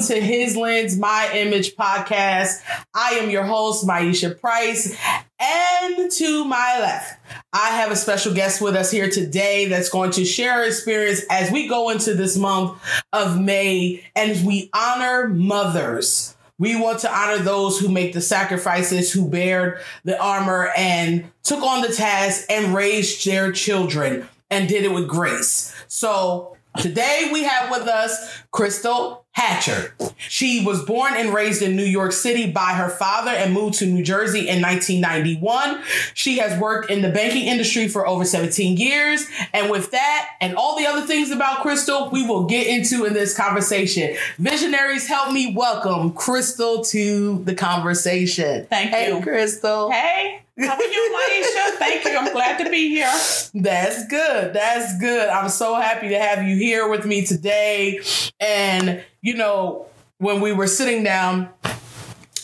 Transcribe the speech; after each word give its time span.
welcome 0.00 0.14
to 0.14 0.20
His 0.20 0.56
Lens, 0.56 0.96
My 0.96 1.30
Image 1.34 1.76
podcast. 1.76 2.62
I 2.94 3.18
am 3.20 3.28
your 3.28 3.44
host, 3.44 3.86
Myesha 3.86 4.38
Price. 4.40 4.96
And 5.38 6.10
to 6.12 6.44
my 6.46 6.78
left, 6.80 7.20
I 7.52 7.70
have 7.70 7.90
a 7.90 7.96
special 7.96 8.32
guest 8.32 8.62
with 8.62 8.76
us 8.76 8.90
here 8.90 9.10
today 9.10 9.66
that's 9.66 9.90
going 9.90 10.12
to 10.12 10.24
share 10.24 10.54
her 10.54 10.64
experience 10.64 11.22
as 11.28 11.50
we 11.50 11.68
go 11.68 11.90
into 11.90 12.14
this 12.14 12.38
month 12.38 12.80
of 13.12 13.38
May 13.38 14.02
and 14.16 14.46
we 14.46 14.70
honor 14.72 15.28
mothers. 15.28 16.34
We 16.58 16.76
want 16.76 17.00
to 17.00 17.14
honor 17.14 17.42
those 17.42 17.78
who 17.78 17.88
make 17.88 18.14
the 18.14 18.22
sacrifices, 18.22 19.12
who 19.12 19.28
bared 19.28 19.80
the 20.04 20.18
armor 20.18 20.72
and 20.76 21.30
took 21.42 21.62
on 21.62 21.82
the 21.82 21.92
task 21.92 22.46
and 22.48 22.74
raised 22.74 23.26
their 23.26 23.52
children 23.52 24.28
and 24.50 24.68
did 24.68 24.84
it 24.84 24.92
with 24.92 25.08
grace. 25.08 25.74
So 25.88 26.56
today 26.78 27.30
we 27.32 27.44
have 27.44 27.70
with 27.70 27.88
us 27.88 28.42
Crystal 28.50 29.24
Hatcher. 29.32 29.94
She 30.16 30.64
was 30.64 30.84
born 30.84 31.14
and 31.16 31.32
raised 31.32 31.62
in 31.62 31.76
New 31.76 31.84
York 31.84 32.12
City 32.12 32.50
by 32.50 32.72
her 32.72 32.88
father 32.88 33.30
and 33.30 33.54
moved 33.54 33.78
to 33.78 33.86
New 33.86 34.02
Jersey 34.02 34.48
in 34.48 34.60
1991. 34.60 35.82
She 36.14 36.38
has 36.38 36.60
worked 36.60 36.90
in 36.90 37.00
the 37.02 37.10
banking 37.10 37.46
industry 37.46 37.86
for 37.86 38.06
over 38.06 38.24
17 38.24 38.76
years. 38.76 39.26
And 39.52 39.70
with 39.70 39.92
that 39.92 40.30
and 40.40 40.56
all 40.56 40.76
the 40.76 40.86
other 40.86 41.06
things 41.06 41.30
about 41.30 41.62
Crystal, 41.62 42.10
we 42.10 42.26
will 42.26 42.44
get 42.44 42.66
into 42.66 43.04
in 43.04 43.12
this 43.12 43.36
conversation. 43.36 44.16
Visionaries, 44.38 45.06
help 45.06 45.32
me 45.32 45.54
welcome 45.54 46.12
Crystal 46.12 46.82
to 46.86 47.42
the 47.44 47.54
conversation. 47.54 48.66
Thank 48.66 48.90
hey, 48.90 49.14
you. 49.14 49.22
Crystal. 49.22 49.90
Hey, 49.92 50.42
how 50.60 50.74
are 50.76 50.82
you, 50.82 51.16
Myesha? 51.16 51.76
Thank 51.78 52.04
you. 52.04 52.16
I'm 52.16 52.32
glad 52.32 52.58
to 52.64 52.70
be 52.70 52.88
here. 52.88 53.10
That's 53.54 54.06
good. 54.08 54.52
That's 54.54 54.98
good. 54.98 55.28
I'm 55.28 55.48
so 55.48 55.74
happy 55.76 56.08
to 56.10 56.18
have 56.18 56.46
you 56.46 56.56
here 56.56 56.88
with 56.88 57.04
me 57.06 57.24
today. 57.24 58.00
And, 58.40 59.02
you 59.22 59.34
know, 59.34 59.86
when 60.18 60.40
we 60.40 60.52
were 60.52 60.66
sitting 60.66 61.02
down 61.02 61.48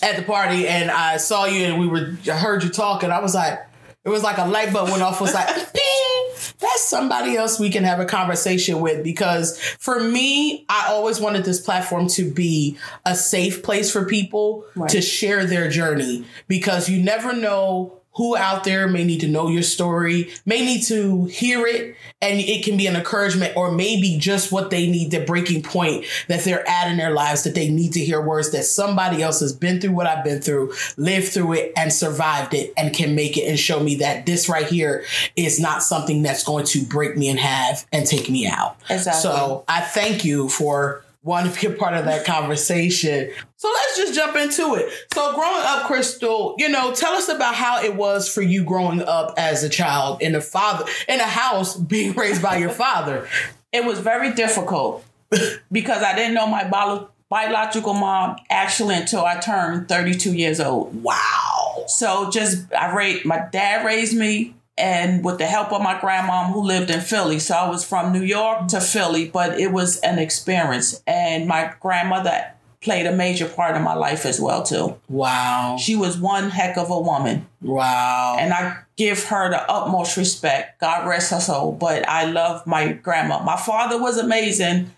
at 0.03 0.17
the 0.17 0.23
party 0.23 0.67
and 0.69 0.91
I 0.91 1.17
saw 1.19 1.47
you 1.47 1.65
and 1.67 1.79
we 1.81 1.87
were, 1.87 2.17
I 2.31 2.37
heard 2.37 2.63
you 2.65 2.71
talking, 2.71 3.11
I 3.11 3.21
was 3.21 3.35
like, 3.35 3.59
it 4.05 4.09
was 4.09 4.23
like 4.23 4.39
a 4.39 4.47
light 4.47 4.73
bulb 4.73 4.91
went 4.91 5.03
off. 5.03 5.17
It 5.21 5.23
was 5.23 5.35
like, 5.35 5.49
ding, 5.73 6.29
that's 6.61 6.85
somebody 6.85 7.37
else 7.37 7.59
we 7.59 7.71
can 7.71 7.83
have 7.83 7.99
a 7.99 8.05
conversation 8.05 8.81
with. 8.81 9.03
Because 9.03 9.59
for 9.81 9.99
me, 9.99 10.65
I 10.69 10.87
always 10.91 11.21
wanted 11.21 11.45
this 11.45 11.61
platform 11.61 12.07
to 12.11 12.31
be 12.31 12.79
a 13.05 13.17
safe 13.17 13.63
place 13.65 13.91
for 13.91 14.05
people 14.05 14.65
Right. 14.77 14.91
to 14.91 15.01
share 15.03 15.45
their 15.45 15.69
journey 15.69 16.25
because 16.47 16.89
you 16.89 17.03
never 17.03 17.33
know 17.33 18.01
who 18.17 18.37
out 18.37 18.65
there 18.65 18.89
may 18.89 19.05
need 19.05 19.21
to 19.21 19.29
know 19.29 19.49
your 19.49 19.63
story, 19.63 20.31
may 20.47 20.65
need 20.65 20.83
to 20.83 21.27
hear 21.27 21.67
it, 21.67 21.95
and 22.23 22.41
it 22.41 22.65
can 22.65 22.77
be 22.77 22.87
an 22.87 22.97
encouragement 22.97 23.55
or 23.57 23.71
maybe 23.71 24.17
just 24.19 24.51
what 24.51 24.71
they 24.71 24.87
need, 24.91 25.11
the 25.11 25.21
breaking 25.21 25.63
point 25.63 26.05
that 26.29 26.43
they're 26.43 26.67
at 26.67 26.91
in 26.91 26.97
their 26.97 27.11
lives 27.11 27.45
that 27.45 27.55
they 27.55 27.69
need 27.69 27.93
to 27.93 28.01
hear 28.01 28.21
words 28.21 28.53
that 28.53 28.65
somebody 28.65 29.23
else 29.23 29.41
has 29.41 29.53
been 29.53 29.81
through 29.81 29.93
what 29.93 30.07
I've 30.07 30.25
been 30.25 30.41
through, 30.41 30.73
lived 30.97 31.29
through 31.29 31.53
it, 31.55 31.73
and 31.77 31.93
survived 31.93 32.55
it, 32.55 32.73
and 32.77 32.95
can 32.95 33.15
make 33.15 33.37
it 33.37 33.49
and 33.49 33.59
show 33.59 33.81
me 33.81 33.97
that 33.97 34.25
this 34.25 34.49
right 34.49 34.67
here 34.67 35.05
is 35.37 35.61
not 35.61 35.83
something 35.83 36.23
that's 36.23 36.43
going 36.43 36.65
to 36.67 36.85
break 36.85 37.17
me 37.17 37.29
in 37.29 37.37
half 37.37 37.87
and 37.93 38.07
take 38.07 38.31
me 38.31 38.47
out. 38.47 38.77
Exactly. 38.89 39.21
So 39.21 39.65
I 39.69 39.83
thank 39.83 40.25
you 40.25 40.49
for 40.49 41.05
wanting 41.27 41.53
to 41.53 41.61
be 41.61 41.75
a 41.75 41.77
part 41.77 41.93
of 41.95 42.05
that 42.05 42.25
conversation. 42.25 43.31
So 43.57 43.69
let's 43.69 43.97
just 43.97 44.15
jump 44.15 44.37
into 44.37 44.77
it. 44.77 44.89
So 45.13 45.35
growing 45.35 45.63
up, 45.65 45.87
Crystal, 45.87 46.55
you 46.57 46.69
know, 46.69 46.95
tell 46.95 47.15
us 47.15 47.29
about 47.29 47.57
how 47.57 47.83
it 47.83 47.97
was 47.97 48.33
for 48.33 48.43
you 48.43 48.65
growing 48.65 49.03
up 49.03 49.35
as 49.37 49.65
a 49.65 49.69
child 49.69 50.23
in 50.23 50.37
a 50.37 50.41
father 50.41 50.85
in 51.09 51.21
a 51.21 51.25
house 51.25 51.77
being 51.77 52.15
raised 52.15 52.41
by 52.41 52.57
your 52.59 52.71
father. 52.71 53.29
It 53.73 53.85
was 53.85 53.99
very 53.99 54.33
difficult 54.35 55.05
because 55.73 56.03
I 56.03 56.15
didn't 56.15 56.35
know 56.35 56.47
my 56.47 56.63
bio- 56.65 57.11
biological 57.29 57.93
mom 57.93 58.37
actually 58.49 58.95
until 58.95 59.25
I 59.25 59.41
turned 59.41 59.89
32 59.89 60.33
years 60.33 60.61
old. 60.61 61.03
Wow. 61.03 61.85
So 61.89 62.31
just 62.31 62.73
I 62.73 62.95
raised 62.95 63.25
my 63.25 63.49
dad 63.51 63.85
raised 63.85 64.17
me 64.17 64.55
and 64.79 65.25
with 65.25 65.39
the 65.39 65.47
help 65.47 65.73
of 65.73 65.83
my 65.83 65.95
grandmom 65.95 66.53
who 66.53 66.63
lived 66.63 66.91
in 66.91 67.01
Philly. 67.01 67.39
So 67.39 67.55
I 67.55 67.69
was 67.69 67.85
from 67.85 68.13
New 68.13 68.23
York 68.23 68.69
to 68.69 68.81
Philly, 68.81 69.29
but 69.29 69.59
it 69.59 69.73
was 69.73 69.99
an 69.99 70.19
experience 70.19 71.03
and 71.07 71.47
my 71.47 71.75
grandmother 71.81 72.53
played 72.81 73.07
a 73.07 73.13
major 73.13 73.49
part 73.49 73.75
in 73.75 73.83
my 73.83 73.95
life 73.95 74.27
as 74.27 74.41
well 74.41 74.63
too. 74.63 74.97
Wow. 75.09 75.77
She 75.79 75.97
was 75.97 76.19
one 76.19 76.51
heck 76.51 76.77
of 76.77 76.91
a 76.91 77.01
woman. 77.01 77.47
Wow. 77.61 78.37
and 78.39 78.53
I 78.53 78.79
give 78.97 79.25
her 79.25 79.51
the 79.51 79.71
utmost 79.71 80.17
respect. 80.17 80.81
God 80.81 81.07
rest 81.09 81.31
her 81.31 81.41
soul. 81.41 81.73
But 81.73 82.09
I 82.09 82.27
love 82.27 82.67
my 82.67 82.93
grandma. 82.93 83.43
My 83.43 83.57
father 83.57 84.01
was 84.01 84.19
amazing. 84.19 84.91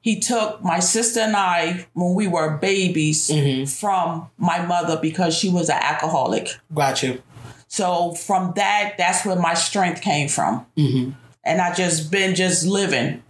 He 0.00 0.20
took 0.20 0.62
my 0.62 0.80
sister 0.80 1.20
and 1.20 1.36
I 1.36 1.86
when 1.94 2.14
we 2.14 2.28
were 2.28 2.58
babies 2.58 3.28
mm-hmm. 3.28 3.64
from 3.64 4.30
my 4.36 4.64
mother 4.64 4.98
because 5.00 5.34
she 5.36 5.48
was 5.48 5.68
an 5.68 5.78
alcoholic. 5.80 6.50
Got 6.72 7.02
you. 7.02 7.22
So 7.74 8.12
from 8.12 8.52
that, 8.54 8.94
that's 8.98 9.26
where 9.26 9.34
my 9.34 9.54
strength 9.54 10.00
came 10.00 10.28
from. 10.28 10.64
Mm-hmm. 10.76 11.10
And 11.42 11.60
I 11.60 11.74
just 11.74 12.08
been 12.08 12.36
just 12.36 12.64
living. 12.64 13.20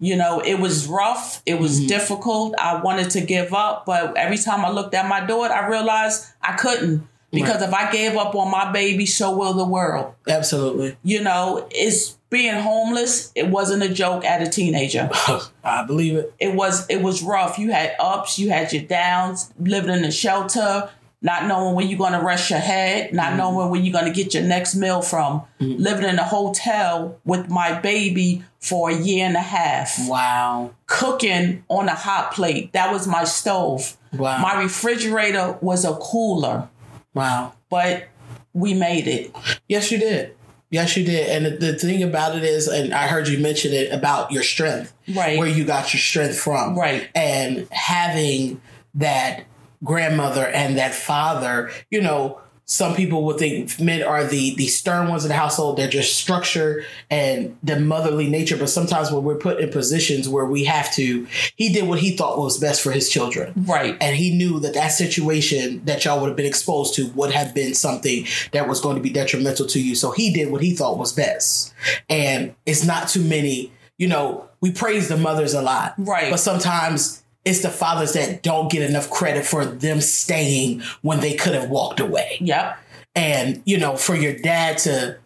You 0.00 0.16
know, 0.16 0.40
it 0.40 0.54
was 0.54 0.86
rough. 0.86 1.42
It 1.44 1.58
was 1.58 1.76
mm-hmm. 1.76 1.88
difficult. 1.88 2.54
I 2.58 2.80
wanted 2.80 3.10
to 3.10 3.20
give 3.20 3.52
up, 3.52 3.84
but 3.84 4.16
every 4.16 4.38
time 4.38 4.64
I 4.64 4.70
looked 4.70 4.94
at 4.94 5.06
my 5.10 5.20
daughter, 5.26 5.52
I 5.52 5.68
realized 5.68 6.24
I 6.40 6.54
couldn't 6.54 7.06
because 7.30 7.60
if 7.60 7.74
I 7.74 7.92
gave 7.92 8.16
up 8.16 8.34
on 8.34 8.50
my 8.50 8.72
baby, 8.72 9.04
so 9.04 9.36
will 9.36 9.52
the 9.52 9.66
world 9.66 10.14
Absolutely. 10.26 10.96
you 11.02 11.22
know, 11.22 11.68
it's 11.70 12.18
being 12.30 12.54
homeless. 12.54 13.30
It 13.34 13.48
wasn't 13.48 13.82
a 13.82 13.90
joke 13.90 14.24
at 14.24 14.40
a 14.40 14.50
teenager. 14.50 15.10
I 15.64 15.84
believe 15.84 16.16
it. 16.16 16.34
It 16.38 16.54
was 16.54 16.88
it 16.88 17.02
was 17.02 17.22
rough. 17.22 17.58
You 17.58 17.72
had 17.72 17.94
ups, 18.00 18.38
you 18.38 18.48
had 18.48 18.72
your 18.72 18.84
downs, 18.84 19.52
living 19.60 19.94
in 19.94 20.04
a 20.04 20.10
shelter, 20.10 20.88
not 21.22 21.46
knowing 21.46 21.74
when 21.74 21.88
you're 21.88 21.98
gonna 21.98 22.22
rest 22.22 22.50
your 22.50 22.58
head, 22.58 23.14
not 23.14 23.28
mm-hmm. 23.28 23.38
knowing 23.38 23.70
where 23.70 23.80
you're 23.80 23.92
gonna 23.92 24.12
get 24.12 24.34
your 24.34 24.42
next 24.42 24.74
meal 24.74 25.00
from, 25.00 25.42
mm-hmm. 25.60 25.80
living 25.80 26.04
in 26.04 26.18
a 26.18 26.24
hotel 26.24 27.18
with 27.24 27.48
my 27.48 27.78
baby 27.80 28.44
for 28.58 28.90
a 28.90 28.94
year 28.94 29.26
and 29.26 29.36
a 29.36 29.40
half, 29.40 29.96
Wow. 30.08 30.72
cooking 30.86 31.64
on 31.68 31.88
a 31.88 31.94
hot 31.94 32.32
plate. 32.32 32.72
That 32.72 32.92
was 32.92 33.06
my 33.06 33.24
stove. 33.24 33.96
Wow. 34.12 34.38
My 34.38 34.60
refrigerator 34.60 35.58
was 35.60 35.84
a 35.84 35.94
cooler, 35.94 36.68
Wow. 37.14 37.54
but 37.70 38.08
we 38.52 38.74
made 38.74 39.06
it. 39.06 39.34
Yes, 39.68 39.90
you 39.90 39.98
did. 39.98 40.36
Yes, 40.70 40.96
you 40.96 41.04
did. 41.04 41.28
And 41.28 41.46
the, 41.60 41.72
the 41.72 41.78
thing 41.78 42.02
about 42.02 42.34
it 42.34 42.44
is, 42.44 42.66
and 42.66 42.94
I 42.94 43.06
heard 43.06 43.28
you 43.28 43.38
mention 43.38 43.72
it 43.72 43.92
about 43.92 44.32
your 44.32 44.42
strength, 44.42 44.92
Right. 45.14 45.38
Where 45.38 45.48
you 45.48 45.64
got 45.64 45.92
your 45.92 46.00
strength 46.00 46.38
from, 46.38 46.76
Right. 46.76 47.08
And 47.14 47.68
having 47.70 48.60
that 48.94 49.44
grandmother 49.82 50.46
and 50.46 50.78
that 50.78 50.94
father, 50.94 51.70
you 51.90 52.00
know, 52.00 52.40
some 52.64 52.94
people 52.94 53.24
would 53.24 53.38
think 53.38 53.78
men 53.80 54.02
are 54.02 54.24
the 54.24 54.54
the 54.54 54.66
stern 54.66 55.08
ones 55.08 55.24
in 55.24 55.28
the 55.28 55.34
household. 55.34 55.76
They're 55.76 55.88
just 55.88 56.16
structure 56.16 56.84
and 57.10 57.56
the 57.62 57.78
motherly 57.78 58.30
nature. 58.30 58.56
But 58.56 58.68
sometimes 58.68 59.10
when 59.10 59.24
we're 59.24 59.36
put 59.36 59.60
in 59.60 59.70
positions 59.70 60.28
where 60.28 60.46
we 60.46 60.64
have 60.64 60.92
to, 60.94 61.26
he 61.56 61.72
did 61.72 61.88
what 61.88 61.98
he 61.98 62.16
thought 62.16 62.38
was 62.38 62.58
best 62.58 62.80
for 62.80 62.92
his 62.92 63.10
children. 63.10 63.52
Right. 63.66 63.96
And 64.00 64.16
he 64.16 64.34
knew 64.34 64.60
that 64.60 64.74
that 64.74 64.88
situation 64.88 65.84
that 65.84 66.04
y'all 66.04 66.20
would 66.20 66.28
have 66.28 66.36
been 66.36 66.46
exposed 66.46 66.94
to 66.94 67.08
would 67.08 67.32
have 67.32 67.54
been 67.54 67.74
something 67.74 68.26
that 68.52 68.68
was 68.68 68.80
going 68.80 68.96
to 68.96 69.02
be 69.02 69.10
detrimental 69.10 69.66
to 69.66 69.80
you. 69.80 69.94
So 69.94 70.12
he 70.12 70.32
did 70.32 70.50
what 70.50 70.62
he 70.62 70.74
thought 70.74 70.98
was 70.98 71.12
best. 71.12 71.74
And 72.08 72.54
it's 72.64 72.84
not 72.84 73.08
too 73.08 73.22
many, 73.22 73.72
you 73.98 74.06
know, 74.06 74.48
we 74.60 74.70
praise 74.70 75.08
the 75.08 75.16
mothers 75.16 75.52
a 75.52 75.60
lot. 75.60 75.94
Right. 75.98 76.30
But 76.30 76.38
sometimes 76.38 77.21
it's 77.44 77.60
the 77.60 77.70
fathers 77.70 78.12
that 78.12 78.42
don't 78.42 78.70
get 78.70 78.88
enough 78.88 79.10
credit 79.10 79.44
for 79.44 79.64
them 79.64 80.00
staying 80.00 80.82
when 81.02 81.20
they 81.20 81.34
could 81.34 81.54
have 81.54 81.68
walked 81.68 82.00
away. 82.00 82.38
Yep. 82.40 82.78
And, 83.14 83.62
you 83.64 83.78
know, 83.78 83.96
for 83.96 84.14
your 84.14 84.34
dad 84.34 84.78
to 84.78 85.18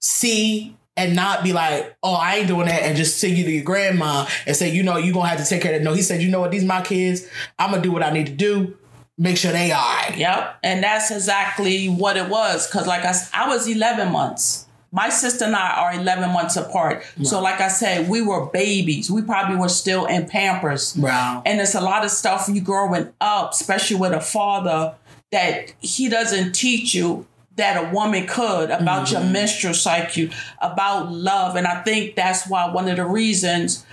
see 0.00 0.76
and 0.96 1.16
not 1.16 1.42
be 1.42 1.52
like, 1.52 1.96
oh, 2.02 2.14
I 2.14 2.36
ain't 2.36 2.48
doing 2.48 2.66
that, 2.66 2.82
and 2.82 2.96
just 2.96 3.18
send 3.18 3.38
you 3.38 3.44
to 3.44 3.50
your 3.50 3.64
grandma 3.64 4.26
and 4.46 4.54
say, 4.54 4.70
you 4.70 4.82
know, 4.82 4.98
you're 4.98 5.14
gonna 5.14 5.28
have 5.28 5.38
to 5.38 5.46
take 5.46 5.62
care 5.62 5.72
of 5.72 5.78
that. 5.78 5.84
No, 5.84 5.94
he 5.94 6.02
said, 6.02 6.20
you 6.20 6.28
know 6.28 6.40
what, 6.40 6.50
these 6.50 6.64
my 6.64 6.82
kids, 6.82 7.26
I'm 7.58 7.70
gonna 7.70 7.82
do 7.82 7.92
what 7.92 8.02
I 8.02 8.10
need 8.10 8.26
to 8.26 8.32
do, 8.32 8.76
make 9.16 9.36
sure 9.36 9.52
they 9.52 9.70
right. 9.70 10.14
Yep. 10.16 10.58
And 10.62 10.82
that's 10.82 11.10
exactly 11.10 11.86
what 11.86 12.16
it 12.16 12.28
was. 12.28 12.66
Cause 12.70 12.86
like 12.86 13.04
I, 13.04 13.14
I 13.32 13.48
was 13.48 13.66
11 13.66 14.12
months. 14.12 14.66
My 14.92 15.08
sister 15.08 15.44
and 15.44 15.54
I 15.54 15.70
are 15.76 16.00
11 16.00 16.32
months 16.32 16.56
apart. 16.56 17.04
So 17.22 17.40
like 17.40 17.60
I 17.60 17.68
said, 17.68 18.08
we 18.08 18.22
were 18.22 18.46
babies. 18.46 19.08
We 19.10 19.22
probably 19.22 19.56
were 19.56 19.68
still 19.68 20.06
in 20.06 20.26
Pampers. 20.26 20.96
Wow. 20.96 21.42
And 21.46 21.60
there's 21.60 21.76
a 21.76 21.80
lot 21.80 22.04
of 22.04 22.10
stuff 22.10 22.48
you 22.52 22.60
growing 22.60 23.12
up, 23.20 23.52
especially 23.52 23.96
with 23.96 24.12
a 24.12 24.20
father, 24.20 24.96
that 25.30 25.72
he 25.80 26.08
doesn't 26.08 26.54
teach 26.54 26.92
you 26.92 27.26
that 27.54 27.76
a 27.76 27.94
woman 27.94 28.26
could 28.26 28.70
about 28.70 29.12
your 29.12 29.20
mm-hmm. 29.20 29.32
menstrual 29.32 29.74
cycle, 29.74 30.28
about 30.60 31.12
love. 31.12 31.56
And 31.56 31.66
I 31.66 31.82
think 31.82 32.16
that's 32.16 32.48
why 32.48 32.72
one 32.72 32.88
of 32.88 32.96
the 32.96 33.04
reasons 33.04 33.84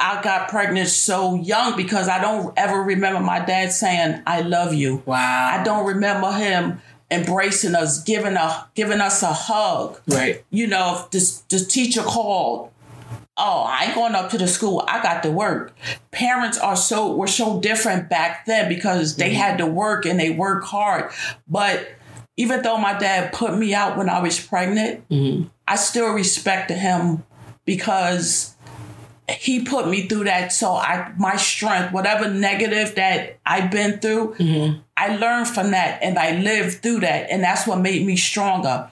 I 0.00 0.22
got 0.22 0.48
pregnant 0.48 0.88
so 0.88 1.34
young 1.34 1.76
because 1.76 2.08
I 2.08 2.20
don't 2.20 2.58
ever 2.58 2.82
remember 2.82 3.20
my 3.20 3.38
dad 3.38 3.70
saying, 3.70 4.22
I 4.26 4.40
love 4.40 4.72
you. 4.72 5.02
Wow. 5.04 5.50
I 5.52 5.62
don't 5.62 5.86
remember 5.86 6.32
him 6.32 6.80
embracing 7.10 7.74
us, 7.74 8.02
giving 8.02 8.36
a 8.36 8.68
giving 8.74 9.00
us 9.00 9.22
a 9.22 9.32
hug. 9.32 10.00
Right. 10.06 10.44
You 10.50 10.66
know, 10.66 11.00
if 11.00 11.10
this 11.10 11.40
the 11.48 11.60
teacher 11.60 12.02
called 12.02 12.70
oh, 13.40 13.62
I 13.62 13.86
ain't 13.86 13.94
going 13.94 14.14
up 14.14 14.30
to 14.30 14.38
the 14.38 14.46
school. 14.46 14.84
I 14.86 15.02
got 15.02 15.22
to 15.22 15.30
work. 15.30 15.74
Parents 16.10 16.58
are 16.58 16.76
so 16.76 17.14
were 17.14 17.26
so 17.26 17.58
different 17.60 18.08
back 18.08 18.44
then 18.44 18.68
because 18.68 19.16
they 19.16 19.30
mm-hmm. 19.30 19.40
had 19.40 19.58
to 19.58 19.66
work 19.66 20.04
and 20.04 20.20
they 20.20 20.30
work 20.30 20.64
hard. 20.64 21.10
But 21.48 21.88
even 22.36 22.62
though 22.62 22.76
my 22.76 22.98
dad 22.98 23.32
put 23.32 23.56
me 23.56 23.74
out 23.74 23.96
when 23.96 24.08
I 24.08 24.20
was 24.20 24.38
pregnant, 24.38 25.08
mm-hmm. 25.08 25.48
I 25.66 25.76
still 25.76 26.12
respected 26.12 26.76
him 26.76 27.24
because 27.64 28.54
he 29.30 29.64
put 29.64 29.88
me 29.88 30.06
through 30.06 30.24
that 30.24 30.52
so 30.52 30.72
I 30.72 31.12
my 31.18 31.36
strength, 31.36 31.92
whatever 31.92 32.28
negative 32.28 32.94
that 32.96 33.38
I've 33.44 33.70
been 33.70 33.98
through, 33.98 34.34
mm-hmm. 34.34 34.80
I 34.96 35.16
learned 35.16 35.48
from 35.48 35.70
that 35.72 36.02
and 36.02 36.18
I 36.18 36.32
lived 36.40 36.82
through 36.82 37.00
that. 37.00 37.30
And 37.30 37.42
that's 37.42 37.66
what 37.66 37.80
made 37.80 38.04
me 38.04 38.16
stronger. 38.16 38.90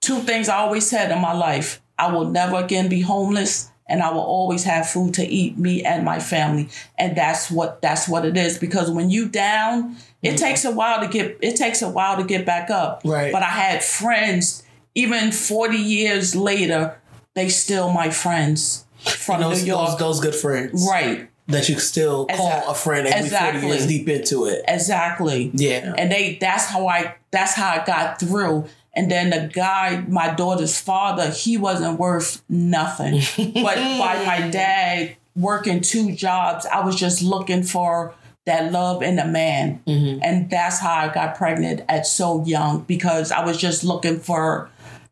Two 0.00 0.20
things 0.20 0.48
I 0.48 0.56
always 0.56 0.88
said 0.88 1.10
in 1.10 1.20
my 1.20 1.32
life. 1.32 1.80
I 1.98 2.12
will 2.12 2.30
never 2.30 2.56
again 2.56 2.88
be 2.88 3.00
homeless 3.00 3.70
and 3.86 4.02
I 4.02 4.10
will 4.12 4.20
always 4.20 4.64
have 4.64 4.88
food 4.88 5.14
to 5.14 5.26
eat, 5.26 5.58
me 5.58 5.82
and 5.82 6.04
my 6.04 6.20
family. 6.20 6.68
And 6.96 7.16
that's 7.16 7.50
what 7.50 7.82
that's 7.82 8.08
what 8.08 8.24
it 8.24 8.36
is. 8.36 8.58
Because 8.58 8.90
when 8.90 9.10
you 9.10 9.28
down, 9.28 9.96
it 10.22 10.28
mm-hmm. 10.28 10.36
takes 10.36 10.64
a 10.64 10.70
while 10.70 11.00
to 11.00 11.08
get 11.08 11.38
it 11.42 11.56
takes 11.56 11.82
a 11.82 11.88
while 11.88 12.16
to 12.16 12.24
get 12.24 12.46
back 12.46 12.70
up. 12.70 13.02
Right. 13.04 13.32
But 13.32 13.42
I 13.42 13.50
had 13.50 13.82
friends, 13.82 14.62
even 14.94 15.32
40 15.32 15.76
years 15.76 16.34
later, 16.34 16.98
they 17.34 17.48
still 17.48 17.92
my 17.92 18.10
friends 18.10 18.86
from 19.00 19.40
those, 19.40 19.62
New 19.62 19.68
York. 19.68 19.88
those 19.88 19.98
those 19.98 20.20
good 20.20 20.34
friends, 20.34 20.86
right. 20.90 21.28
That 21.46 21.68
you 21.68 21.80
still 21.80 22.26
call 22.26 22.46
Exact- 22.46 22.68
a 22.68 22.74
friend 22.74 23.06
and 23.08 23.24
be 23.24 23.30
forty 23.30 23.46
exactly. 23.46 23.68
years 23.68 23.86
deep 23.86 24.08
into 24.08 24.44
it. 24.44 24.62
Exactly. 24.68 25.50
Yeah. 25.52 25.94
And 25.98 26.12
they 26.12 26.38
that's 26.40 26.66
how 26.66 26.86
I 26.86 27.16
that's 27.32 27.54
how 27.54 27.70
I 27.70 27.84
got 27.84 28.20
through. 28.20 28.66
And 28.94 29.10
then 29.10 29.30
the 29.30 29.50
guy, 29.52 30.04
my 30.08 30.32
daughter's 30.34 30.80
father, 30.80 31.30
he 31.30 31.56
wasn't 31.56 31.98
worth 31.98 32.42
nothing. 32.48 33.20
but 33.54 33.76
by 33.76 34.24
my 34.24 34.48
dad 34.50 35.16
working 35.36 35.80
two 35.80 36.14
jobs, 36.14 36.66
I 36.66 36.84
was 36.84 36.96
just 36.96 37.22
looking 37.22 37.62
for 37.62 38.14
that 38.46 38.72
love 38.72 39.02
in 39.02 39.18
a 39.18 39.26
man. 39.26 39.80
Mm-hmm. 39.86 40.20
And 40.22 40.50
that's 40.50 40.80
how 40.80 40.92
I 40.92 41.12
got 41.12 41.36
pregnant 41.36 41.82
at 41.88 42.06
so 42.06 42.44
young 42.44 42.82
because 42.82 43.30
I 43.32 43.44
was 43.44 43.56
just 43.56 43.84
looking 43.84 44.18
for 44.18 44.70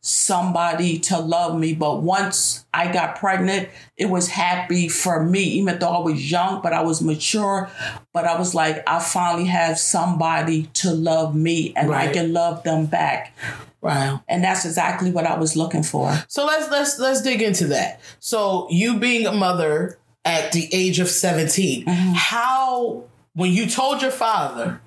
somebody 0.08 0.99
to 0.99 1.19
love 1.19 1.58
me. 1.58 1.75
But 1.75 2.02
once 2.02 2.64
I 2.72 2.90
got 2.90 3.16
pregnant, 3.16 3.69
it 3.96 4.06
was 4.06 4.28
happy 4.28 4.88
for 4.88 5.22
me, 5.22 5.40
even 5.43 5.78
though 5.78 5.90
I 5.90 5.99
was 6.00 6.31
young, 6.31 6.62
but 6.62 6.72
I 6.72 6.82
was 6.82 7.02
mature. 7.02 7.70
But 8.14 8.25
I 8.25 8.38
was 8.38 8.55
like, 8.55 8.82
I 8.88 9.00
finally 9.00 9.44
have 9.46 9.78
somebody 9.78 10.64
to 10.75 10.90
love 10.93 11.34
me 11.34 11.72
and 11.76 11.93
I 11.93 12.12
can 12.12 12.32
love 12.32 12.62
them 12.62 12.87
back. 12.87 13.37
Wow. 13.81 14.22
And 14.28 14.43
that's 14.43 14.64
exactly 14.64 15.10
what 15.10 15.26
I 15.26 15.38
was 15.38 15.56
looking 15.56 15.82
for. 15.82 16.12
So 16.26 16.44
let's 16.46 16.69
let's 16.70 16.99
let's 16.99 17.22
dig 17.22 17.43
into 17.43 17.66
that. 17.66 18.00
So 18.19 18.66
you 18.70 18.99
being 18.99 19.26
a 19.26 19.32
mother 19.32 19.99
at 20.25 20.52
the 20.52 20.69
age 20.72 20.99
of 20.99 21.08
17, 21.08 21.84
Mm-hmm. 21.84 22.12
how 22.14 23.04
when 23.34 23.52
you 23.52 23.66
told 23.66 24.02
your 24.02 24.11
father 24.11 24.81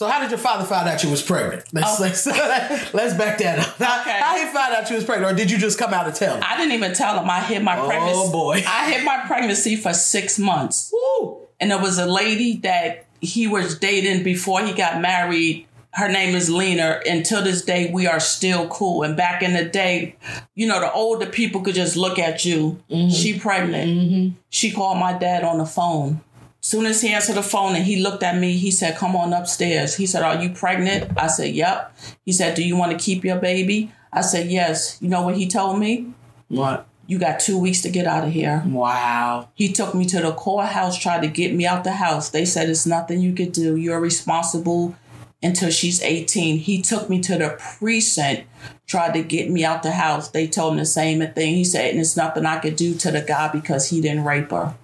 so 0.00 0.08
how 0.08 0.18
did 0.18 0.30
your 0.30 0.38
father 0.38 0.64
find 0.64 0.88
out 0.88 1.04
you 1.04 1.10
was 1.10 1.20
pregnant? 1.20 1.62
Let's 1.74 2.00
Oh. 2.00 2.02
let's, 2.02 2.24
let's 2.94 3.12
back 3.12 3.36
that 3.36 3.58
up. 3.58 3.76
How, 3.76 4.00
Okay. 4.00 4.18
how 4.18 4.38
he 4.38 4.46
found 4.46 4.74
out 4.74 4.88
you 4.88 4.96
was 4.96 5.04
pregnant, 5.04 5.30
or 5.30 5.36
did 5.36 5.50
you 5.50 5.58
just 5.58 5.78
come 5.78 5.92
out 5.92 6.06
and 6.06 6.14
tell 6.14 6.36
him? 6.36 6.42
I 6.42 6.56
didn't 6.56 6.72
even 6.72 6.94
tell 6.94 7.20
him 7.20 7.28
I 7.28 7.40
hid 7.40 7.62
my 7.62 7.78
oh, 7.78 7.86
pregnancy. 7.86 8.14
Oh 8.16 8.32
boy. 8.32 8.64
I 8.66 8.90
hid 8.90 9.04
my 9.04 9.18
pregnancy 9.26 9.76
for 9.76 9.92
six 9.92 10.38
months. 10.38 10.90
Woo. 10.90 11.40
and 11.60 11.70
there 11.70 11.78
was 11.78 11.98
a 11.98 12.06
lady 12.06 12.56
that 12.62 13.04
he 13.20 13.46
was 13.46 13.78
dating 13.78 14.24
before 14.24 14.62
he 14.62 14.72
got 14.72 15.02
married. 15.02 15.66
Her 15.92 16.08
name 16.08 16.34
is 16.34 16.48
Lena. 16.48 17.02
And 17.06 17.22
to 17.26 17.42
this 17.42 17.60
day, 17.60 17.90
we 17.92 18.06
are 18.06 18.20
still 18.20 18.68
cool. 18.68 19.02
And 19.02 19.18
back 19.18 19.42
in 19.42 19.52
the 19.52 19.66
day, 19.66 20.16
you 20.54 20.66
know, 20.66 20.80
the 20.80 20.90
older 20.90 21.26
people 21.26 21.60
could 21.60 21.74
just 21.74 21.98
look 21.98 22.18
at 22.18 22.46
you. 22.46 22.82
Mm-hmm. 22.90 23.10
She 23.10 23.38
pregnant. 23.38 23.90
Mm-hmm. 23.90 24.36
She 24.48 24.72
called 24.72 24.96
my 24.96 25.12
dad 25.12 25.44
on 25.44 25.58
the 25.58 25.66
phone. 25.66 26.22
Soon 26.60 26.86
as 26.86 27.00
he 27.00 27.08
answered 27.08 27.36
the 27.36 27.42
phone 27.42 27.74
and 27.74 27.84
he 27.84 27.96
looked 27.96 28.22
at 28.22 28.36
me, 28.36 28.56
he 28.56 28.70
said, 28.70 28.96
"Come 28.96 29.16
on 29.16 29.32
upstairs." 29.32 29.96
He 29.96 30.06
said, 30.06 30.22
"Are 30.22 30.40
you 30.42 30.50
pregnant?" 30.50 31.10
I 31.16 31.26
said, 31.26 31.54
"Yep." 31.54 31.96
He 32.24 32.32
said, 32.32 32.54
"Do 32.54 32.62
you 32.62 32.76
want 32.76 32.92
to 32.92 32.98
keep 33.04 33.24
your 33.24 33.38
baby?" 33.38 33.92
I 34.12 34.20
said, 34.20 34.50
"Yes." 34.50 34.98
You 35.00 35.08
know 35.08 35.22
what 35.22 35.36
he 35.36 35.48
told 35.48 35.78
me? 35.78 36.12
What? 36.48 36.86
You 37.06 37.18
got 37.18 37.40
two 37.40 37.58
weeks 37.58 37.80
to 37.82 37.90
get 37.90 38.06
out 38.06 38.24
of 38.24 38.32
here. 38.32 38.62
Wow. 38.66 39.48
He 39.54 39.72
took 39.72 39.94
me 39.94 40.04
to 40.06 40.20
the 40.20 40.32
courthouse, 40.32 40.96
tried 40.96 41.22
to 41.22 41.28
get 41.28 41.54
me 41.54 41.66
out 41.66 41.82
the 41.82 41.92
house. 41.92 42.28
They 42.28 42.44
said 42.44 42.68
it's 42.68 42.86
nothing 42.86 43.20
you 43.20 43.32
could 43.32 43.52
do. 43.52 43.74
You're 43.74 43.98
responsible 43.98 44.94
until 45.42 45.70
she's 45.70 46.02
18. 46.02 46.58
He 46.58 46.82
took 46.82 47.08
me 47.10 47.20
to 47.20 47.36
the 47.36 47.56
precinct, 47.58 48.44
tried 48.86 49.14
to 49.14 49.22
get 49.22 49.50
me 49.50 49.64
out 49.64 49.82
the 49.82 49.92
house. 49.92 50.28
They 50.28 50.46
told 50.46 50.74
him 50.74 50.78
the 50.78 50.86
same 50.86 51.26
thing. 51.32 51.54
He 51.56 51.64
said, 51.64 51.90
and 51.90 52.00
it's 52.00 52.16
nothing 52.16 52.46
I 52.46 52.58
could 52.58 52.76
do 52.76 52.94
to 52.96 53.10
the 53.10 53.22
guy 53.22 53.48
because 53.48 53.88
he 53.88 54.00
didn't 54.00 54.24
rape 54.24 54.50
her. 54.50 54.74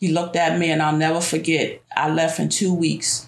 He 0.00 0.08
looked 0.08 0.34
at 0.36 0.58
me 0.58 0.70
and 0.70 0.82
I'll 0.82 0.96
never 0.96 1.20
forget. 1.20 1.82
I 1.94 2.08
left 2.10 2.40
in 2.40 2.48
two 2.48 2.72
weeks. 2.74 3.26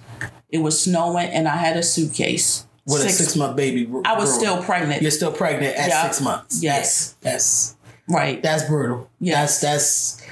It 0.51 0.59
was 0.59 0.83
snowing 0.83 1.29
and 1.29 1.47
I 1.47 1.57
had 1.57 1.77
a 1.77 1.83
suitcase. 1.83 2.67
With 2.87 3.03
Six- 3.03 3.21
a 3.21 3.23
six 3.25 3.37
month 3.37 3.57
baby. 3.57 3.89
I 4.05 4.19
was 4.19 4.35
still 4.35 4.61
pregnant. 4.63 5.03
You're 5.03 5.11
still 5.13 5.31
pregnant 5.31 5.77
at 5.77 5.89
Yeah. 5.89 6.03
six 6.03 6.21
months. 6.21 6.63
Yes. 6.63 7.15
That's 7.21 7.77
Right. 8.09 8.43
that's 8.43 8.65
brutal. 8.65 9.09
Yes. 9.21 9.61
That's 9.61 10.17
that's 10.17 10.23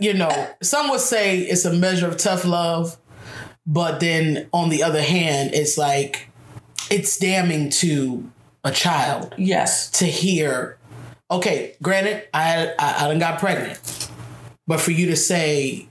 you 0.00 0.14
know, 0.14 0.48
some 0.62 0.88
would 0.90 1.00
say 1.00 1.38
it's 1.40 1.64
a 1.66 1.72
measure 1.72 2.08
of 2.08 2.16
tough 2.16 2.44
love, 2.44 2.96
but 3.66 4.00
then 4.00 4.46
on 4.52 4.70
the 4.70 4.82
other 4.82 5.02
hand, 5.02 5.50
it's 5.54 5.76
like 5.76 6.28
it's 6.90 7.18
damning 7.18 7.68
to 7.70 8.30
a 8.64 8.70
child 8.70 9.34
Yes. 9.36 9.90
to 9.90 10.06
hear, 10.06 10.78
okay, 11.30 11.74
granted, 11.82 12.22
I 12.32 12.72
I, 12.78 13.04
I 13.04 13.08
done 13.08 13.18
got 13.18 13.38
pregnant. 13.38 14.03
But 14.66 14.80
for 14.80 14.90
you 14.92 15.06
to 15.06 15.16
say 15.16 15.88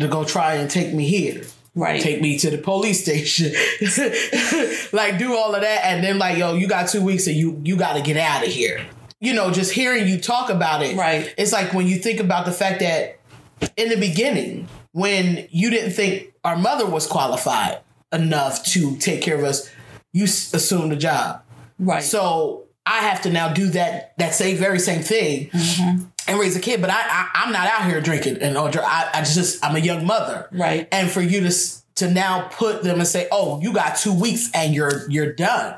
to 0.00 0.08
go 0.08 0.24
try 0.24 0.54
and 0.54 0.70
take 0.70 0.92
me 0.94 1.06
here, 1.08 1.42
Right. 1.74 2.00
take 2.00 2.22
me 2.22 2.38
to 2.38 2.50
the 2.50 2.56
police 2.58 3.02
station, 3.02 3.52
like 4.92 5.18
do 5.18 5.36
all 5.36 5.54
of 5.54 5.60
that, 5.60 5.84
and 5.84 6.02
then 6.02 6.18
like, 6.18 6.38
yo, 6.38 6.54
you 6.54 6.68
got 6.68 6.88
two 6.88 7.02
weeks 7.02 7.26
and 7.26 7.36
you 7.36 7.60
you 7.64 7.76
got 7.76 7.94
to 7.96 8.02
get 8.02 8.16
out 8.16 8.42
of 8.46 8.48
here. 8.52 8.84
You 9.20 9.34
know, 9.34 9.50
just 9.50 9.72
hearing 9.72 10.06
you 10.08 10.18
talk 10.18 10.50
about 10.50 10.82
it, 10.82 10.96
Right. 10.96 11.32
It's 11.38 11.52
like 11.52 11.72
when 11.72 11.86
you 11.86 11.96
think 11.98 12.20
about 12.20 12.44
the 12.46 12.52
fact 12.52 12.80
that 12.80 13.18
in 13.76 13.88
the 13.88 13.96
beginning, 13.96 14.68
when 14.92 15.46
you 15.50 15.70
didn't 15.70 15.92
think 15.92 16.32
our 16.44 16.56
mother 16.56 16.86
was 16.86 17.06
qualified 17.06 17.78
enough 18.12 18.62
to 18.66 18.96
take 18.96 19.22
care 19.22 19.36
of 19.36 19.44
us, 19.44 19.70
you 20.12 20.24
s- 20.24 20.52
assumed 20.54 20.92
the 20.92 20.96
job. 20.96 21.42
right. 21.78 22.02
So 22.02 22.64
I 22.84 22.98
have 23.00 23.22
to 23.22 23.30
now 23.30 23.52
do 23.52 23.68
that 23.70 24.16
that 24.18 24.34
same 24.34 24.56
very 24.56 24.78
same 24.78 25.02
thing 25.02 25.50
mm-hmm. 25.50 26.04
And 26.28 26.38
raise 26.38 26.56
a 26.56 26.60
kid. 26.60 26.80
But 26.80 26.90
I, 26.90 27.00
I 27.00 27.30
I'm 27.34 27.52
not 27.52 27.66
out 27.68 27.86
here 27.86 28.00
drinking 28.00 28.38
and 28.38 28.56
or 28.56 28.70
I, 28.80 29.10
I 29.14 29.20
just 29.20 29.64
I'm 29.64 29.76
a 29.76 29.80
young 29.80 30.06
mother, 30.06 30.48
Right. 30.52 30.88
And 30.92 31.10
for 31.10 31.20
you 31.20 31.40
to 31.40 31.54
to 31.96 32.10
now 32.10 32.48
put 32.52 32.82
them 32.82 32.98
and 32.98 33.08
say, 33.08 33.26
oh, 33.32 33.60
you 33.60 33.72
got 33.72 33.96
two 33.96 34.14
weeks 34.14 34.50
and 34.54 34.74
you're 34.74 35.10
you're 35.10 35.32
done. 35.32 35.76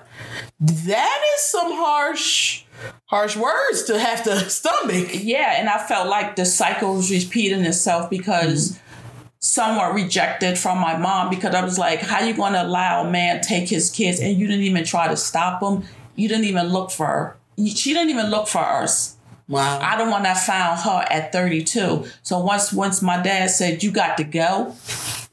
That 0.61 1.23
is 1.37 1.45
some 1.45 1.73
harsh 1.73 2.65
harsh 3.07 3.37
words 3.37 3.85
to 3.85 3.99
have 3.99 4.25
to 4.25 4.39
stomach. 4.51 5.11
Yeah, 5.13 5.59
and 5.59 5.69
I 5.69 5.79
felt 5.79 6.09
like 6.09 6.37
the 6.37 6.45
cycle 6.45 6.95
was 6.95 7.11
repeating 7.11 7.65
itself 7.65 8.11
because 8.11 8.73
mm-hmm. 8.73 9.29
somewhat 9.39 9.95
rejected 9.95 10.59
from 10.59 10.79
my 10.79 10.97
mom 10.97 11.31
because 11.31 11.55
I 11.55 11.65
was 11.65 11.79
like, 11.79 12.01
how 12.01 12.25
you 12.25 12.35
going 12.35 12.53
to 12.53 12.63
allow 12.63 13.05
a 13.07 13.11
man 13.11 13.41
take 13.41 13.69
his 13.69 13.91
kids 13.91 14.21
and 14.21 14.37
you 14.37 14.47
didn't 14.47 14.65
even 14.65 14.85
try 14.85 15.09
to 15.09 15.17
stop 15.17 15.63
him? 15.63 15.85
You 16.17 16.29
didn't 16.29 16.45
even 16.45 16.69
look 16.69 16.91
for 16.91 17.07
her. 17.07 17.37
She 17.65 17.93
didn't 17.93 18.11
even 18.11 18.31
look 18.31 18.49
for 18.49 18.59
us. 18.59 19.17
Wow. 19.49 19.81
I 19.81 19.97
don't 19.97 20.11
want 20.11 20.25
to 20.25 20.35
found 20.35 20.81
her 20.81 21.07
at 21.11 21.33
32. 21.33 22.05
So 22.23 22.39
once 22.41 22.73
once 22.73 23.01
my 23.01 23.21
dad 23.23 23.51
said 23.51 23.83
you 23.83 23.91
got 23.91 24.19
to 24.19 24.25
go, 24.25 24.75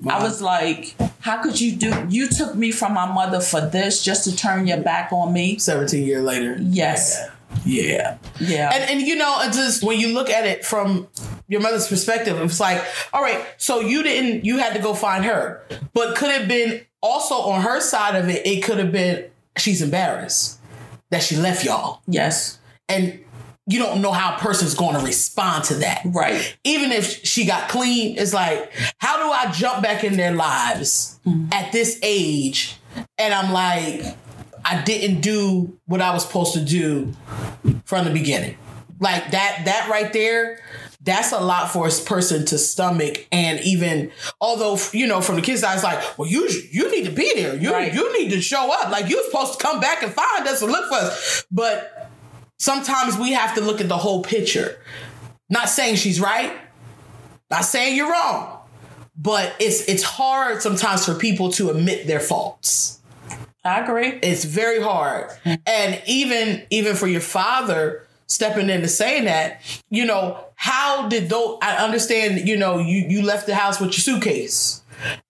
I 0.08 0.24
was 0.24 0.42
like, 0.42 0.96
how 1.20 1.42
could 1.42 1.60
you 1.60 1.76
do 1.76 2.08
you 2.10 2.28
took 2.30 2.56
me 2.56 2.72
from 2.72 2.94
my 2.94 3.12
mother 3.12 3.42
for 3.42 3.62
this 3.62 4.04
just 4.04 4.24
to 4.24 4.36
turn 4.36 4.68
your 4.68 4.78
back 4.78 5.12
on 5.12 5.34
me? 5.34 5.58
17 5.58 6.06
years 6.06 6.24
later. 6.24 6.58
Yes. 6.62 7.28
Yeah. 7.66 8.18
Yeah. 8.40 8.72
And 8.74 8.90
and 8.90 9.02
you 9.02 9.16
know, 9.16 9.40
it's 9.42 9.58
just 9.58 9.84
when 9.84 10.00
you 10.00 10.14
look 10.14 10.30
at 10.30 10.46
it 10.46 10.64
from 10.66 11.08
your 11.48 11.62
mother's 11.62 11.88
perspective, 11.88 12.40
it's 12.42 12.60
like, 12.60 12.84
all 13.14 13.22
right, 13.22 13.46
so 13.58 13.82
you 13.82 14.02
didn't 14.02 14.46
you 14.46 14.58
had 14.60 14.74
to 14.76 14.80
go 14.82 14.94
find 14.94 15.26
her. 15.26 15.62
But 15.94 16.16
could 16.16 16.32
have 16.32 16.48
been 16.48 16.86
also 17.02 17.36
on 17.36 17.62
her 17.62 17.82
side 17.82 18.16
of 18.16 18.30
it, 18.30 18.46
it 18.48 18.64
could 18.64 18.78
have 18.78 18.92
been 18.92 19.26
she's 19.58 19.82
embarrassed 19.82 20.60
that 21.12 21.22
she 21.22 21.36
left 21.36 21.66
y'all. 21.66 22.02
yes. 22.08 22.60
And 22.88 23.20
you 23.68 23.80
don't 23.80 24.02
know 24.02 24.12
how 24.12 24.36
a 24.36 24.40
person's 24.40 24.76
going 24.76 24.96
to 24.96 25.04
respond 25.04 25.64
to 25.66 25.76
that. 25.76 26.02
Right. 26.06 26.56
Even 26.64 26.92
if 26.92 27.26
she 27.26 27.46
got 27.46 27.68
clean, 27.70 28.18
it's 28.18 28.34
like, 28.34 28.72
how 29.00 29.18
do 29.18 29.32
I 29.32 29.52
jump 29.52 29.82
back 29.82 30.04
in 30.04 30.18
their 30.18 30.34
lives 30.34 31.20
mm-hmm. 31.26 31.48
at 31.52 31.72
this 31.72 32.00
age? 32.04 32.78
And 33.18 33.34
I'm 33.34 33.52
like, 33.52 34.16
I 34.64 34.82
didn't 34.84 35.22
do 35.22 35.78
what 35.86 36.02
I 36.02 36.14
was 36.14 36.26
supposed 36.26 36.54
to 36.54 36.62
do 36.62 37.14
from 37.86 38.06
the 38.06 38.12
beginning. 38.12 38.58
Like 39.00 39.32
that, 39.32 39.64
that 39.66 39.90
right 39.90 40.14
there, 40.14 40.60
that's 41.02 41.32
a 41.32 41.40
lot 41.40 41.72
for 41.72 41.88
a 41.88 41.92
person 41.92 42.46
to 42.48 42.58
stomach. 42.58 43.28
And 43.32 43.60
even 43.62 44.12
although, 44.42 44.78
you 44.92 45.06
know, 45.06 45.22
from 45.22 45.36
the 45.36 45.42
kids' 45.42 45.62
side, 45.62 45.76
it's 45.76 45.84
like, 45.84 46.18
well, 46.18 46.28
you 46.28 46.50
you 46.72 46.92
need 46.92 47.06
to 47.06 47.12
be 47.12 47.32
there. 47.36 47.56
You 47.56 47.72
Right. 47.72 47.94
you 47.94 48.12
need 48.20 48.32
to 48.32 48.42
show 48.42 48.72
up. 48.74 48.90
Like 48.90 49.10
you're 49.10 49.24
supposed 49.26 49.60
to 49.60 49.64
come 49.64 49.80
back 49.80 50.02
and 50.02 50.12
find 50.12 50.48
us 50.48 50.62
and 50.64 50.72
look 50.72 50.90
for 50.90 50.96
us. 50.96 51.46
But 51.52 52.05
sometimes 52.60 53.18
we 53.18 53.34
have 53.34 53.56
to 53.56 53.62
look 53.62 53.82
at 53.82 53.90
the 53.90 53.98
whole 53.98 54.24
picture. 54.24 54.78
Not 55.50 55.70
saying 55.70 55.98
she's 55.98 56.20
right. 56.20 56.54
Not 57.52 57.66
saying 57.66 57.96
you're 57.96 58.12
wrong. 58.12 58.60
But 59.18 59.56
it's 59.60 59.88
it's 59.88 60.04
hard 60.04 60.62
sometimes 60.62 61.06
for 61.06 61.16
people 61.16 61.52
to 61.54 61.70
admit 61.70 62.06
their 62.08 62.20
faults. 62.20 63.00
I 63.64 63.80
agree. 63.80 64.20
It's 64.22 64.44
very 64.44 64.82
hard. 64.82 65.32
And 65.66 66.02
even 66.06 66.64
even 66.70 66.96
for 66.96 67.08
your 67.08 67.22
father 67.22 68.06
stepping 68.28 68.70
in 68.70 68.82
and 68.82 68.90
saying 68.90 69.26
that, 69.26 69.62
you 69.90 70.06
know, 70.06 70.44
how 70.56 71.08
did 71.08 71.30
those 71.30 71.60
I 71.62 71.78
understand, 71.78 72.48
you 72.48 72.58
know, 72.58 72.80
you 72.80 73.06
you 73.08 73.22
left 73.22 73.48
the 73.48 73.56
house 73.56 73.80
with 73.80 73.90
your 73.90 74.02
suitcase 74.02 74.82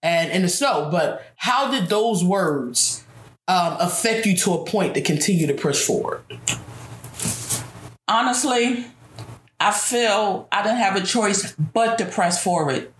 and 0.01 0.31
in 0.31 0.41
the 0.41 0.49
snow, 0.49 0.89
but 0.91 1.23
how 1.35 1.69
did 1.69 1.87
those 1.87 2.23
words 2.23 3.03
um, 3.47 3.77
affect 3.79 4.25
you 4.25 4.35
to 4.37 4.53
a 4.53 4.65
point 4.65 4.95
to 4.95 5.01
continue 5.01 5.45
to 5.47 5.53
push 5.53 5.85
forward? 5.85 6.23
Honestly, 8.07 8.85
I 9.59 9.71
feel 9.71 10.47
I 10.51 10.61
didn't 10.63 10.77
have 10.77 10.95
a 10.95 11.01
choice 11.01 11.53
but 11.53 11.97
to 11.97 12.05
press 12.05 12.43
forward. 12.43 12.91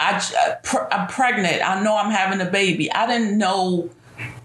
I, 0.00 0.22
uh, 0.40 0.86
I'm 0.92 1.08
pregnant. 1.08 1.62
I 1.62 1.82
know 1.82 1.96
I'm 1.96 2.10
having 2.10 2.40
a 2.40 2.50
baby. 2.50 2.90
I 2.92 3.06
didn't 3.06 3.36
know 3.36 3.90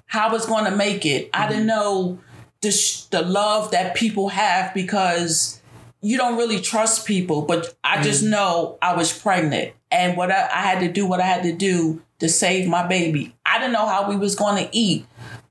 how 0.07 0.29
I 0.29 0.31
was 0.31 0.45
going 0.45 0.65
to 0.65 0.75
make 0.75 1.05
it. 1.05 1.29
I 1.33 1.48
didn't 1.48 1.67
mm-hmm. 1.67 1.67
know 1.67 2.19
the, 2.62 3.05
the 3.12 3.22
love 3.22 3.72
that 3.72 3.95
people 3.95 4.29
have 4.29 4.74
because 4.74 5.62
you 6.01 6.17
don't 6.17 6.38
really 6.38 6.60
trust 6.60 7.07
people. 7.07 7.43
But 7.43 7.75
I 7.83 8.01
just 8.01 8.24
mm. 8.24 8.29
know 8.29 8.77
I 8.81 8.95
was 8.95 9.17
pregnant 9.17 9.74
and 9.91 10.17
what 10.17 10.31
I, 10.31 10.50
I 10.51 10.62
had 10.62 10.79
to 10.81 10.91
do 10.91 11.05
what 11.05 11.19
I 11.19 11.25
had 11.25 11.43
to 11.43 11.53
do 11.53 12.01
to 12.19 12.27
save 12.27 12.67
my 12.67 12.86
baby. 12.86 13.36
I 13.45 13.60
didn't 13.60 13.74
know 13.74 13.88
how 13.88 14.10
we 14.10 14.15
was 14.15 14.36
going 14.36 14.63
to 14.63 14.75
eat, 14.75 15.05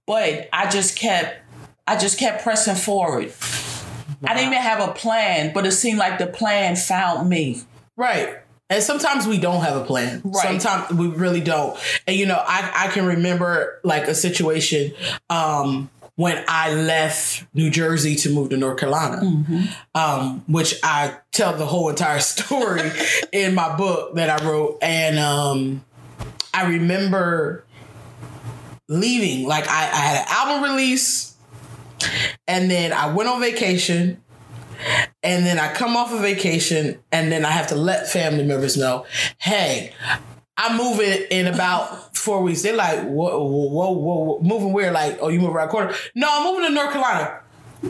but 0.07 0.49
I 0.53 0.69
just 0.69 0.99
kept 0.99 1.39
I 1.87 1.97
just 1.97 2.19
kept 2.19 2.43
pressing 2.43 2.77
forward. 2.77 3.33
I 4.25 4.35
didn't 4.35 4.53
even 4.53 4.63
have 4.63 4.89
a 4.89 4.93
plan, 4.93 5.53
but 5.53 5.67
it 5.67 5.73
seemed 5.73 5.99
like 5.99 6.19
the 6.19 6.27
plan 6.27 6.77
found 6.77 7.29
me. 7.29 7.63
Right. 7.97 8.39
And 8.71 8.83
sometimes 8.83 9.27
we 9.27 9.39
don't 9.39 9.63
have 9.63 9.77
a 9.77 9.85
plan. 9.85 10.23
Right. 10.25 10.43
Sometimes 10.43 10.97
we 10.97 11.09
really 11.09 11.41
don't. 11.41 11.79
And 12.07 12.17
you 12.17 12.27
know, 12.27 12.43
I, 12.47 12.87
I 12.87 12.89
can 12.89 13.05
remember 13.05 13.81
like 13.85 14.09
a 14.09 14.15
situation 14.15 14.95
um, 15.29 15.91
when 16.17 16.43
I 16.49 16.73
left 16.73 17.45
New 17.53 17.69
Jersey 17.69 18.15
to 18.17 18.31
move 18.31 18.51
to 18.51 18.57
North 18.57 18.79
Carolina, 18.79 19.45
um, 19.95 20.45
which 20.47 20.75
I 20.83 21.17
tell 21.33 21.55
the 21.55 21.67
whole 21.67 21.91
entire 21.91 22.21
story 22.21 22.91
in 23.33 23.55
my 23.55 23.77
book 23.77 24.15
that 24.15 24.41
I 24.41 24.45
wrote. 24.47 24.79
And 24.81 25.19
um, 25.19 25.85
I 26.55 26.67
remember 26.69 27.65
leaving. 28.89 29.47
Like 29.47 29.69
I, 29.69 29.83
I 29.83 29.97
had 29.97 30.23
an 30.23 30.27
album 30.29 30.71
release, 30.71 31.32
and 32.47 32.71
then 32.71 32.93
I 32.93 33.13
went 33.13 33.29
on 33.29 33.41
vacation. 33.41 34.23
And 35.23 35.47
then 35.47 35.61
I 35.61 35.73
come 35.73 35.97
off 35.97 36.13
of 36.13 36.23
vacation, 36.23 36.99
and 37.13 37.31
then 37.31 37.45
I 37.45 37.51
have 37.51 37.69
to 37.69 37.77
let 37.77 38.09
family 38.09 38.43
members 38.43 38.77
know, 38.77 39.07
hey, 39.39 39.93
I'm 40.57 40.77
moving 40.77 41.25
in 41.31 41.47
about 41.47 42.17
four 42.17 42.43
weeks. 42.43 42.63
They're 42.63 42.75
like, 42.75 43.01
whoa, 43.05 43.45
whoa, 43.45 43.69
whoa, 43.69 43.93
whoa, 43.93 44.41
moving 44.43 44.73
where? 44.73 44.91
Like, 44.91 45.19
oh, 45.21 45.29
you 45.29 45.39
move 45.39 45.55
around 45.55 45.69
corner? 45.69 45.95
No, 46.17 46.27
I'm 46.29 46.45
moving 46.53 46.69
to 46.69 46.75
North 46.75 46.93
Carolina. 46.93 47.39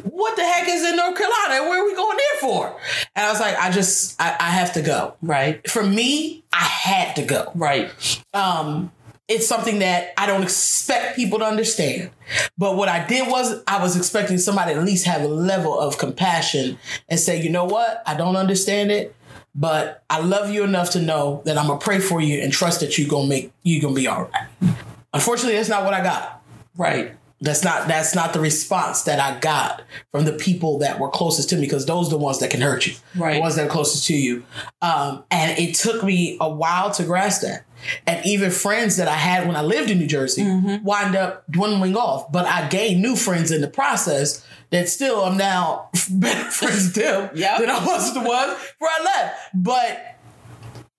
What 0.04 0.36
the 0.36 0.42
heck 0.42 0.68
is 0.68 0.84
in 0.84 0.96
North 0.96 1.16
Carolina? 1.16 1.68
Where 1.68 1.82
are 1.82 1.86
we 1.86 1.94
going 1.94 2.16
there 2.18 2.40
for? 2.40 2.80
And 3.16 3.26
I 3.26 3.30
was 3.30 3.40
like, 3.40 3.56
I 3.58 3.70
just, 3.70 4.20
I, 4.20 4.36
I 4.38 4.50
have 4.50 4.74
to 4.74 4.82
go. 4.82 5.14
Right. 5.22 5.68
For 5.70 5.82
me, 5.82 6.44
I 6.52 6.64
had 6.64 7.16
to 7.16 7.22
go 7.24 7.52
Right. 7.54 7.90
um, 8.34 8.92
it's 9.28 9.46
something 9.46 9.78
that 9.78 10.12
I 10.18 10.26
don't 10.26 10.42
expect 10.42 11.16
people 11.16 11.38
to 11.38 11.44
understand. 11.44 12.10
But 12.58 12.76
what 12.76 12.88
I 12.88 13.06
did 13.06 13.28
was 13.30 13.62
I 13.66 13.82
was 13.82 13.96
expecting 13.96 14.36
somebody 14.38 14.72
at 14.72 14.82
least 14.84 15.06
have 15.06 15.22
a 15.22 15.28
level 15.28 15.78
of 15.78 15.96
compassion 15.98 16.78
and 17.08 17.18
say, 17.18 17.40
you 17.40 17.48
know 17.50 17.64
what, 17.64 18.02
I 18.06 18.14
don't 18.14 18.36
understand 18.36 18.90
it, 18.90 19.14
but 19.54 20.02
I 20.10 20.20
love 20.20 20.50
you 20.50 20.64
enough 20.64 20.90
to 20.90 21.00
know 21.00 21.42
that 21.44 21.56
I'm 21.56 21.66
gonna 21.68 21.78
pray 21.78 21.98
for 22.00 22.20
you 22.20 22.40
and 22.42 22.52
trust 22.52 22.80
that 22.80 22.98
you're 22.98 23.08
gonna 23.08 23.28
make 23.28 23.52
you 23.62 23.80
gonna 23.80 23.94
be 23.94 24.06
all 24.06 24.24
right. 24.24 24.74
Unfortunately, 25.14 25.54
that's 25.56 25.68
not 25.68 25.84
what 25.84 25.94
I 25.94 26.02
got. 26.02 26.42
Right. 26.76 27.14
That's 27.40 27.64
not 27.64 27.88
that's 27.88 28.14
not 28.14 28.32
the 28.32 28.40
response 28.40 29.02
that 29.02 29.18
I 29.18 29.38
got 29.40 29.82
from 30.12 30.24
the 30.24 30.32
people 30.32 30.78
that 30.78 31.00
were 31.00 31.08
closest 31.10 31.50
to 31.50 31.56
me 31.56 31.62
because 31.62 31.86
those 31.86 32.06
are 32.06 32.10
the 32.10 32.18
ones 32.18 32.38
that 32.38 32.50
can 32.50 32.60
hurt 32.60 32.86
you, 32.86 32.94
Right. 33.16 33.34
the 33.34 33.40
ones 33.40 33.56
that 33.56 33.66
are 33.66 33.70
closest 33.70 34.06
to 34.06 34.14
you. 34.14 34.44
Um, 34.80 35.24
and 35.30 35.58
it 35.58 35.74
took 35.74 36.04
me 36.04 36.36
a 36.40 36.48
while 36.48 36.92
to 36.92 37.02
grasp 37.04 37.42
that. 37.42 37.64
And 38.06 38.24
even 38.24 38.50
friends 38.50 38.96
that 38.96 39.08
I 39.08 39.14
had 39.14 39.46
when 39.46 39.56
I 39.56 39.62
lived 39.62 39.90
in 39.90 39.98
New 39.98 40.06
Jersey 40.06 40.42
mm-hmm. 40.42 40.84
wind 40.84 41.16
up 41.16 41.44
dwindling 41.50 41.96
off. 41.96 42.30
But 42.30 42.46
I 42.46 42.68
gained 42.68 43.02
new 43.02 43.16
friends 43.16 43.50
in 43.50 43.60
the 43.60 43.68
process 43.68 44.44
that 44.70 44.88
still 44.88 45.24
I'm 45.24 45.36
now 45.36 45.90
better 46.10 46.50
friends 46.50 46.84
with 46.86 46.94
them 46.94 47.30
Yep. 47.34 47.60
than 47.60 47.70
I 47.70 47.84
was 47.84 48.14
the 48.14 48.20
one 48.20 48.50
before 48.50 48.88
I 48.88 49.04
left. 49.04 49.40
But 49.54 50.18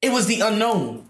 it 0.01 0.11
was 0.11 0.27
the 0.27 0.41
unknown. 0.41 1.09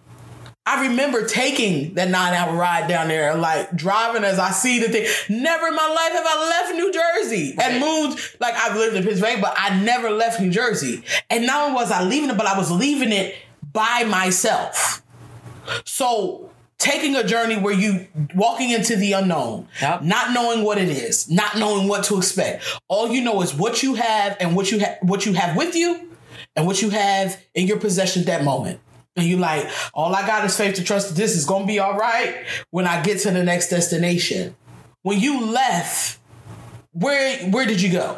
I 0.65 0.87
remember 0.87 1.25
taking 1.25 1.95
that 1.95 2.09
nine 2.09 2.33
hour 2.33 2.55
ride 2.55 2.87
down 2.87 3.09
there, 3.09 3.35
like 3.35 3.75
driving 3.75 4.23
as 4.23 4.39
I 4.39 4.51
see 4.51 4.79
the 4.79 4.87
thing. 4.87 5.05
Never 5.29 5.67
in 5.67 5.75
my 5.75 5.87
life 5.87 6.13
have 6.13 6.25
I 6.25 6.49
left 6.49 6.75
New 6.75 6.93
Jersey 6.93 7.53
and 7.61 7.81
moved. 7.81 8.37
Like 8.39 8.53
I've 8.55 8.77
lived 8.77 8.95
in 8.95 9.03
Pennsylvania, 9.03 9.41
but 9.41 9.55
I 9.57 9.77
never 9.81 10.09
left 10.09 10.39
New 10.39 10.51
Jersey. 10.51 11.03
And 11.29 11.45
not 11.45 11.63
only 11.63 11.75
was 11.75 11.91
I 11.91 12.03
leaving 12.03 12.29
it, 12.29 12.37
but 12.37 12.45
I 12.45 12.57
was 12.57 12.71
leaving 12.71 13.11
it 13.11 13.35
by 13.73 14.05
myself. 14.05 15.02
So 15.85 16.49
taking 16.77 17.15
a 17.15 17.23
journey 17.23 17.55
where 17.57 17.73
you 17.73 18.07
walking 18.35 18.71
into 18.71 18.95
the 18.95 19.13
unknown, 19.13 19.67
Yep. 19.81 20.01
not 20.03 20.33
knowing 20.33 20.63
what 20.63 20.77
it 20.77 20.89
is, 20.89 21.29
not 21.29 21.57
knowing 21.57 21.87
what 21.87 22.03
to 22.05 22.17
expect. 22.17 22.63
All 22.87 23.07
you 23.09 23.21
know 23.23 23.41
is 23.41 23.53
what 23.53 23.83
you 23.83 23.95
have 23.95 24.35
and 24.39 24.55
what 24.55 24.71
you 24.71 24.79
have 24.79 24.97
what 25.01 25.25
you 25.25 25.33
have 25.33 25.55
with 25.55 25.75
you 25.75 26.09
and 26.55 26.67
what 26.67 26.81
you 26.81 26.89
have 26.89 27.39
in 27.55 27.67
your 27.67 27.77
possession 27.79 28.21
at 28.21 28.25
that 28.27 28.43
moment. 28.43 28.79
And 29.15 29.25
you 29.27 29.37
like, 29.37 29.69
all 29.93 30.13
I 30.15 30.25
got 30.25 30.43
is 30.43 30.57
faith 30.57 30.75
to 30.75 30.83
trust 30.83 31.09
that 31.09 31.15
this 31.15 31.35
is 31.35 31.45
gonna 31.45 31.65
be 31.67 31.79
all 31.79 31.95
right 31.95 32.35
when 32.71 32.87
I 32.87 33.01
get 33.01 33.19
to 33.19 33.31
the 33.31 33.43
next 33.43 33.69
destination. 33.69 34.55
When 35.03 35.19
you 35.19 35.45
left, 35.45 36.17
where 36.91 37.37
where 37.49 37.65
did 37.65 37.81
you 37.81 37.91
go? 37.91 38.17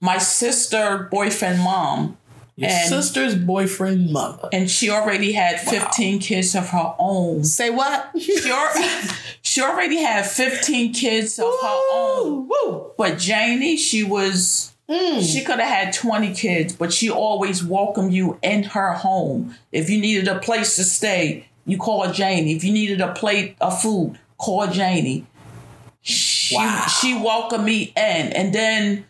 My 0.00 0.18
sister, 0.18 1.08
boyfriend, 1.10 1.60
mom, 1.60 2.18
Your 2.56 2.70
And- 2.70 2.88
sister's 2.88 3.34
boyfriend 3.34 4.12
mother. 4.12 4.48
and 4.52 4.70
she 4.70 4.88
already 4.88 5.32
had 5.32 5.60
15 5.60 6.20
kids 6.20 6.54
of 6.54 6.68
her 6.68 6.94
own. 6.98 7.42
Say 7.44 7.70
what? 7.70 8.10
She, 8.18 8.48
al- 8.48 8.72
she 9.42 9.60
already 9.60 9.98
had 10.00 10.24
15 10.26 10.92
kids 10.92 11.38
of 11.38 11.46
her 11.62 11.78
own. 11.92 12.48
Woo, 12.48 12.48
woo. 12.64 12.90
But 12.96 13.18
Janie, 13.18 13.76
she 13.76 14.04
was 14.04 14.72
hmm. 14.88 15.20
she 15.20 15.42
could 15.42 15.58
have 15.58 15.68
had 15.68 15.92
20 15.92 16.32
kids, 16.34 16.72
but 16.74 16.92
she 16.92 17.10
always 17.10 17.64
welcomed 17.64 18.12
you 18.12 18.38
in 18.42 18.62
her 18.62 18.92
home. 18.92 19.56
If 19.72 19.90
you 19.90 20.00
needed 20.00 20.28
a 20.28 20.38
place 20.38 20.76
to 20.76 20.84
stay, 20.84 21.48
you 21.66 21.76
call 21.76 22.12
Janie. 22.12 22.54
If 22.54 22.62
you 22.62 22.72
needed 22.72 23.00
a 23.00 23.12
plate 23.14 23.56
of 23.60 23.80
food, 23.82 24.18
call 24.38 24.66
Janie. 24.68 25.26
She 26.02 26.54
Wow. 26.54 26.86
she 27.00 27.14
welcomed 27.16 27.64
me 27.64 27.92
in. 27.96 28.32
And 28.32 28.54
then 28.54 29.06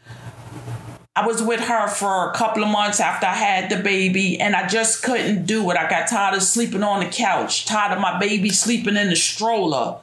I 1.16 1.26
was 1.26 1.40
with 1.42 1.60
her 1.60 1.86
for 1.86 2.30
a 2.30 2.34
couple 2.34 2.64
of 2.64 2.70
months 2.70 2.98
after 2.98 3.26
I 3.26 3.34
had 3.34 3.70
the 3.70 3.76
baby, 3.82 4.40
and 4.40 4.56
I 4.56 4.66
just 4.66 5.02
couldn't 5.04 5.46
do 5.46 5.70
it. 5.70 5.76
I 5.76 5.88
got 5.88 6.08
tired 6.08 6.34
of 6.34 6.42
sleeping 6.42 6.82
on 6.82 7.00
the 7.00 7.06
couch, 7.10 7.66
tired 7.66 7.92
of 7.94 8.00
my 8.00 8.18
baby 8.18 8.50
sleeping 8.50 8.96
in 8.96 9.10
the 9.10 9.16
stroller. 9.16 10.00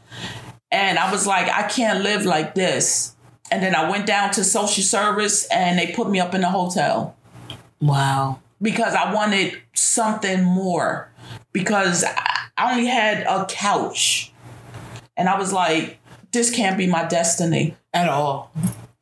And 0.72 0.98
I 0.98 1.12
was 1.12 1.28
like, 1.28 1.50
I 1.52 1.64
can't 1.68 2.02
live 2.02 2.24
like 2.26 2.56
this. 2.56 3.14
And 3.52 3.62
then 3.62 3.76
I 3.76 3.90
went 3.90 4.06
down 4.06 4.32
to 4.32 4.44
social 4.46 4.84
service 4.84 5.46
and 5.48 5.78
they 5.78 5.92
put 5.92 6.10
me 6.10 6.22
up 6.22 6.34
in 6.34 6.42
a 6.46 6.50
hotel 6.50 7.18
Wow. 7.82 8.40
because 8.62 8.96
I 8.96 9.14
wanted 9.14 9.58
something 9.74 10.44
more. 10.46 11.12
Because 11.52 12.06
I 12.06 12.28
I 12.58 12.72
only 12.74 12.86
had 12.86 13.24
a 13.24 13.46
couch. 13.50 14.32
And 15.18 15.28
I 15.28 15.38
was 15.38 15.52
like, 15.52 16.00
this 16.32 16.50
can't 16.56 16.78
be 16.78 16.86
my 16.88 17.04
destiny. 17.06 17.76
At 17.94 18.08
all. 18.08 18.54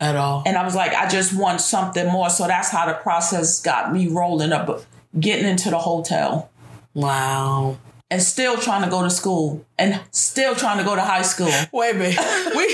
At 0.01 0.15
all. 0.15 0.43
And 0.45 0.55
I 0.57 0.63
was 0.63 0.75
like, 0.75 0.93
I 0.93 1.09
just 1.09 1.35
want 1.37 1.59
something 1.59 2.07
more. 2.07 2.29
So 2.29 2.47
that's 2.47 2.69
how 2.69 2.85
the 2.85 2.93
process 2.93 3.61
got 3.61 3.91
me 3.91 4.07
rolling 4.07 4.53
up, 4.53 4.83
getting 5.19 5.45
into 5.45 5.69
the 5.69 5.79
hotel 5.79 6.49
Wow. 6.93 7.77
and 8.09 8.21
still 8.21 8.55
trying 8.57 8.83
to 8.83 8.89
go 8.89 9.03
to 9.03 9.09
school 9.09 9.65
and 9.77 9.99
still 10.11 10.55
trying 10.55 10.77
to 10.77 10.85
go 10.85 10.95
to 10.95 11.01
high 11.01 11.21
school. 11.23 11.51
Wait 11.73 11.95
a 11.95 11.97
minute. 11.97 12.17
We 12.55 12.65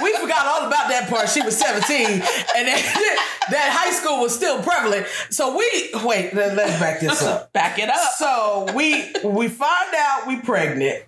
we 0.00 0.12
forgot 0.20 0.46
all 0.46 0.68
about 0.68 0.88
that 0.90 1.08
part. 1.10 1.28
She 1.28 1.42
was 1.42 1.58
17 1.58 2.06
and 2.06 2.22
that, 2.22 3.38
that 3.50 3.70
high 3.72 3.90
school 3.90 4.20
was 4.20 4.32
still 4.34 4.62
prevalent. 4.62 5.08
So 5.30 5.56
we 5.58 5.90
wait, 6.04 6.32
let, 6.34 6.54
let's 6.54 6.78
back 6.78 7.00
this 7.00 7.20
up. 7.24 7.52
Back 7.58 7.80
it 7.80 7.88
up. 7.88 8.12
So 8.16 8.66
we 8.76 9.12
we 9.24 9.48
find 9.48 9.94
out 9.96 10.28
we 10.28 10.36
pregnant. 10.36 11.04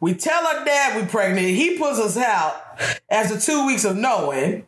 We 0.00 0.14
tell 0.14 0.46
our 0.46 0.64
dad 0.64 1.00
we 1.02 1.08
pregnant. 1.08 1.48
He 1.48 1.76
puts 1.76 1.98
us 1.98 2.16
out 2.16 2.61
after 3.10 3.38
two 3.38 3.66
weeks 3.66 3.84
of 3.84 3.96
knowing. 3.96 4.66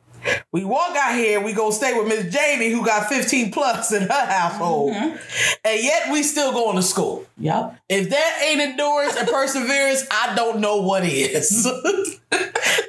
We 0.53 0.65
walk 0.65 0.97
out 0.97 1.17
here, 1.17 1.39
we 1.39 1.53
go 1.53 1.71
stay 1.71 1.93
with 1.93 2.09
Miss 2.09 2.33
Jamie, 2.33 2.71
who 2.71 2.83
got 2.83 3.11
15 3.11 3.53
plus 3.53 3.93
in 3.93 4.03
her 4.05 4.27
household. 4.27 4.95
Mm-hmm. 4.95 5.17
And 5.65 5.83
yet 5.83 6.11
we 6.11 6.23
still 6.23 6.53
going 6.53 6.77
to 6.77 6.83
school. 6.83 7.27
Yep. 7.37 7.77
If 7.91 8.09
that 8.09 8.43
ain't 8.43 8.61
endurance 8.61 9.17
and 9.17 9.29
perseverance, 9.29 10.07
I 10.11 10.35
don't 10.35 10.61
know 10.61 10.81
what 10.81 11.05
is. 11.05 11.65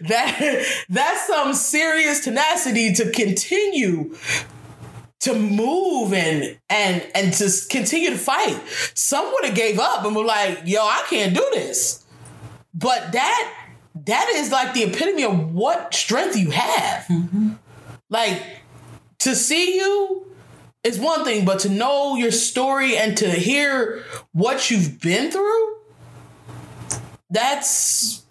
that 0.02 0.66
that's 0.88 1.28
some 1.28 1.54
serious 1.54 2.24
tenacity 2.24 2.94
to 2.94 3.12
continue 3.12 4.16
to 5.22 5.34
move 5.34 6.14
and 6.14 6.58
and 6.70 7.06
and 7.16 7.34
to 7.34 7.50
continue 7.70 8.12
to 8.12 8.18
fight. 8.18 8.62
Some 8.94 9.26
would 9.34 9.46
have 9.46 9.56
gave 9.56 9.80
up 9.80 10.06
and 10.06 10.16
were 10.16 10.24
like, 10.24 10.62
"Yo, 10.66 10.82
I 10.82 11.04
can't 11.10 11.34
do 11.34 11.46
this." 11.54 12.06
But 12.74 13.14
that 13.14 13.54
that 14.04 14.30
is 14.36 14.52
like 14.52 14.74
the 14.74 14.84
epitome 14.84 15.24
of 15.24 15.54
what 15.54 15.94
strength 15.94 16.36
you 16.36 16.52
have. 16.52 17.10
Like 18.10 18.42
to 19.20 19.36
see 19.36 19.78
you 19.78 20.26
is 20.84 21.00
one 21.00 21.24
thing, 21.24 21.46
but 21.46 21.60
to 21.60 21.70
know 21.70 22.16
your 22.16 22.32
story 22.32 22.98
and 22.98 23.18
to 23.18 23.30
hear 23.30 24.04
what 24.34 24.70
you've 24.70 25.02
been 25.02 25.32
through, 25.32 25.78
that's 27.30 28.24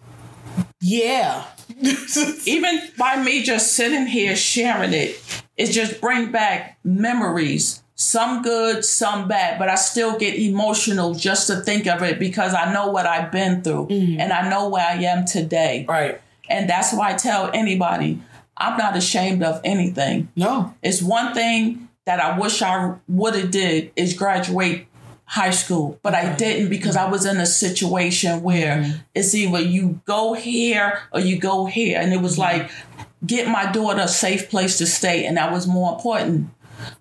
yeah. 0.81 1.45
Even 2.45 2.79
by 2.97 3.21
me 3.21 3.41
just 3.41 3.73
sitting 3.73 4.05
here 4.05 4.35
sharing 4.35 4.93
it, 4.93 5.19
it 5.57 5.67
just 5.71 5.99
bring 5.99 6.31
back 6.31 6.77
memories. 6.83 7.83
Some 8.05 8.43
good, 8.43 8.85
some 8.85 9.27
bad, 9.27 9.57
but 9.57 9.67
I 9.67 9.75
still 9.75 10.17
get 10.17 10.35
emotional 10.35 11.15
just 11.15 11.47
to 11.47 11.55
think 11.57 11.87
of 11.87 12.03
it 12.03 12.19
because 12.19 12.53
I 12.53 12.71
know 12.71 12.91
what 12.91 13.07
I've 13.07 13.31
been 13.31 13.63
through 13.63 13.87
mm. 13.87 14.19
and 14.19 14.31
I 14.31 14.47
know 14.47 14.69
where 14.69 14.85
I 14.85 14.93
am 15.03 15.25
today. 15.25 15.85
right. 15.87 16.21
And 16.47 16.69
that's 16.69 16.93
why 16.93 17.11
I 17.11 17.13
tell 17.15 17.49
anybody, 17.55 18.21
I'm 18.55 18.77
not 18.77 18.95
ashamed 18.95 19.41
of 19.41 19.59
anything. 19.63 20.29
No. 20.35 20.75
It's 20.83 21.01
one 21.01 21.33
thing 21.33 21.89
that 22.05 22.19
I 22.19 22.37
wish 22.37 22.61
I 22.61 22.93
would 23.07 23.33
have 23.33 23.49
did 23.49 23.91
is 23.95 24.13
graduate 24.13 24.85
high 25.25 25.49
school, 25.49 25.99
but 26.03 26.13
I 26.13 26.25
mm-hmm. 26.25 26.37
didn't 26.37 26.69
because 26.69 26.95
I 26.95 27.09
was 27.09 27.25
in 27.25 27.37
a 27.37 27.47
situation 27.47 28.43
where 28.43 28.77
mm-hmm. 28.77 28.97
it's 29.15 29.33
either 29.33 29.59
you 29.59 29.99
go 30.05 30.33
here 30.33 30.99
or 31.11 31.19
you 31.19 31.39
go 31.39 31.65
here, 31.65 31.99
and 31.99 32.13
it 32.13 32.21
was 32.21 32.33
mm-hmm. 32.33 32.59
like 32.59 32.71
get 33.25 33.47
my 33.47 33.71
daughter 33.71 34.01
a 34.01 34.07
safe 34.07 34.49
place 34.49 34.77
to 34.77 34.85
stay, 34.85 35.25
and 35.25 35.37
that 35.37 35.51
was 35.51 35.65
more 35.65 35.93
important. 35.93 36.49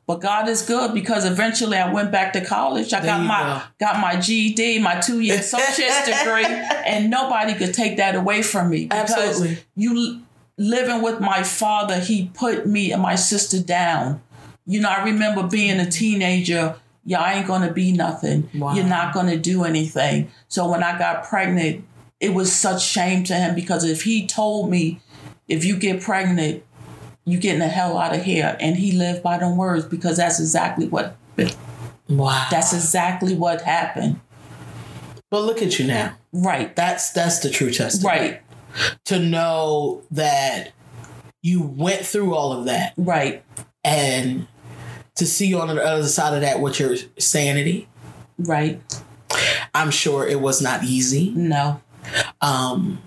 But 0.07 0.21
God 0.21 0.49
is 0.49 0.62
good 0.62 0.95
because 0.95 1.25
eventually 1.25 1.79
I 1.79 1.93
went 1.93 2.12
back 2.12 2.33
to 2.35 2.45
college. 2.45 2.93
I 2.93 3.00
There 3.00 3.11
got 3.11 3.25
my 3.25 3.62
got 3.79 4.00
my 4.00 4.17
GED, 4.21 4.79
my 4.81 5.00
two 5.00 5.21
year 5.21 5.38
associate's 5.38 6.05
degree, 6.07 6.45
and 6.45 7.11
nobody 7.11 7.55
could 7.55 7.75
take 7.75 7.97
that 7.97 8.14
away 8.14 8.43
from 8.43 8.71
me. 8.71 8.85
Because 8.85 9.12
Absolutely. 9.12 9.59
you 9.76 10.23
living 10.59 11.03
with 11.03 11.21
my 11.21 11.43
father, 11.43 11.99
he 11.99 12.31
put 12.35 12.67
me 12.67 12.93
and 12.93 13.03
my 13.03 13.14
sister 13.14 13.61
down. 13.61 14.23
You 14.67 14.81
know, 14.81 14.88
I 14.88 15.05
remember 15.05 15.43
being 15.43 15.81
a 15.81 15.91
teenager. 15.91 16.76
Yeah, 17.05 17.21
I 17.21 17.35
ain't 17.35 17.47
gonna 17.47 17.73
be 17.73 17.93
nothing. 17.93 18.49
Wow. 18.55 18.75
You're 18.75 18.85
not 18.87 19.12
gonna 19.12 19.37
do 19.37 19.64
anything. 19.64 20.31
So 20.49 20.69
when 20.71 20.83
I 20.83 20.99
got 20.99 21.25
pregnant, 21.25 21.85
it 22.21 22.33
was 22.33 22.53
such 22.53 22.83
shame 22.83 23.25
to 23.25 23.35
him 23.35 23.55
because 23.55 23.85
if 23.85 24.03
he 24.03 24.26
told 24.26 24.71
me, 24.71 25.00
if 25.49 25.64
you 25.64 25.76
get 25.76 26.00
pregnant, 26.00 26.62
you 27.25 27.38
getting 27.38 27.61
the 27.61 27.69
hell 27.69 27.97
out 27.99 28.14
of 28.14 28.23
here, 28.23 28.57
and 28.61 28.76
he 28.76 28.93
lived 28.93 29.23
by 29.23 29.38
them 29.38 29.57
words 29.57 29.85
because 29.85 30.16
that's 30.19 30.38
exactly 30.40 30.87
what 30.88 31.16
Wow. 32.09 32.47
that's 32.50 32.73
exactly 32.73 33.35
what 33.35 33.62
happened. 33.62 34.21
but 35.31 35.43
look 35.43 35.62
at 35.62 35.78
you 35.78 35.87
now. 35.87 36.14
Right, 36.33 36.75
That's 36.76 37.11
that's 37.11 37.38
the 37.38 37.49
true 37.50 37.71
testament. 37.71 38.04
right, 38.21 38.43
To 39.07 39.19
know 39.19 40.02
that 40.11 40.73
you 41.43 41.62
went 41.62 42.04
through 42.04 42.35
all 42.35 42.52
of 42.52 42.64
that 42.66 42.93
right, 42.97 43.43
and 43.83 44.47
to 45.16 45.26
see 45.26 45.54
on 45.54 45.69
the 45.69 45.83
other 45.83 46.07
side 46.09 46.35
of 46.35 46.40
that 46.43 46.61
what 46.61 46.78
your 46.81 46.97
sanity. 47.19 47.88
right. 48.38 48.81
I'm 49.75 49.90
sure 49.90 50.26
it 50.28 50.40
was 50.40 50.61
not 50.62 50.85
easy. 50.85 51.31
No, 51.35 51.81
Um, 52.40 53.00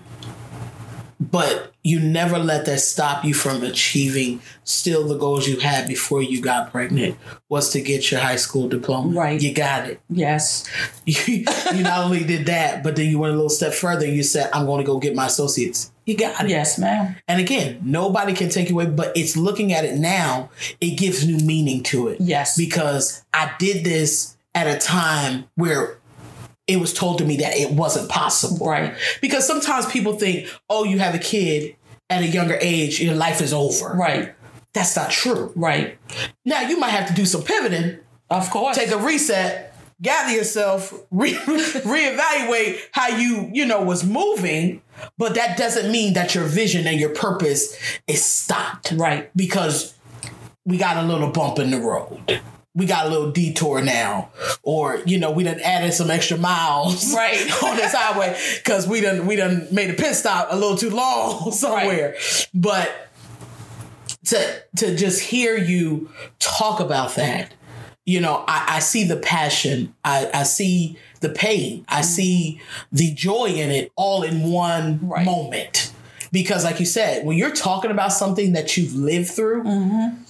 but 1.20 1.72
you 1.82 1.98
never 2.00 2.38
let 2.38 2.66
that 2.66 2.80
stop 2.80 3.24
you 3.24 3.34
from 3.34 3.62
achieving 3.64 4.40
still 4.64 5.08
the 5.08 5.16
goals 5.16 5.48
you 5.48 5.58
had 5.58 5.88
before 5.88 6.22
you 6.22 6.40
got 6.40 6.70
pregnant 6.70 7.16
was 7.48 7.70
to 7.70 7.80
get 7.80 8.10
your 8.10 8.20
high 8.20 8.36
school 8.36 8.68
diploma. 8.68 9.18
Right. 9.18 9.40
You 9.40 9.52
got 9.52 9.88
it. 9.88 10.00
yes, 10.10 10.68
You, 11.06 11.44
you 11.74 11.82
not 11.82 12.04
only 12.04 12.24
did 12.24 12.46
that, 12.46 12.82
but 12.82 12.96
then 12.96 13.06
you 13.06 13.18
went 13.18 13.32
a 13.32 13.36
little 13.36 13.50
step 13.50 13.72
further 13.72 14.04
and 14.06 14.14
you 14.14 14.22
said, 14.22 14.50
I'm 14.52 14.66
going 14.66 14.78
to 14.78 14.86
go 14.86 14.98
get 14.98 15.14
my 15.14 15.26
associates. 15.26 15.90
You 16.04 16.16
got 16.16 16.44
it. 16.44 16.50
yes, 16.50 16.78
ma'am. 16.78 17.16
And 17.26 17.40
again, 17.40 17.80
nobody 17.82 18.32
can 18.34 18.48
take 18.48 18.68
you 18.70 18.80
away, 18.80 18.90
but 18.90 19.16
it's 19.16 19.36
looking 19.36 19.72
at 19.72 19.84
it 19.84 19.96
now, 19.96 20.50
it 20.80 20.96
gives 20.98 21.26
new 21.26 21.38
meaning 21.44 21.82
to 21.84 22.08
it. 22.08 22.20
Yes. 22.20 22.56
Because 22.56 23.24
I 23.34 23.52
did 23.58 23.84
this 23.84 24.36
at 24.54 24.66
a 24.66 24.78
time 24.78 25.44
where 25.54 25.97
it 26.68 26.78
was 26.78 26.92
told 26.92 27.18
to 27.18 27.24
me 27.24 27.38
that 27.38 27.56
it 27.56 27.72
wasn't 27.72 28.08
possible. 28.10 28.66
Right. 28.68 28.94
Because 29.20 29.46
sometimes 29.46 29.86
people 29.86 30.12
think, 30.12 30.48
oh, 30.68 30.84
you 30.84 30.98
have 30.98 31.14
a 31.14 31.18
kid 31.18 31.74
at 32.10 32.22
a 32.22 32.26
younger 32.26 32.58
age, 32.60 33.00
your 33.00 33.14
life 33.14 33.40
is 33.40 33.52
over. 33.52 33.94
Right. 33.94 34.34
That's 34.74 34.94
not 34.94 35.10
true. 35.10 35.52
Right. 35.56 35.98
Now, 36.44 36.60
you 36.60 36.78
might 36.78 36.90
have 36.90 37.08
to 37.08 37.14
do 37.14 37.24
some 37.24 37.42
pivoting, 37.42 37.98
Of 38.30 38.50
course. 38.50 38.76
take 38.76 38.90
a 38.90 38.98
reset, 38.98 39.74
gather 40.00 40.32
yourself, 40.32 40.92
re- 41.10 41.34
reevaluate 41.34 42.80
how 42.92 43.08
you, 43.08 43.50
you 43.52 43.64
know, 43.66 43.82
was 43.82 44.04
moving, 44.04 44.82
but 45.16 45.34
that 45.34 45.56
doesn't 45.56 45.90
mean 45.90 46.12
that 46.14 46.34
your 46.34 46.44
vision 46.44 46.86
and 46.86 47.00
your 47.00 47.10
purpose 47.10 47.76
is 48.06 48.22
stopped 48.24 48.92
right. 48.92 49.30
because 49.34 49.94
we 50.66 50.76
got 50.76 51.02
a 51.02 51.06
little 51.06 51.30
bump 51.30 51.58
in 51.58 51.70
the 51.70 51.80
road. 51.80 52.40
We 52.78 52.86
got 52.86 53.06
a 53.06 53.08
little 53.08 53.30
detour 53.32 53.82
now, 53.82 54.30
or 54.62 55.02
you 55.04 55.18
know, 55.18 55.30
we 55.32 55.42
done 55.44 55.60
added 55.60 55.92
some 55.92 56.10
extra 56.10 56.38
miles 56.38 57.12
Right. 57.22 57.40
on 57.62 57.76
this 57.76 57.92
highway 57.92 58.38
because 58.58 58.86
we 58.86 59.00
done 59.00 59.26
we 59.26 59.34
done 59.36 59.66
made 59.72 59.90
a 59.90 59.94
pit 59.94 60.14
stop 60.14 60.48
a 60.50 60.54
little 60.56 60.76
too 60.76 60.90
long 60.90 61.50
somewhere. 61.64 62.16
But 62.54 63.08
to 64.26 64.62
to 64.76 64.96
just 64.96 65.20
hear 65.20 65.56
you 65.56 66.08
talk 66.38 66.80
about 66.80 67.14
that, 67.16 67.52
you 68.04 68.20
know, 68.20 68.44
I, 68.46 68.76
I 68.76 68.78
see 68.78 69.04
the 69.04 69.16
passion, 69.16 69.94
I, 70.04 70.30
I 70.32 70.42
see 70.44 70.98
the 71.20 71.28
pain, 71.30 71.84
I 71.88 71.96
mm-hmm. 72.00 72.04
see 72.04 72.60
the 72.92 73.12
joy 73.12 73.46
in 73.46 73.70
it 73.70 73.92
all 73.96 74.22
in 74.22 74.50
one 74.50 75.00
Right. 75.08 75.24
moment. 75.26 75.92
Because, 76.30 76.62
like 76.62 76.78
you 76.78 76.84
said, 76.84 77.24
when 77.24 77.38
you're 77.38 77.54
talking 77.54 77.90
about 77.90 78.12
something 78.12 78.52
that 78.52 78.76
you've 78.76 78.94
lived 78.94 79.30
through, 79.30 79.64
mm-hmm. 79.64 80.22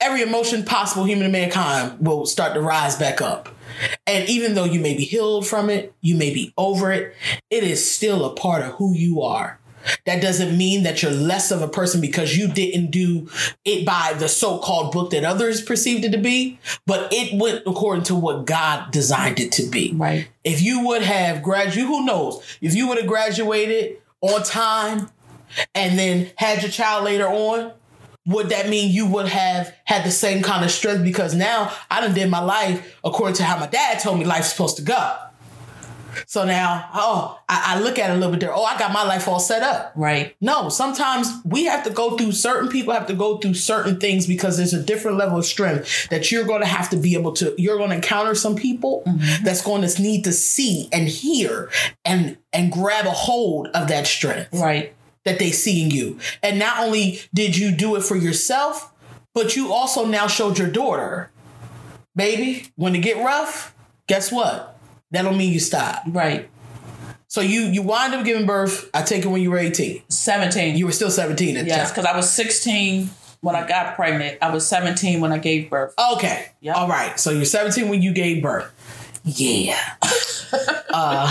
Every 0.00 0.22
emotion 0.22 0.64
possible 0.64 1.04
human 1.04 1.26
to 1.26 1.32
mankind 1.32 1.98
will 2.00 2.26
start 2.26 2.54
to 2.54 2.60
rise 2.60 2.96
back 2.96 3.20
up. 3.20 3.48
And 4.06 4.28
even 4.28 4.54
though 4.54 4.64
you 4.64 4.80
may 4.80 4.96
be 4.96 5.04
healed 5.04 5.46
from 5.46 5.70
it, 5.70 5.94
you 6.00 6.16
may 6.16 6.32
be 6.32 6.52
over 6.56 6.92
it, 6.92 7.14
it 7.50 7.64
is 7.64 7.90
still 7.90 8.24
a 8.24 8.34
part 8.34 8.62
of 8.62 8.72
who 8.74 8.94
you 8.94 9.22
are. 9.22 9.58
That 10.06 10.22
doesn't 10.22 10.56
mean 10.56 10.84
that 10.84 11.02
you're 11.02 11.12
less 11.12 11.50
of 11.50 11.60
a 11.60 11.68
person 11.68 12.00
because 12.00 12.36
you 12.36 12.48
didn't 12.48 12.90
do 12.90 13.28
it 13.64 13.84
by 13.84 14.14
the 14.18 14.28
so 14.28 14.58
called 14.58 14.92
book 14.92 15.10
that 15.10 15.24
others 15.24 15.60
perceived 15.60 16.04
it 16.04 16.12
to 16.12 16.18
be, 16.18 16.58
but 16.86 17.12
it 17.12 17.38
went 17.38 17.62
according 17.66 18.04
to 18.04 18.14
what 18.14 18.46
God 18.46 18.90
designed 18.90 19.40
it 19.40 19.52
to 19.52 19.66
be. 19.66 19.92
Right. 19.94 20.28
If 20.42 20.62
you 20.62 20.86
would 20.86 21.02
have 21.02 21.42
graduated, 21.42 21.84
who 21.84 22.06
knows? 22.06 22.42
If 22.60 22.74
you 22.74 22.88
would 22.88 22.98
have 22.98 23.06
graduated 23.06 23.98
on 24.20 24.42
time 24.42 25.10
and 25.74 25.98
then 25.98 26.30
had 26.36 26.62
your 26.62 26.70
child 26.70 27.04
later 27.04 27.28
on, 27.28 27.72
would 28.26 28.48
that 28.48 28.68
mean 28.68 28.90
you 28.90 29.06
would 29.06 29.28
have 29.28 29.74
had 29.84 30.04
the 30.04 30.10
same 30.10 30.42
kind 30.42 30.64
of 30.64 30.70
strength? 30.70 31.04
Because 31.04 31.34
now 31.34 31.72
I 31.90 32.00
done 32.00 32.14
did 32.14 32.30
my 32.30 32.40
life 32.40 32.98
according 33.04 33.36
to 33.36 33.44
how 33.44 33.58
my 33.58 33.66
dad 33.66 34.00
told 34.00 34.18
me 34.18 34.24
life's 34.24 34.50
supposed 34.50 34.76
to 34.76 34.82
go. 34.82 35.16
So 36.26 36.44
now, 36.44 36.88
oh, 36.94 37.40
I, 37.48 37.74
I 37.74 37.80
look 37.80 37.98
at 37.98 38.10
it 38.10 38.12
a 38.12 38.16
little 38.16 38.30
bit 38.30 38.40
there. 38.40 38.54
Oh, 38.54 38.64
I 38.64 38.78
got 38.78 38.92
my 38.92 39.02
life 39.02 39.28
all 39.28 39.40
set 39.40 39.62
up. 39.62 39.92
Right. 39.96 40.36
No, 40.40 40.68
sometimes 40.68 41.28
we 41.44 41.64
have 41.64 41.84
to 41.84 41.90
go 41.90 42.16
through 42.16 42.32
certain 42.32 42.68
people 42.68 42.92
have 42.92 43.06
to 43.08 43.14
go 43.14 43.38
through 43.38 43.54
certain 43.54 43.98
things 43.98 44.26
because 44.26 44.56
there's 44.56 44.74
a 44.74 44.82
different 44.82 45.16
level 45.16 45.38
of 45.38 45.44
strength 45.44 46.08
that 46.10 46.30
you're 46.30 46.44
going 46.44 46.60
to 46.60 46.66
have 46.66 46.90
to 46.90 46.96
be 46.96 47.14
able 47.14 47.32
to 47.32 47.54
you're 47.58 47.76
going 47.76 47.90
to 47.90 47.96
encounter 47.96 48.34
some 48.34 48.56
people 48.56 49.02
mm-hmm. 49.06 49.44
that's 49.44 49.62
going 49.62 49.86
to 49.86 50.02
need 50.02 50.24
to 50.24 50.32
see 50.32 50.88
and 50.92 51.08
hear 51.08 51.70
and 52.04 52.36
and 52.52 52.70
grab 52.70 53.06
a 53.06 53.10
hold 53.10 53.68
of 53.68 53.88
that 53.88 54.06
strength 54.06 54.52
Right. 54.52 54.94
That 55.24 55.38
they 55.38 55.50
see 55.50 55.82
in 55.82 55.90
you. 55.90 56.18
And 56.42 56.58
not 56.58 56.84
only 56.84 57.20
did 57.32 57.56
you 57.56 57.72
do 57.72 57.96
it 57.96 58.02
for 58.02 58.16
yourself, 58.16 58.92
but 59.34 59.56
you 59.56 59.72
also 59.72 60.04
now 60.04 60.26
showed 60.26 60.58
your 60.58 60.70
daughter, 60.70 61.30
baby, 62.14 62.68
when 62.76 62.94
it 62.94 63.00
get 63.00 63.16
rough, 63.16 63.74
guess 64.06 64.30
what? 64.30 64.78
That 65.10 65.22
don't 65.22 65.36
mean 65.36 65.52
you 65.52 65.60
stop. 65.60 66.02
Right. 66.06 66.48
So 67.28 67.40
you 67.40 67.62
you 67.62 67.82
wind 67.82 68.14
up 68.14 68.24
giving 68.24 68.46
birth. 68.46 68.88
I 68.94 69.02
take 69.02 69.24
it 69.24 69.28
when 69.28 69.42
you 69.42 69.50
were 69.50 69.58
18. 69.58 70.04
17. 70.08 70.76
You 70.76 70.86
were 70.86 70.92
still 70.92 71.10
17 71.10 71.56
at 71.56 71.66
yes, 71.66 71.90
because 71.90 72.04
I 72.04 72.16
was 72.16 72.30
16 72.30 73.10
when 73.40 73.56
I 73.56 73.66
got 73.66 73.96
pregnant. 73.96 74.38
I 74.40 74.50
was 74.52 74.66
17 74.68 75.20
when 75.20 75.32
I 75.32 75.38
gave 75.38 75.68
birth. 75.68 75.94
Okay. 76.12 76.50
Yep. 76.60 76.76
All 76.76 76.88
right. 76.88 77.18
So 77.18 77.30
you're 77.30 77.44
17 77.44 77.88
when 77.88 78.02
you 78.02 78.12
gave 78.12 78.40
birth. 78.42 78.72
Yeah. 79.24 79.78
Uh, 80.96 81.26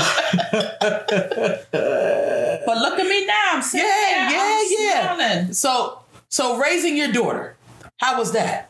but 1.72 2.78
look 2.78 3.00
at 3.00 3.08
me 3.08 3.26
now. 3.26 3.34
I'm 3.54 3.62
sitting 3.62 3.88
Yeah, 3.88 4.30
yeah, 4.30 4.62
yeah. 4.78 5.16
smiling. 5.16 5.54
So 5.54 6.00
so 6.28 6.58
raising 6.58 6.98
your 6.98 7.14
daughter, 7.14 7.56
how 7.98 8.18
was 8.18 8.34
that? 8.34 8.70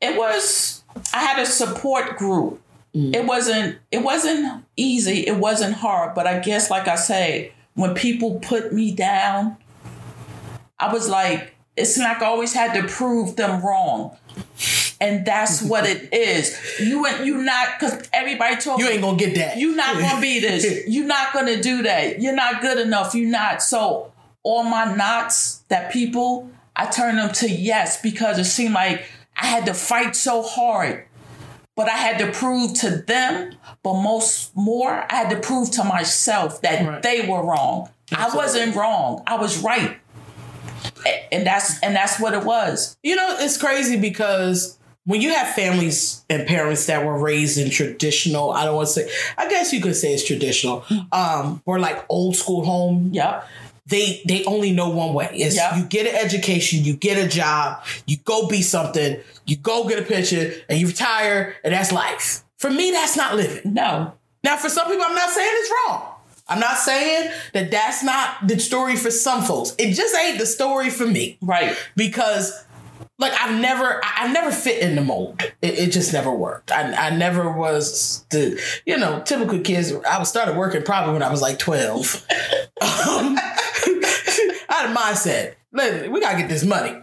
It 0.00 0.16
was 0.16 0.82
I 1.12 1.18
had 1.22 1.38
a 1.38 1.44
support 1.44 2.16
group. 2.16 2.62
Mm. 2.94 3.14
It 3.14 3.26
wasn't 3.26 3.78
it 3.90 3.98
wasn't 3.98 4.64
easy. 4.76 5.26
It 5.26 5.36
wasn't 5.36 5.74
hard, 5.74 6.14
but 6.14 6.26
I 6.26 6.38
guess 6.38 6.70
like 6.70 6.88
I 6.88 6.94
say, 6.96 7.52
when 7.74 7.94
people 7.94 8.38
put 8.40 8.72
me 8.72 8.90
down, 8.94 9.58
I 10.78 10.90
was 10.94 11.10
like, 11.10 11.54
it's 11.76 11.98
like 11.98 12.22
I 12.22 12.26
always 12.26 12.54
had 12.54 12.72
to 12.80 12.88
prove 12.88 13.36
them 13.36 13.60
wrong. 13.62 14.16
And 15.00 15.26
that's 15.26 15.60
what 15.62 15.84
it 15.86 16.12
is. 16.12 16.58
You 16.80 17.04
and 17.06 17.26
you 17.26 17.38
not 17.38 17.78
because 17.78 18.08
everybody 18.12 18.56
told 18.56 18.80
You 18.80 18.88
ain't 18.88 19.02
gonna 19.02 19.16
get 19.16 19.34
that. 19.36 19.58
you're 19.58 19.74
not 19.74 19.98
gonna 19.98 20.20
be 20.20 20.40
this. 20.40 20.84
You're 20.88 21.06
not 21.06 21.32
gonna 21.32 21.60
do 21.62 21.82
that. 21.82 22.20
You're 22.22 22.34
not 22.34 22.60
good 22.62 22.78
enough. 22.78 23.14
You're 23.14 23.30
not. 23.30 23.62
So 23.62 24.12
all 24.42 24.62
my 24.62 24.94
knots 24.94 25.64
that 25.68 25.92
people, 25.92 26.50
I 26.76 26.86
turn 26.86 27.16
them 27.16 27.32
to 27.34 27.50
yes 27.50 28.00
because 28.00 28.38
it 28.38 28.44
seemed 28.44 28.74
like 28.74 29.04
I 29.36 29.46
had 29.46 29.66
to 29.66 29.74
fight 29.74 30.14
so 30.16 30.42
hard. 30.42 31.04
But 31.76 31.88
I 31.88 31.96
had 31.96 32.18
to 32.18 32.30
prove 32.30 32.74
to 32.80 32.90
them, 32.90 33.56
but 33.82 33.94
most 33.94 34.54
more, 34.56 35.04
I 35.10 35.16
had 35.16 35.30
to 35.30 35.40
prove 35.40 35.72
to 35.72 35.82
myself 35.82 36.62
that 36.62 36.86
Right. 36.86 37.02
they 37.02 37.26
were 37.26 37.42
wrong. 37.42 37.90
I 38.16 38.34
wasn't 38.34 38.76
wrong. 38.76 39.24
I 39.26 39.36
was 39.36 39.58
right. 39.58 39.96
And 41.32 41.46
that's 41.46 41.80
and 41.80 41.96
that's 41.96 42.20
what 42.20 42.32
it 42.34 42.44
was. 42.44 42.96
You 43.02 43.16
know, 43.16 43.36
it's 43.40 43.56
crazy 43.56 43.96
because 43.98 44.78
when 45.06 45.20
you 45.20 45.34
have 45.34 45.48
families 45.54 46.24
and 46.30 46.46
parents 46.46 46.86
that 46.86 47.04
were 47.04 47.18
raised 47.18 47.58
in 47.58 47.70
traditional, 47.70 48.50
I 48.52 48.64
don't 48.64 48.74
want 48.76 48.88
to 48.88 48.92
say, 48.94 49.10
I 49.36 49.48
guess 49.48 49.72
you 49.72 49.80
could 49.80 49.96
say 49.96 50.14
it's 50.14 50.24
traditional, 50.26 50.84
um, 51.12 51.62
or 51.66 51.78
like 51.78 52.04
old 52.08 52.36
school 52.36 52.64
home, 52.64 53.10
Yep. 53.12 53.46
they 53.86 54.22
they 54.26 54.44
only 54.44 54.72
know 54.72 54.88
one 54.88 55.12
way. 55.12 55.28
It's 55.34 55.56
Yeah. 55.56 55.76
you 55.76 55.84
get 55.84 56.06
an 56.06 56.14
education, 56.14 56.84
you 56.84 56.94
get 56.94 57.18
a 57.18 57.28
job, 57.28 57.82
you 58.06 58.16
go 58.24 58.46
be 58.46 58.62
something, 58.62 59.18
you 59.44 59.56
go 59.56 59.84
get 59.86 59.98
a 59.98 60.02
pension, 60.02 60.52
and 60.70 60.78
you 60.80 60.86
retire, 60.86 61.54
and 61.62 61.74
that's 61.74 61.92
life. 61.92 62.42
For 62.58 62.70
me, 62.70 62.90
that's 62.90 63.14
not 63.16 63.36
living. 63.36 63.74
No. 63.74 64.12
Now, 64.42 64.56
for 64.56 64.70
some 64.70 64.86
people, 64.88 65.04
I'm 65.06 65.14
not 65.14 65.28
saying 65.30 65.50
it's 65.52 65.70
wrong. 65.88 66.02
I'm 66.48 66.60
not 66.60 66.76
saying 66.78 67.30
that 67.54 67.70
that's 67.70 68.02
not 68.02 68.46
the 68.48 68.58
story 68.58 68.96
for 68.96 69.10
some 69.10 69.42
folks. 69.42 69.74
It 69.78 69.92
just 69.94 70.14
ain't 70.14 70.38
the 70.38 70.44
story 70.46 70.90
for 70.90 71.06
me 71.06 71.38
Right. 71.42 71.74
because 71.96 72.52
like 73.18 73.32
I've 73.40 73.60
never 73.60 74.00
I- 74.04 74.24
I've 74.24 74.32
never 74.32 74.50
fit 74.50 74.82
in 74.82 74.96
the 74.96 75.02
mold. 75.02 75.40
It, 75.62 75.78
it 75.78 75.92
just 75.92 76.12
never 76.12 76.32
worked. 76.32 76.72
I, 76.72 76.92
I 76.92 77.10
never 77.16 77.50
was 77.50 78.24
the 78.30 78.60
you 78.86 78.96
know 78.98 79.22
typical 79.24 79.60
kids. 79.60 79.92
I 80.08 80.18
was 80.18 80.28
started 80.28 80.56
working 80.56 80.82
probably 80.82 81.12
when 81.14 81.22
I 81.22 81.30
was 81.30 81.42
like 81.42 81.58
twelve. 81.58 82.14
um, 82.80 83.38
I 83.38 84.66
had 84.68 84.90
a 84.90 84.94
mindset. 84.94 85.54
Listen, 85.72 86.12
we 86.12 86.20
gotta 86.20 86.38
get 86.38 86.48
this 86.48 86.64
money. 86.64 86.96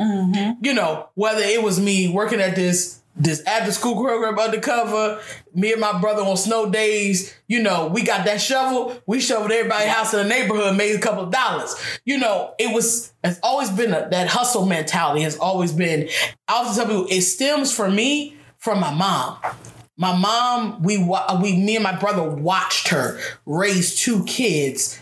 You 0.62 0.74
know 0.74 1.10
whether 1.16 1.42
it 1.42 1.62
was 1.62 1.80
me 1.80 2.08
working 2.10 2.40
at 2.40 2.56
this 2.56 3.01
this 3.24 3.42
after 3.46 3.72
school 3.72 4.02
program 4.02 4.38
undercover, 4.40 5.22
me 5.54 5.72
and 5.72 5.82
my 5.82 6.00
brother 6.00 6.22
on 6.22 6.38
snow 6.38 6.70
days. 6.70 7.34
You 7.48 7.62
know 7.62 7.88
we 7.88 8.04
got 8.04 8.26
that 8.26 8.42
shovel. 8.42 9.02
We 9.06 9.20
shoveled 9.20 9.52
everybody's 9.52 9.90
house 9.90 10.14
in 10.14 10.20
the 10.20 10.30
neighborhood, 10.30 10.78
made 10.78 10.96
a 10.96 11.00
couple 11.00 11.24
of 11.24 11.32
dollars. 11.32 11.76
You 12.06 12.18
know 12.18 12.54
it 12.58 12.74
was 12.74 13.14
it's 13.24 13.40
always 13.44 13.70
been 13.70 13.94
a, 13.94 14.10
that 14.10 14.28
hustle 14.28 14.66
mentality 14.66 15.22
has 15.22 15.38
always 15.38 15.72
been. 15.72 16.10
I 16.48 16.54
also 16.54 16.82
tell 16.82 16.90
people 16.90 17.08
it 17.10 17.22
stems 17.22 17.74
for 17.74 17.90
me 17.90 18.36
from 18.58 18.80
my 18.80 18.94
mom. 18.94 19.38
My 19.98 20.18
mom, 20.18 20.82
we 20.82 20.98
we 20.98 21.58
me 21.58 21.76
and 21.76 21.84
my 21.84 21.98
brother 21.98 22.24
watched 22.24 22.88
her 22.90 23.20
raise 23.46 24.00
two 24.00 24.24
kids 24.26 25.00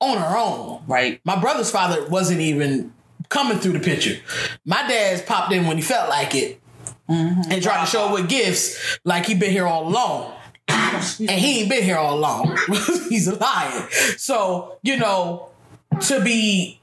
on 0.00 0.18
her 0.18 0.36
own. 0.36 0.82
Right. 0.86 1.20
My 1.24 1.38
brother's 1.38 1.70
father 1.70 2.08
wasn't 2.08 2.40
even 2.40 2.92
coming 3.28 3.58
through 3.58 3.72
the 3.72 3.80
picture. 3.80 4.16
My 4.64 4.86
dad's 4.88 5.22
popped 5.22 5.52
in 5.52 5.66
when 5.66 5.76
he 5.76 5.82
felt 5.82 6.08
like 6.08 6.34
it 6.34 6.59
Mm-hmm. 7.10 7.50
and 7.50 7.62
tried 7.62 7.84
to 7.84 7.90
show 7.90 8.12
with 8.12 8.28
gifts 8.28 8.98
like 9.04 9.26
he 9.26 9.34
been 9.34 9.50
here 9.50 9.66
all 9.66 9.88
along. 9.88 10.32
and 10.68 11.30
he 11.30 11.60
ain't 11.60 11.68
been 11.68 11.82
here 11.82 11.96
all 11.96 12.16
along. 12.16 12.56
He's 13.08 13.26
a 13.26 13.34
liar. 13.34 13.88
So, 14.16 14.78
you 14.82 14.96
know, 14.96 15.48
to 16.02 16.22
be 16.22 16.80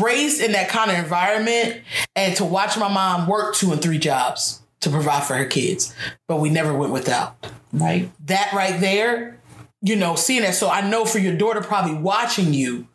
raised 0.00 0.40
in 0.42 0.52
that 0.52 0.68
kind 0.68 0.90
of 0.90 0.98
environment 0.98 1.82
and 2.16 2.34
to 2.36 2.44
watch 2.44 2.76
my 2.76 2.88
mom 2.92 3.28
work 3.28 3.54
two 3.54 3.70
and 3.70 3.80
three 3.80 3.98
jobs 3.98 4.60
to 4.80 4.90
provide 4.90 5.22
for 5.24 5.34
her 5.34 5.44
kids, 5.46 5.94
but 6.26 6.40
we 6.40 6.50
never 6.50 6.74
went 6.76 6.92
without 6.92 7.46
Right. 7.72 8.10
that 8.26 8.52
right 8.52 8.80
there, 8.80 9.38
you 9.82 9.94
know, 9.96 10.14
seeing 10.16 10.42
that. 10.42 10.54
So 10.54 10.68
I 10.68 10.80
know 10.88 11.04
for 11.04 11.18
your 11.18 11.36
daughter 11.36 11.60
probably 11.60 11.94
watching 11.94 12.52
you 12.54 12.88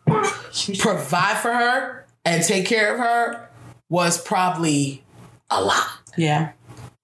provide 0.80 1.38
for 1.38 1.54
her 1.54 2.06
and 2.26 2.44
take 2.44 2.66
care 2.66 2.94
of 2.94 3.00
her 3.00 3.50
was 3.90 4.22
probably 4.22 5.04
a 5.50 5.62
lot. 5.62 5.88
Yeah. 6.20 6.52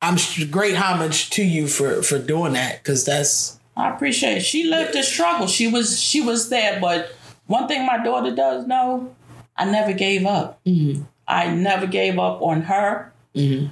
I'm 0.01 0.17
great 0.51 0.75
homage 0.75 1.29
to 1.31 1.43
you 1.43 1.67
for 1.67 2.03
for 2.03 2.19
doing 2.19 2.53
that 2.53 2.83
because 2.83 3.05
that's 3.05 3.59
I 3.75 3.89
appreciate 3.93 4.37
it. 4.37 4.41
She 4.41 4.65
lived 4.65 4.93
the 4.93 5.03
struggle. 5.03 5.47
She 5.47 5.67
was 5.67 5.99
she 5.99 6.21
was 6.21 6.49
there, 6.49 6.79
but 6.79 7.13
one 7.47 7.67
thing 7.67 7.85
my 7.85 8.03
daughter 8.03 8.35
does 8.35 8.67
know, 8.67 9.15
I 9.55 9.65
never 9.65 9.93
gave 9.93 10.25
up. 10.25 10.59
Mm-hmm. 10.65 11.03
I 11.27 11.47
never 11.49 11.87
gave 11.87 12.19
up 12.19 12.41
on 12.41 12.63
her. 12.63 13.13
Mm-hmm. 13.35 13.67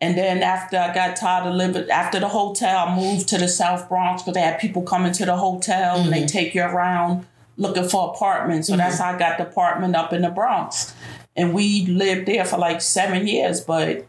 And 0.00 0.16
then 0.16 0.42
after 0.42 0.76
I 0.76 0.94
got 0.94 1.16
tired 1.16 1.48
of 1.48 1.54
living, 1.54 1.90
after 1.90 2.20
the 2.20 2.28
hotel, 2.28 2.88
I 2.88 2.96
moved 2.96 3.28
to 3.30 3.38
the 3.38 3.48
South 3.48 3.88
Bronx 3.88 4.22
because 4.22 4.34
they 4.34 4.40
had 4.40 4.60
people 4.60 4.82
coming 4.82 5.12
to 5.12 5.24
the 5.24 5.36
hotel 5.36 6.00
and 6.00 6.12
they 6.12 6.18
mm-hmm. 6.18 6.26
take 6.26 6.54
you 6.54 6.62
around 6.62 7.26
looking 7.56 7.88
for 7.88 8.10
apartments. 8.14 8.68
So 8.68 8.76
that's 8.76 8.98
how 8.98 9.14
I 9.14 9.18
got 9.18 9.38
the 9.38 9.48
apartment 9.48 9.96
up 9.96 10.12
in 10.12 10.22
the 10.22 10.30
Bronx. 10.30 10.94
And 11.34 11.52
we 11.52 11.86
lived 11.86 12.26
there 12.26 12.44
for 12.44 12.58
like 12.58 12.80
seven 12.80 13.26
years, 13.26 13.60
but 13.60 14.06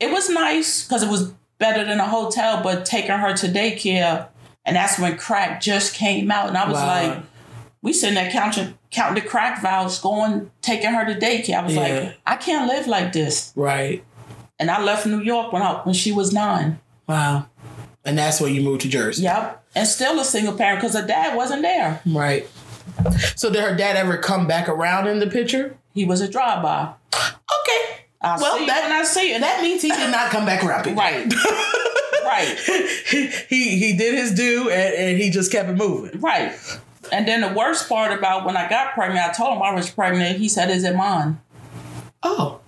it 0.00 0.10
was 0.10 0.28
nice 0.30 0.84
because 0.84 1.02
it 1.02 1.08
was 1.10 1.32
better 1.58 1.84
than 1.84 1.98
a 2.00 2.06
hotel, 2.06 2.60
but 2.62 2.84
taking 2.86 3.10
her 3.10 3.34
to 3.36 3.46
daycare, 3.48 4.28
and 4.64 4.76
that's 4.76 4.98
when 4.98 5.16
crack 5.16 5.60
just 5.60 5.94
came 5.94 6.30
out, 6.30 6.48
and 6.48 6.56
I 6.56 6.66
was 6.68 6.74
Wow. 6.78 6.86
like, 6.86 7.22
we 7.82 7.92
sitting 7.92 8.14
there 8.14 8.30
counting 8.30 8.74
counting 8.90 9.22
the 9.22 9.28
crack 9.28 9.60
vials, 9.60 10.00
going 10.00 10.50
taking 10.62 10.90
her 10.92 11.04
to 11.04 11.18
daycare. 11.18 11.58
I 11.58 11.62
was 11.62 11.74
Yeah. 11.74 11.80
like, 11.80 12.16
I 12.26 12.36
can't 12.36 12.66
live 12.68 12.86
like 12.86 13.12
this, 13.12 13.52
right. 13.56 14.02
and 14.58 14.70
I 14.70 14.80
left 14.82 15.04
New 15.06 15.20
York 15.20 15.52
when 15.52 15.62
I, 15.62 15.72
when 15.84 15.94
she 15.94 16.10
was 16.12 16.32
nine. 16.32 16.78
Wow. 17.06 17.46
And 18.04 18.16
that's 18.16 18.40
when 18.40 18.54
you 18.54 18.62
moved 18.62 18.80
to 18.82 18.88
Jersey. 18.88 19.24
Yep, 19.24 19.64
and 19.74 19.86
still 19.86 20.18
a 20.20 20.24
single 20.24 20.54
parent 20.54 20.80
because 20.80 20.94
her 20.96 21.06
dad 21.06 21.36
wasn't 21.36 21.62
there. 21.62 22.00
Right. 22.06 22.48
So 23.36 23.50
did 23.50 23.62
her 23.62 23.76
dad 23.76 23.96
ever 23.96 24.16
come 24.16 24.46
back 24.46 24.68
around 24.68 25.06
in 25.06 25.18
the 25.20 25.26
picture? 25.26 25.76
He 25.92 26.04
was 26.04 26.20
a 26.20 26.28
drive 26.28 26.62
by. 26.62 26.92
Okay. 27.14 28.04
I 28.20 28.36
Well, 28.36 28.58
see 28.58 28.66
that- 28.66 28.82
when 28.84 28.92
I 28.92 29.04
see 29.04 29.32
it. 29.32 29.40
That 29.40 29.62
means 29.62 29.82
he 29.82 29.90
did 29.90 30.10
not 30.10 30.30
come 30.30 30.44
back 30.44 30.64
around. 30.64 30.84
people. 30.84 31.00
right, 31.02 31.32
right. 32.24 32.48
he, 33.48 33.78
he 33.78 33.96
did 33.96 34.14
his 34.14 34.32
due 34.34 34.70
and, 34.70 34.94
and 34.94 35.18
he 35.18 35.30
just 35.30 35.52
kept 35.52 35.68
it 35.68 35.76
moving. 35.76 36.20
Right. 36.20 36.52
And 37.12 37.26
then 37.26 37.40
the 37.40 37.52
worst 37.56 37.88
part 37.88 38.16
about 38.16 38.44
when 38.44 38.56
I 38.56 38.68
got 38.68 38.92
pregnant, 38.92 39.24
I 39.28 39.32
told 39.32 39.56
him 39.56 39.62
I 39.62 39.72
was 39.72 39.88
pregnant. 39.90 40.38
He 40.38 40.48
said, 40.48 40.68
Is 40.70 40.84
it 40.84 40.94
mine? 40.96 41.40
Oh. 42.22 42.60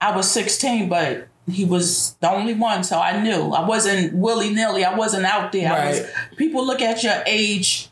I 0.00 0.16
was 0.16 0.30
16, 0.30 0.88
but 0.88 1.28
he 1.50 1.64
was 1.64 2.14
the 2.20 2.30
only 2.30 2.54
one, 2.54 2.82
so 2.84 2.98
I 2.98 3.20
knew. 3.22 3.50
I 3.52 3.66
wasn't 3.66 4.14
willy 4.14 4.52
nilly. 4.52 4.84
I 4.84 4.94
wasn't 4.96 5.24
out 5.26 5.52
there. 5.52 5.72
I 5.72 5.88
was, 5.88 6.00
Right. 6.00 6.10
people 6.36 6.66
look 6.66 6.80
at 6.82 7.02
your 7.04 7.22
age. 7.26 7.88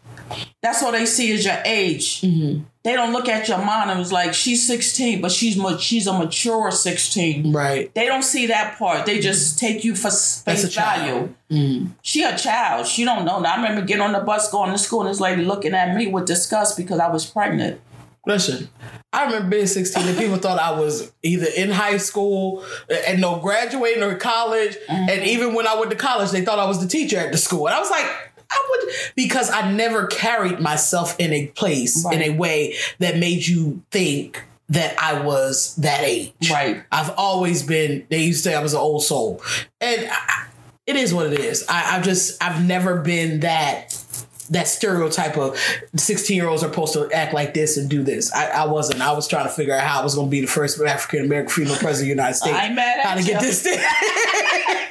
That's 0.62 0.82
all 0.82 0.92
they 0.92 1.06
see 1.06 1.30
is 1.30 1.44
your 1.44 1.59
age. 1.64 2.20
Mm-hmm. 2.22 2.62
They 2.87 2.92
don't 2.92 3.12
look 3.12 3.29
at 3.29 3.49
your 3.49 3.59
mom 3.59 3.90
and 3.90 3.99
was 3.99 4.12
like, 4.12 4.33
she's 4.33 4.64
16, 4.64 5.20
but 5.20 5.33
she's 5.33 5.57
ma- 5.57 5.77
she's 5.77 6.07
a 6.07 6.12
mature 6.12 6.70
16. 6.70 7.53
Right. 7.53 7.92
They 7.94 8.07
don't 8.07 8.22
see 8.22 8.46
that 8.46 8.79
part. 8.79 9.07
They 9.07 9.18
just 9.18 9.59
take 9.59 9.83
you 9.83 9.96
for 9.96 10.09
face 10.09 10.62
a 10.62 10.68
child. 10.68 11.35
value. 11.51 11.88
She 12.03 12.22
a 12.22 12.38
child. 12.38 12.87
She 12.87 13.05
don't 13.05 13.25
know. 13.25 13.40
Now, 13.40 13.55
I 13.55 13.57
remember 13.57 13.85
getting 13.85 14.03
on 14.05 14.12
the 14.12 14.20
bus 14.20 14.53
going 14.53 14.70
to 14.70 14.79
school 14.79 15.01
and 15.01 15.11
this 15.11 15.18
lady 15.18 15.44
looking 15.44 15.75
at 15.75 15.96
me 15.96 16.07
with 16.07 16.27
disgust 16.27 16.77
because 16.77 17.01
I 17.01 17.11
was 17.11 17.27
pregnant. 17.27 17.81
Listen, 18.25 18.68
I 19.12 19.25
remember 19.25 19.49
being 19.49 19.66
16 19.66 20.07
and 20.07 20.16
people 20.16 20.37
thought 20.37 20.61
I 20.61 20.79
was 20.79 21.12
either 21.25 21.49
in 21.57 21.72
high 21.72 21.96
school 21.96 22.64
and 23.09 23.20
no 23.20 23.40
graduating 23.40 24.05
or 24.05 24.14
college. 24.14 24.77
Mm-hmm. 24.88 25.11
And 25.11 25.25
even 25.25 25.55
when 25.55 25.66
I 25.66 25.75
went 25.75 25.90
to 25.90 25.96
college, 25.96 26.31
they 26.31 26.44
thought 26.44 26.61
I 26.61 26.66
was 26.66 26.81
the 26.81 26.87
teacher 26.87 27.18
at 27.18 27.33
the 27.33 27.38
school. 27.38 27.66
And 27.66 27.75
I 27.75 27.81
was 27.81 27.90
like, 27.90 28.07
I 28.50 28.66
would, 28.70 28.94
because 29.14 29.50
I 29.50 29.72
never 29.72 30.06
carried 30.06 30.61
myself 30.61 31.18
in 31.18 31.32
a 31.32 31.46
place, 31.48 32.04
in 32.11 32.22
a 32.22 32.30
way 32.30 32.74
that 32.98 33.18
made 33.18 33.46
you 33.46 33.82
think 33.90 34.44
that 34.68 35.00
I 35.00 35.20
was 35.20 35.76
that 35.76 36.02
age. 36.02 36.32
Right. 36.50 36.82
I've 36.90 37.14
always 37.16 37.62
been, 37.62 38.06
they 38.11 38.24
used 38.24 38.42
to 38.44 38.50
say 38.50 38.56
I 38.56 38.62
was 38.62 38.74
an 38.74 38.80
old 38.80 39.04
soul. 39.04 39.42
And 39.80 40.09
I, 40.11 40.46
it 40.87 40.96
is 40.96 41.14
what 41.14 41.32
it 41.32 41.38
is. 41.38 41.64
I, 41.68 41.96
I've 41.96 42.04
just, 42.04 42.42
I've 42.42 42.64
never 42.66 43.00
been 43.00 43.40
that 43.40 44.02
that 44.50 44.68
stereotype 44.68 45.37
of 45.37 45.59
16 45.96 46.37
year 46.37 46.48
olds 46.48 46.62
are 46.62 46.68
supposed 46.68 46.92
to 46.92 47.11
act 47.12 47.35
like 47.35 47.54
this 47.54 47.76
and 47.76 47.90
do 47.90 48.02
this. 48.02 48.32
I, 48.32 48.48
I 48.48 48.66
wasn't. 48.66 49.00
I 49.00 49.12
was 49.12 49.26
trying 49.26 49.46
to 49.46 49.52
figure 49.52 49.74
out 49.74 49.82
how 49.82 50.00
I 50.00 50.04
was 50.04 50.14
going 50.14 50.28
to 50.28 50.30
be 50.30 50.40
the 50.40 50.46
first 50.46 50.80
African 50.80 51.24
American 51.24 51.50
female 51.50 51.76
president 51.76 51.94
of 51.94 52.00
the 52.00 52.22
United 52.22 52.35
States. 52.35 52.56
I 52.56 52.66
ain't 52.66 52.74
mad 52.74 52.98
at 52.98 53.06
how 53.06 53.14
to 53.16 53.24
get 53.24 53.40
this 53.40 53.62
thing. 53.62 53.78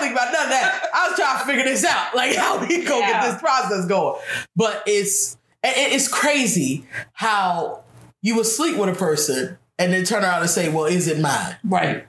I, 0.00 0.04
I 0.04 0.08
wasn't 0.08 0.12
thinking 0.12 0.16
about 0.18 0.32
none 0.32 0.44
of 0.44 0.50
that. 0.50 0.84
I 0.94 1.08
was 1.08 1.18
trying 1.18 1.38
to 1.38 1.44
figure 1.44 1.64
this 1.64 1.84
out, 1.84 2.14
like 2.14 2.34
how 2.36 2.60
we 2.60 2.84
go 2.84 2.98
Yeah. 2.98 3.12
get 3.22 3.32
this 3.32 3.40
process 3.40 3.86
going. 3.86 4.20
But 4.56 4.82
it's 4.86 5.36
it's 5.62 6.08
crazy 6.08 6.84
how 7.12 7.84
you 8.22 8.34
will 8.36 8.44
sleep 8.44 8.76
with 8.76 8.88
a 8.88 8.94
person 8.94 9.58
and 9.78 9.92
then 9.92 10.04
turn 10.04 10.22
around 10.24 10.40
and 10.42 10.50
say, 10.50 10.68
"Well, 10.68 10.86
is 10.86 11.06
it 11.08 11.20
mine?" 11.20 11.56
Right. 11.64 12.06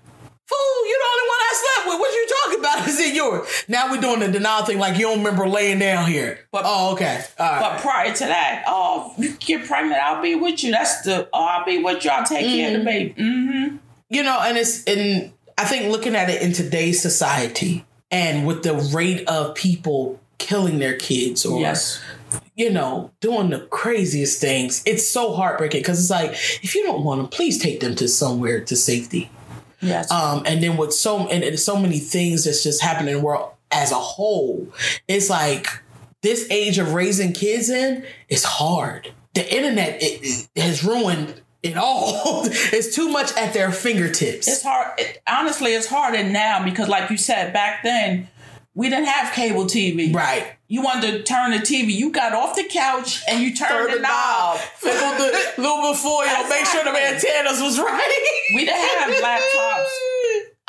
Fool, 0.48 0.88
you're 0.88 0.98
the 1.00 1.10
only 1.14 1.28
one 1.30 1.40
I 1.40 1.54
slept 1.54 1.88
with. 1.88 2.00
What 2.02 2.14
you 2.14 2.28
talking 2.44 2.60
about? 2.60 2.88
Is 2.90 3.00
it 3.00 3.16
yours? 3.16 3.64
Now 3.70 3.90
we're 3.90 4.02
doing 4.02 4.20
the 4.20 4.28
denial 4.28 4.66
thing 4.66 4.80
like 4.80 4.96
you 4.98 5.04
don't 5.04 5.20
remember 5.20 5.48
laying 5.48 5.80
down 5.80 6.12
here. 6.12 6.40
But- 6.52 6.64
oh, 6.66 6.92
okay. 6.94 7.24
All 7.40 7.50
right. 7.50 7.60
But 7.62 7.80
prior 7.82 8.14
to 8.14 8.26
that, 8.26 8.64
oh, 8.68 9.14
you 9.18 9.32
get 9.38 9.66
pregnant, 9.66 10.02
I'll 10.04 10.22
be 10.22 10.36
with 10.36 10.62
you. 10.62 10.72
That's 10.72 11.04
the, 11.04 11.30
oh, 11.32 11.46
I'll 11.46 11.64
be 11.64 11.82
with 11.82 12.04
you. 12.04 12.12
I'll 12.12 12.26
take 12.26 12.46
care 12.46 12.74
of 12.74 12.80
the 12.80 12.84
baby. 12.84 13.14
Mm-hmm. 13.18 13.78
you 14.10 14.24
know, 14.24 14.40
and 14.42 14.58
it's 14.58 14.84
and 14.84 15.32
I 15.62 15.66
think 15.66 15.92
looking 15.92 16.16
at 16.16 16.28
it 16.28 16.42
in 16.42 16.54
today's 16.54 17.00
society 17.00 17.86
and 18.10 18.48
with 18.48 18.64
the 18.64 18.74
rate 18.96 19.28
of 19.28 19.54
people 19.54 20.20
killing 20.40 20.80
their 20.80 20.96
kids 20.96 21.46
or 21.46 21.60
Yes. 21.60 22.02
you 22.56 22.72
know 22.72 23.12
doing 23.20 23.52
the 23.52 23.60
craziest 23.68 24.42
things, 24.42 24.82
it's 24.88 25.08
so 25.08 25.34
heartbreaking 25.34 25.82
because 25.82 26.00
it's 26.00 26.10
like 26.10 26.32
if 26.64 26.74
you 26.74 26.84
don't 26.84 27.04
want 27.04 27.20
them, 27.22 27.28
please 27.30 27.60
take 27.62 27.80
them 27.80 27.94
to 27.96 28.08
somewhere 28.08 28.62
to 28.66 28.76
safety. 28.76 29.30
Yes. 29.82 30.10
Um, 30.12 30.42
and 30.48 30.64
then 30.64 30.78
with 30.78 30.94
so 30.94 31.28
and, 31.28 31.44
and 31.44 31.60
so 31.60 31.78
many 31.78 32.00
things 32.00 32.46
that's 32.46 32.64
just 32.64 32.82
happening 32.82 33.14
in 33.14 33.20
the 33.20 33.26
world 33.26 33.52
as 33.72 33.92
a 33.92 33.96
whole, 33.96 34.68
it's 35.08 35.30
like 35.30 35.68
this 36.24 36.50
age 36.50 36.80
of 36.80 36.94
raising 36.96 37.34
kids 37.34 37.70
in 37.70 38.04
is 38.30 38.44
hard. 38.44 39.12
The 39.36 39.56
internet 39.56 40.02
it, 40.02 40.48
it 40.56 40.62
has 40.62 40.84
ruined 40.84 41.40
it 41.64 41.78
all. 41.78 42.42
it's 42.46 42.96
too 42.96 43.10
much 43.10 43.36
at 43.38 43.54
their 43.54 43.72
fingertips. 43.72 44.48
it's 44.48 44.64
hard. 44.64 45.00
It, 45.00 45.22
honestly, 45.28 45.74
it's 45.74 45.88
harder 45.88 46.24
now 46.24 46.64
because, 46.64 46.88
like 46.90 47.10
you 47.10 47.18
said, 47.18 47.54
back 47.54 47.84
then 47.84 48.28
we 48.74 48.90
didn't 48.90 49.06
have 49.06 49.34
cable 49.34 49.66
TV. 49.66 50.14
right. 50.14 50.54
You 50.68 50.82
wanted 50.82 51.12
to 51.12 51.24
turn 51.24 51.52
the 51.52 51.58
TV, 51.58 51.92
you 51.92 52.12
got 52.14 52.32
off 52.32 52.56
the 52.56 52.64
couch 52.64 53.22
and 53.28 53.42
you 53.44 53.54
turned 53.54 53.92
the, 53.94 54.00
knob. 54.00 54.58
Fiddle 54.58 55.12
the 55.18 55.54
little 55.58 55.92
before 55.92 56.24
you 56.24 56.50
make 56.50 56.66
sure 56.66 56.82
the 56.86 56.92
antennas 56.92 57.60
was 57.62 57.78
right. 57.78 58.48
We 58.56 58.64
didn't 58.64 58.80
have 58.80 59.12
laptops, 59.22 59.90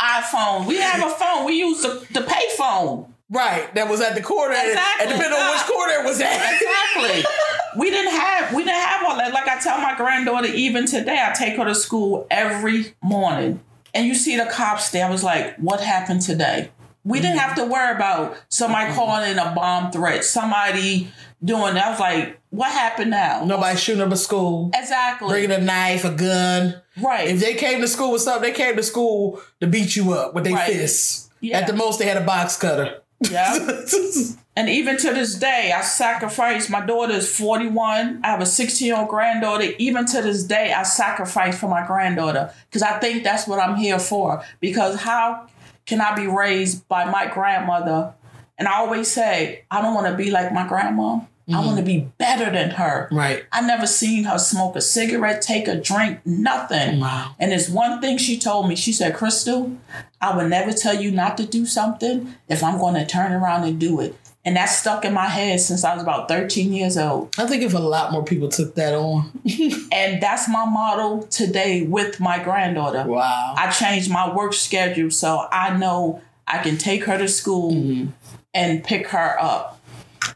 iPhone. 0.01 0.67
We 0.67 0.79
have 0.79 1.07
a 1.07 1.11
phone. 1.15 1.47
We 1.47 1.53
use 1.55 1.83
the, 1.83 2.05
the 2.13 2.23
pay 2.23 2.47
phone. 2.57 3.15
Right. 3.31 3.73
That 3.77 3.89
was 3.89 4.01
at 4.01 4.15
the 4.17 4.23
corner. 4.23 4.55
and- 4.55 4.71
Exactly. 4.71 5.07
And 5.07 5.15
depending 5.17 5.39
on 5.41 5.51
which 5.53 5.67
corner 5.67 5.93
it 6.01 6.05
was 6.05 6.21
at. 6.21 6.35
Exactly. 6.35 7.25
we 7.77 7.91
didn't 7.91 8.13
have 8.13 8.55
we 8.55 8.65
didn't 8.65 8.81
have 8.81 9.05
all 9.07 9.17
that. 9.17 9.33
Like 9.33 9.49
I 9.49 9.59
tell 9.61 9.79
my 9.79 9.95
granddaughter, 9.97 10.49
even 10.49 10.87
today, 10.87 11.19
I 11.27 11.33
take 11.33 11.57
her 11.57 11.65
to 11.65 11.75
school 11.75 12.27
every 12.31 12.95
morning, 13.03 13.61
and 13.95 14.07
you 14.07 14.15
see 14.15 14.37
the 14.37 14.47
cops 14.47 14.91
there. 14.91 15.07
I 15.07 15.11
was 15.11 15.25
like, 15.25 15.57
"What 15.57 15.81
happened 15.81 16.23
today?" 16.23 16.71
We 17.05 17.19
didn't 17.21 17.39
have 17.39 17.57
to 17.57 17.65
worry 17.65 17.95
about 17.97 18.37
somebody 18.49 18.87
mm-hmm. 18.87 18.95
calling 18.95 19.31
in 19.33 19.39
a 19.39 19.53
bomb 19.55 19.91
threat, 19.91 20.25
somebody 20.25 21.09
doing 21.45 21.75
that. 21.75 21.87
I 21.87 21.91
was 21.91 22.01
like, 22.01 22.41
"What 22.51 22.71
happened 22.71 23.11
now?" 23.11 23.45
Nobody 23.45 23.77
shooting 23.77 24.03
up 24.03 24.13
a 24.13 24.17
school. 24.17 24.71
Exactly. 24.75 25.29
Bringing 25.29 25.51
a 25.51 25.61
knife, 25.61 26.05
a 26.05 26.11
gun. 26.13 26.81
right. 27.03 27.29
If 27.29 27.41
they 27.41 27.55
came 27.55 27.81
to 27.81 27.89
school 27.89 28.13
with 28.13 28.23
something, 28.23 28.53
they 28.53 28.57
came 28.57 28.77
to 28.77 28.83
school 28.83 29.41
to 29.61 29.67
beat 29.67 29.97
you 29.97 30.13
up 30.13 30.35
with 30.35 30.45
their 30.45 30.55
Right. 30.55 30.73
fists. 30.73 31.29
Yeah. 31.41 31.59
At 31.59 31.67
the 31.67 31.73
most, 31.73 31.99
they 31.99 32.07
had 32.07 32.17
a 32.17 32.25
box 32.25 32.57
cutter. 32.57 33.01
yeah. 33.31 33.59
And 34.55 34.69
even 34.69 34.99
to 34.99 35.15
this 35.15 35.35
day, 35.35 35.73
I 35.75 35.81
sacrifice. 35.81 36.69
My 36.69 36.85
daughter 36.85 37.15
is 37.15 37.35
41. 37.39 38.21
I 38.23 38.27
have 38.27 38.43
a 38.43 38.47
16 38.47 38.87
year 38.87 38.99
old 38.99 39.09
granddaughter. 39.09 39.73
Even 39.79 40.05
to 40.07 40.21
this 40.21 40.45
day, 40.45 40.73
I 40.73 40.83
sacrifice 40.83 41.59
for 41.59 41.69
my 41.69 41.87
granddaughter 41.87 42.53
because 42.69 42.83
I 42.83 42.99
think 42.99 43.25
that's 43.25 43.49
what 43.49 43.59
I'm 43.59 43.77
here 43.77 43.99
for. 43.99 44.45
Because 44.61 45.01
how 45.01 45.49
can 45.87 46.01
I 46.01 46.15
be 46.15 46.27
raised 46.27 46.87
by 46.87 47.07
my 47.07 47.27
grandmother? 47.27 48.13
And 48.59 48.69
I 48.69 48.77
always 48.77 49.09
say, 49.11 49.65
I 49.71 49.81
don't 49.81 49.95
want 49.95 50.09
to 50.09 50.15
be 50.15 50.31
like 50.31 50.53
my 50.53 50.69
grandma. 50.69 51.21
I 51.49 51.55
mm-hmm. 51.55 51.67
want 51.67 51.79
to 51.79 51.85
be 51.85 52.09
better 52.19 52.51
than 52.53 52.71
her. 52.71 53.09
right. 53.11 53.45
I 53.51 53.63
never 53.63 53.87
seen 53.87 54.25
her 54.25 54.39
smoke 54.39 54.77
a 54.77 54.81
cigarette, 54.81 55.43
take 55.43 55.67
a 55.67 55.75
drink, 55.75 56.21
nothing. 56.25 57.01
Wow. 57.01 57.35
And 57.41 57.51
there's 57.51 57.69
one 57.69 58.01
thing 58.01 58.17
she 58.17 58.39
told 58.39 58.69
me. 58.69 58.77
She 58.77 58.93
said, 58.93 59.17
Crystal, 59.17 59.77
I 60.21 60.37
would 60.37 60.49
never 60.49 60.73
tell 60.73 60.95
you 60.95 61.11
not 61.11 61.37
to 61.39 61.47
do 61.47 61.67
something 61.67 62.35
if 62.49 62.63
I'm 62.63 62.79
going 62.79 62.95
to 62.95 63.05
turn 63.05 63.33
around 63.33 63.65
and 63.65 63.81
do 63.81 64.01
it. 64.01 64.15
And 64.45 64.57
that 64.57 64.67
stuck 64.67 65.05
in 65.05 65.13
my 65.13 65.29
head 65.29 65.61
since 65.61 65.85
I 65.85 65.95
was 65.95 66.03
about 66.03 66.27
13 66.29 66.73
years 66.73 66.99
old. 66.99 67.33
I 67.39 67.47
think 67.47 67.63
if 67.63 67.75
a 67.75 67.79
lot 67.79 68.11
more 68.11 68.25
people 68.25 68.49
took 68.49 68.75
that 68.75 68.95
on. 68.95 69.31
And 69.93 70.23
that's 70.23 70.49
my 70.49 70.65
motto 70.65 71.27
today 71.27 71.83
with 71.83 72.19
my 72.19 72.43
granddaughter. 72.43 73.05
wow. 73.05 73.55
I 73.57 73.71
changed 73.71 74.11
my 74.11 74.35
work 74.35 74.55
schedule 74.55 75.11
so 75.11 75.47
I 75.53 75.77
know 75.77 76.23
I 76.47 76.59
can 76.59 76.79
take 76.79 77.05
her 77.05 77.19
to 77.19 77.29
school 77.29 77.73
mm-hmm. 77.73 78.11
and 78.55 78.83
pick 78.83 79.09
her 79.09 79.37
up. 79.39 79.79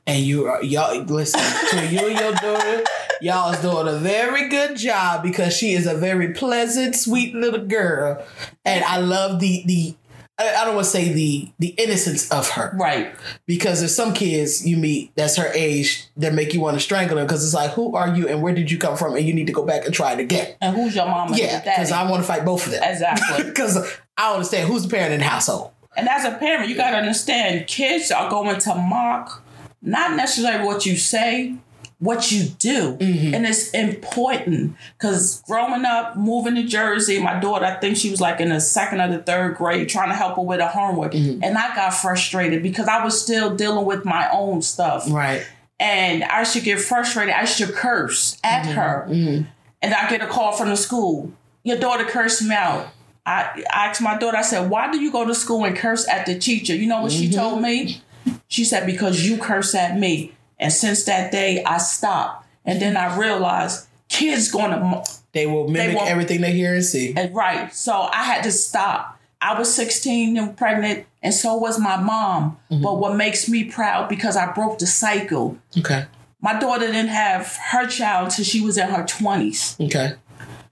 And 0.07 0.23
you 0.25 0.47
are 0.47 0.63
y'all 0.63 1.03
listen 1.03 1.41
to 1.71 1.87
you 1.89 2.07
and 2.09 2.19
your 2.19 2.33
daughter. 2.35 2.85
Y'all 3.21 3.53
is 3.53 3.61
doing 3.61 3.89
a 3.89 3.99
very 3.99 4.49
good 4.49 4.77
job 4.77 5.23
because 5.23 5.57
she 5.57 5.73
is 5.73 5.87
a 5.87 5.95
very 5.95 6.33
pleasant, 6.33 6.95
sweet 6.95 7.35
little 7.35 7.65
girl, 7.65 8.25
and 8.65 8.85
I 8.85 8.99
love 8.99 9.41
the 9.41 9.63
the. 9.67 9.95
I 10.39 10.65
don't 10.67 10.75
want 10.75 10.85
to 10.85 10.91
say 10.91 11.13
the 11.13 11.51
the 11.59 11.69
innocence 11.69 12.31
of 12.31 12.51
her 12.51 12.73
Right. 12.75 13.15
because 13.47 13.79
there's 13.81 13.97
some 13.97 14.13
kids 14.13 14.67
you 14.67 14.77
meet 14.77 15.13
that's 15.17 15.37
her 15.37 15.51
age 15.55 16.05
that 16.19 16.35
make 16.35 16.53
you 16.53 16.61
want 16.61 16.77
to 16.77 16.81
strangle 16.81 17.17
her 17.17 17.25
because 17.25 17.43
it's 17.45 17.55
like 17.55 17.71
who 17.71 17.97
are 17.97 18.15
you 18.15 18.29
and 18.29 18.43
where 18.43 18.55
did 18.55 18.71
you 18.71 18.77
come 18.79 18.97
from 18.99 19.17
and 19.17 19.27
you 19.27 19.33
need 19.33 19.47
to 19.47 19.53
go 19.55 19.65
back 19.65 19.87
and 19.87 19.95
try 19.95 20.13
it 20.13 20.21
again. 20.21 20.55
And 20.61 20.77
who's 20.77 20.95
your 20.95 21.07
mama 21.07 21.35
Yeah, 21.37 21.61
because? 21.61 21.91
I 21.91 22.09
want 22.11 22.23
to 22.23 22.27
fight 22.27 22.45
both 22.45 22.67
of 22.67 22.73
them. 22.73 22.83
Exactly. 22.85 23.45
Because 23.57 23.79
I 24.19 24.33
understand 24.35 24.69
who's 24.69 24.83
the 24.83 24.89
parent 24.91 25.13
in 25.15 25.21
the 25.21 25.27
household. 25.27 25.71
And 25.97 26.09
as 26.09 26.25
a 26.27 26.33
parent, 26.33 26.69
you 26.69 26.77
got 26.77 26.91
to 26.91 26.97
understand 26.99 27.67
kids 27.67 28.11
are 28.11 28.29
going 28.29 28.59
to 28.61 28.75
mock 28.75 29.43
not 29.81 30.17
necessarily 30.17 30.65
what 30.67 30.85
you 30.85 30.97
say, 30.97 31.55
what 31.99 32.31
you 32.31 32.45
do. 32.45 32.97
Mm-hmm. 32.97 33.35
And 33.35 33.47
it's 33.47 33.71
important 33.71 34.77
because 34.99 35.43
growing 35.43 35.85
up, 35.85 36.17
moving 36.17 36.55
to 36.57 36.65
Jersey, 36.65 37.23
my 37.23 37.41
daughter, 37.41 37.65
I 37.65 37.75
think 37.75 37.97
she 37.97 38.11
was 38.11 38.21
like 38.21 38.41
in 38.41 38.51
the 38.51 38.61
second 38.61 39.01
or 39.01 39.09
the 39.09 39.23
third 39.23 39.57
grade, 39.57 39.89
trying 39.89 40.11
to 40.11 40.15
help 40.15 40.37
her 40.37 40.43
with 40.43 40.61
her 40.61 40.67
homework. 40.67 41.13
Mm-hmm. 41.13 41.43
And 41.43 41.57
I 41.57 41.75
got 41.75 41.95
frustrated 41.95 42.63
because 42.63 42.87
I 42.87 43.03
was 43.03 43.21
still 43.21 43.55
dealing 43.57 43.87
with 43.87 44.05
my 44.05 44.29
own 44.31 44.61
stuff. 44.61 45.11
Right. 45.11 45.47
And 45.81 46.23
I 46.25 46.45
should 46.45 46.65
get 46.65 46.81
frustrated. 46.81 47.35
I 47.35 47.45
should 47.45 47.75
curse 47.75 48.39
at 48.45 48.65
mm-hmm. 48.65 48.73
her. 48.73 49.47
And 49.83 49.95
I 49.95 50.09
get 50.11 50.21
a 50.23 50.27
call 50.27 50.53
from 50.53 50.69
the 50.69 50.77
school. 50.77 51.33
Your 51.65 51.79
daughter 51.79 52.05
cursed 52.05 52.43
me 52.43 52.55
out. 52.55 52.89
I, 53.25 53.65
I 53.73 53.87
asked 53.89 54.01
my 54.01 54.17
daughter, 54.17 54.37
I 54.37 54.43
said, 54.43 54.71
why 54.71 54.91
do 54.91 55.01
you 55.01 55.11
go 55.11 55.27
to 55.27 55.35
school 55.35 55.65
and 55.65 55.77
curse 55.77 56.09
at 56.09 56.27
the 56.27 56.39
teacher? 56.39 56.75
You 56.75 56.87
know 56.87 57.03
what 57.03 57.13
she 57.13 57.31
told 57.31 57.61
me? 57.61 58.03
She 58.49 58.65
said, 58.65 58.87
because 58.87 59.29
you 59.29 59.39
curse 59.39 59.75
at 59.75 59.99
me. 59.99 60.33
And 60.59 60.73
since 60.73 61.05
that 61.05 61.33
day, 61.33 61.63
I 61.65 61.79
stopped. 61.79 62.47
And 62.65 62.81
then 62.81 62.97
I 62.97 63.17
realized 63.17 63.87
kids 64.09 64.51
going 64.51 64.71
to, 64.71 65.05
They 65.33 65.47
will 65.47 65.69
mimic 65.69 65.97
won't- 65.97 66.11
everything 66.11 66.41
they 66.41 66.53
hear 66.53 66.75
and 66.75 66.85
see. 66.85 67.15
and 67.17 67.35
right. 67.35 67.75
So 67.75 68.09
I 68.13 68.25
had 68.25 68.43
to 68.45 68.53
stop. 68.53 69.19
I 69.41 69.59
was 69.59 69.73
16 69.75 70.39
and 70.39 70.57
pregnant, 70.57 71.07
and 71.23 71.33
so 71.33 71.57
was 71.57 71.79
my 71.79 71.97
mom. 71.97 72.57
Mm-hmm. 72.71 72.83
But 72.83 72.99
what 72.99 73.17
makes 73.17 73.49
me 73.49 73.65
proud 73.65 74.09
because 74.09 74.37
I 74.37 74.51
broke 74.53 74.79
the 74.79 74.87
cycle. 74.87 75.59
Okay. 75.77 76.07
My 76.41 76.59
daughter 76.59 76.87
didn't 76.87 77.09
have 77.09 77.57
her 77.71 77.87
child 77.87 78.27
until 78.27 78.45
she 78.45 78.61
was 78.61 78.79
in 78.79 78.89
her 78.89 79.05
20s. 79.05 79.85
Okay. 79.87 80.15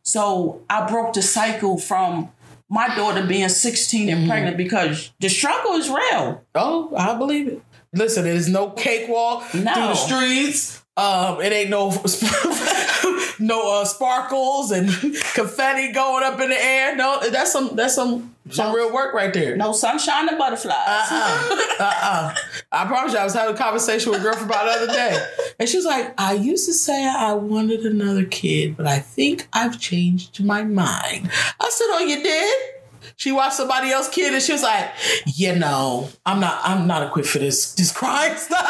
So 0.03 0.63
I 0.69 0.87
broke 0.87 1.15
the 1.15 1.23
cycle 1.23 1.79
from 1.79 2.31
my 2.69 2.95
daughter 2.95 3.27
being 3.27 3.49
16 3.49 4.09
and 4.09 4.19
mm-hmm. 4.21 4.29
pregnant 4.29 4.57
because 4.57 5.13
the 5.21 5.29
struggle 5.29 5.73
is 5.73 5.89
real. 5.89 6.43
Oh, 6.55 6.95
I 6.97 7.17
believe 7.17 7.49
it. 7.49 7.63
Listen, 7.95 8.25
there's 8.25 8.49
no 8.49 8.71
cakewalk 8.71 9.45
through 9.45 9.63
the 9.63 9.95
streets. 9.95 10.83
Um, 10.97 11.41
it 11.41 11.53
ain't 11.53 11.71
no 11.71 11.91
no 13.41 13.81
uh, 13.81 13.85
sparkles 13.85 14.71
and 14.71 14.89
confetti 15.35 15.93
going 15.93 16.23
up 16.25 16.39
in 16.41 16.51
the 16.51 16.63
air. 16.65 16.95
No, 16.95 17.19
that's 17.31 17.51
some 17.53 17.75
that's 17.75 17.95
some 17.95 18.35
some 18.51 18.69
No. 18.73 18.77
real 18.77 18.93
work 18.95 19.13
right 19.15 19.33
there. 19.33 19.57
No 19.57 19.73
sunshine 19.73 20.29
and 20.29 20.39
butterflies. 20.39 20.73
Uh-uh. 20.77 21.57
Uh-uh. 21.81 22.35
I 22.71 22.85
promise 22.87 23.13
you, 23.13 23.19
I 23.19 23.25
was 23.25 23.35
having 23.35 23.55
a 23.55 23.59
conversation 23.59 24.13
with 24.13 24.21
a 24.21 24.23
girlfriend 24.23 24.51
about 24.51 24.67
the 24.67 24.85
other 24.85 24.93
day. 24.93 25.27
And 25.59 25.69
she 25.69 25.77
was 25.79 25.87
like, 25.87 26.15
I 26.21 26.35
used 26.35 26.67
to 26.67 26.73
say 26.75 27.05
I 27.07 27.33
wanted 27.33 27.81
another 27.87 28.25
kid, 28.25 28.77
but 28.77 28.87
I 28.87 28.99
think 29.01 29.49
I've 29.53 29.81
changed 29.81 30.45
my 30.45 30.63
mind. 30.63 31.31
I 31.61 31.71
said, 31.71 31.87
Oh, 31.91 32.05
you 32.07 32.23
did? 32.23 32.59
She 33.17 33.33
watched 33.33 33.55
somebody 33.57 33.91
else 33.91 34.09
kid 34.09 34.33
and 34.35 34.43
she 34.43 34.53
was 34.53 34.63
like, 34.63 34.91
you 35.27 35.55
know, 35.57 36.09
I'm 36.27 36.41
not 36.41 36.61
I'm 36.65 36.87
not 36.87 37.07
equipped 37.07 37.29
for 37.29 37.39
this 37.39 37.73
this 37.75 37.93
crying 37.93 38.37
stuff. 38.37 38.61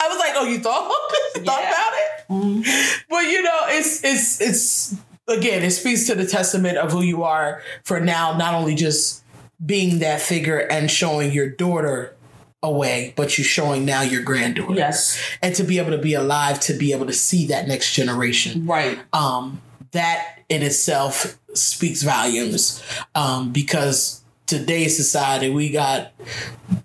I 0.00 0.08
was 0.08 0.18
like, 0.18 0.32
Oh, 0.36 0.46
you 0.48 0.58
thought? 0.58 0.90
You 1.36 1.42
thought 1.42 1.60
Yeah. 1.62 1.68
about 1.70 1.92
it? 1.94 3.04
But 3.10 3.24
you 3.24 3.42
know, 3.42 3.60
it's 3.66 4.02
it's 4.04 4.40
it's 4.40 4.94
again, 5.28 5.62
it 5.62 5.70
speaks 5.72 6.06
to 6.06 6.14
the 6.14 6.26
testament 6.26 6.78
of 6.78 6.92
who 6.92 7.02
you 7.02 7.24
are 7.24 7.62
for 7.84 8.00
now, 8.00 8.36
not 8.36 8.54
only 8.54 8.74
just 8.74 9.22
being 9.64 9.98
that 10.00 10.20
figure 10.20 10.58
and 10.58 10.90
showing 10.90 11.32
your 11.32 11.48
daughter 11.48 12.14
away, 12.62 13.12
but 13.16 13.36
you're 13.38 13.44
showing 13.44 13.84
now 13.84 14.02
your 14.02 14.22
granddaughter. 14.22 14.74
yes. 14.74 15.18
And 15.42 15.54
to 15.56 15.62
be 15.64 15.78
able 15.78 15.90
to 15.92 15.98
be 15.98 16.14
alive 16.14 16.58
to 16.60 16.72
be 16.74 16.92
able 16.92 17.06
to 17.06 17.12
see 17.12 17.46
that 17.48 17.68
next 17.68 17.92
generation. 17.94 18.66
Right. 18.66 18.98
Um, 19.12 19.60
that 19.92 20.40
in 20.48 20.62
itself 20.62 21.38
speaks 21.56 22.02
volumes. 22.02 22.82
Um, 23.14 23.52
because 23.52 24.22
today's 24.46 24.96
society 24.96 25.50
we 25.50 25.70
got 25.70 26.12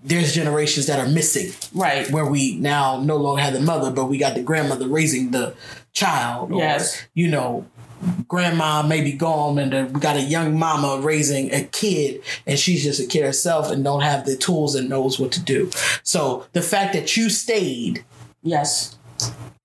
there's 0.03 0.33
generations 0.33 0.87
that 0.87 0.97
are 0.99 1.07
missing 1.07 1.51
Right. 1.75 2.09
where 2.09 2.25
we 2.25 2.55
now 2.55 2.99
no 2.99 3.17
longer 3.17 3.41
have 3.41 3.53
the 3.53 3.59
mother, 3.61 3.91
but 3.91 4.05
we 4.05 4.17
got 4.17 4.33
the 4.33 4.41
grandmother 4.41 4.87
raising 4.87 5.29
the 5.31 5.53
child. 5.93 6.51
Or, 6.51 6.57
Yes. 6.59 6.97
You 7.13 7.27
know, 7.27 7.67
grandma 8.27 8.81
may 8.81 9.01
be 9.01 9.11
gone 9.11 9.59
and 9.59 9.93
we 9.93 9.99
got 9.99 10.15
a 10.15 10.21
young 10.21 10.57
mama 10.57 11.01
raising 11.05 11.53
a 11.53 11.63
kid 11.65 12.21
and 12.47 12.57
she's 12.57 12.83
just 12.83 12.99
a 12.99 13.05
kid 13.05 13.23
herself 13.23 13.69
and 13.69 13.83
don't 13.83 14.01
have 14.01 14.25
the 14.25 14.35
tools 14.35 14.73
and 14.73 14.89
knows 14.89 15.19
what 15.19 15.31
to 15.33 15.39
do. 15.39 15.69
So 16.01 16.47
the 16.53 16.63
fact 16.63 16.93
that 16.93 17.15
you 17.15 17.29
stayed, 17.29 18.03
Yes. 18.41 18.97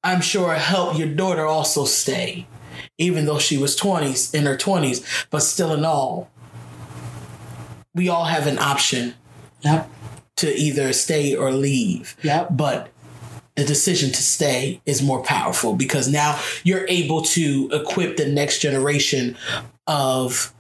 I'm 0.04 0.20
sure 0.20 0.52
helped 0.54 0.98
your 0.98 1.08
daughter 1.08 1.46
also 1.46 1.86
stay. 1.86 2.46
Even 2.98 3.26
though 3.26 3.38
she 3.38 3.58
was 3.58 3.76
20s 3.78 4.34
in 4.34 4.44
her 4.46 4.56
20s, 4.56 5.26
but 5.30 5.40
still 5.40 5.72
in 5.74 5.84
all, 5.84 6.30
we 7.94 8.08
all 8.08 8.24
have 8.26 8.46
an 8.46 8.58
option 8.58 9.14
Yep. 9.62 9.90
to 10.36 10.54
either 10.54 10.92
stay 10.92 11.34
or 11.34 11.50
leave. 11.50 12.16
Yep. 12.22 12.48
But 12.52 12.88
the 13.54 13.64
decision 13.64 14.10
to 14.12 14.22
stay 14.22 14.80
is 14.86 15.02
more 15.02 15.22
powerful 15.22 15.74
because 15.74 16.08
now 16.08 16.38
you're 16.62 16.86
able 16.88 17.22
to 17.22 17.70
equip 17.72 18.16
the 18.18 18.26
next 18.26 18.58
generation 18.60 19.36
of 19.86 20.52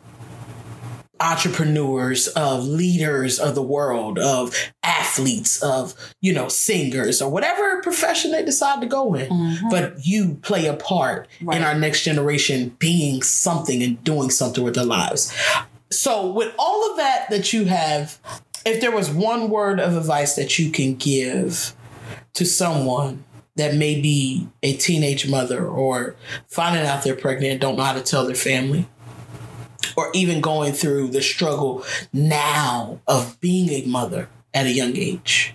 entrepreneurs, 1.20 2.28
of 2.28 2.64
leaders 2.66 3.38
of 3.38 3.54
the 3.54 3.62
world, 3.62 4.18
of 4.18 4.54
athletes, 4.82 5.62
of, 5.62 5.94
you 6.20 6.32
know, 6.32 6.48
singers 6.48 7.22
or 7.22 7.30
whatever 7.30 7.80
profession 7.82 8.32
they 8.32 8.44
decide 8.44 8.80
to 8.80 8.86
go 8.86 9.14
in. 9.14 9.30
Mm-hmm. 9.30 9.68
But 9.70 10.06
you 10.06 10.38
play 10.42 10.66
a 10.66 10.74
part 10.74 11.28
Right. 11.42 11.58
in 11.58 11.64
our 11.64 11.74
next 11.74 12.02
generation 12.04 12.76
being 12.78 13.22
something 13.22 13.82
and 13.82 14.02
doing 14.04 14.30
something 14.30 14.62
with 14.64 14.74
their 14.74 14.84
lives. 14.84 15.32
So, 15.90 16.30
with 16.30 16.52
all 16.58 16.90
of 16.90 16.96
that 16.98 17.30
that 17.30 17.52
you 17.52 17.64
have, 17.66 18.18
if 18.64 18.80
there 18.80 18.90
was 18.90 19.08
one 19.10 19.48
word 19.50 19.78
of 19.80 19.96
advice 19.96 20.34
that 20.36 20.58
you 20.58 20.70
can 20.70 20.94
give 20.96 21.72
to 22.34 22.44
someone 22.44 23.24
that 23.54 23.74
may 23.74 24.00
be 24.00 24.48
a 24.62 24.76
teenage 24.76 25.28
mother 25.28 25.66
or 25.66 26.16
finding 26.48 26.84
out 26.84 27.02
they're 27.04 27.14
pregnant 27.16 27.52
and 27.52 27.60
don't 27.60 27.76
know 27.76 27.84
how 27.84 27.94
to 27.94 28.02
tell 28.02 28.26
their 28.26 28.34
family, 28.34 28.86
or 29.96 30.10
even 30.14 30.40
going 30.40 30.72
through 30.72 31.08
the 31.08 31.22
struggle 31.22 31.84
now 32.12 33.00
of 33.06 33.40
being 33.40 33.70
a 33.70 33.86
mother 33.86 34.28
at 34.52 34.66
a 34.66 34.72
young 34.72 34.96
age, 34.96 35.54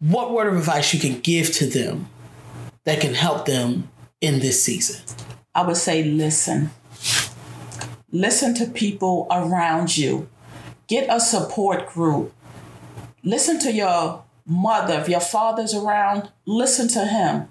what 0.00 0.32
word 0.32 0.48
of 0.48 0.56
advice 0.56 0.94
you 0.94 1.00
can 1.00 1.20
give 1.20 1.52
to 1.52 1.66
them 1.66 2.08
that 2.84 3.00
can 3.00 3.14
help 3.14 3.46
them 3.46 3.90
in 4.20 4.40
this 4.40 4.62
season? 4.62 5.02
I 5.54 5.66
would 5.66 5.76
say 5.76 6.02
listen. 6.04 6.70
Listen 8.12 8.54
to 8.54 8.66
people 8.66 9.26
around 9.30 9.96
you. 9.96 10.28
Get 10.88 11.06
a 11.08 11.20
support 11.20 11.88
group. 11.88 12.32
Listen 13.22 13.60
to 13.60 13.72
your 13.72 14.24
mother. 14.46 14.94
If 14.94 15.08
your 15.08 15.20
father's 15.20 15.74
around, 15.74 16.30
listen 16.46 16.88
to 16.88 17.04
him. 17.04 17.48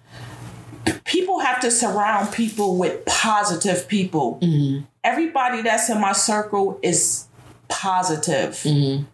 People 1.05 1.39
have 1.39 1.61
to 1.61 1.71
surround 1.71 2.33
people 2.33 2.77
with 2.77 3.05
positive 3.05 3.87
people. 3.87 4.39
Mm-hmm. 4.41 4.85
Everybody 5.03 5.61
that's 5.61 5.89
in 5.89 5.99
my 5.99 6.13
circle 6.13 6.79
is 6.81 7.27
positive. 7.67 8.55
Mm-hmm. 8.55 9.05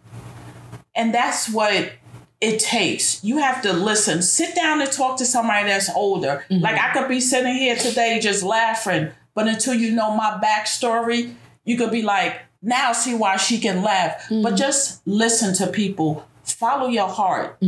And 0.94 1.14
that's 1.14 1.48
what 1.48 1.92
it 2.40 2.58
takes. 2.58 3.22
You 3.22 3.38
have 3.38 3.62
to 3.62 3.72
listen. 3.72 4.22
Sit 4.22 4.54
down 4.54 4.80
and 4.80 4.90
talk 4.90 5.18
to 5.18 5.26
somebody 5.26 5.68
that's 5.68 5.90
older. 5.90 6.44
Mm-hmm. 6.50 6.62
Like 6.62 6.80
I 6.80 6.92
could 6.92 7.08
be 7.08 7.20
sitting 7.20 7.54
here 7.54 7.76
today 7.76 8.18
just 8.20 8.42
laughing, 8.42 9.10
but 9.34 9.46
until 9.46 9.74
you 9.74 9.92
know 9.92 10.16
my 10.16 10.38
backstory, 10.42 11.34
you 11.64 11.76
could 11.76 11.90
be 11.90 12.02
like, 12.02 12.40
now 12.62 12.92
see 12.92 13.14
why 13.14 13.36
she 13.36 13.58
can 13.58 13.82
laugh. 13.82 14.26
But 14.28 14.36
mm-hmm. 14.36 14.56
just 14.56 15.06
listen 15.06 15.54
to 15.54 15.72
people. 15.72 16.26
Follow 16.42 16.88
your 16.88 17.08
heart. 17.08 17.58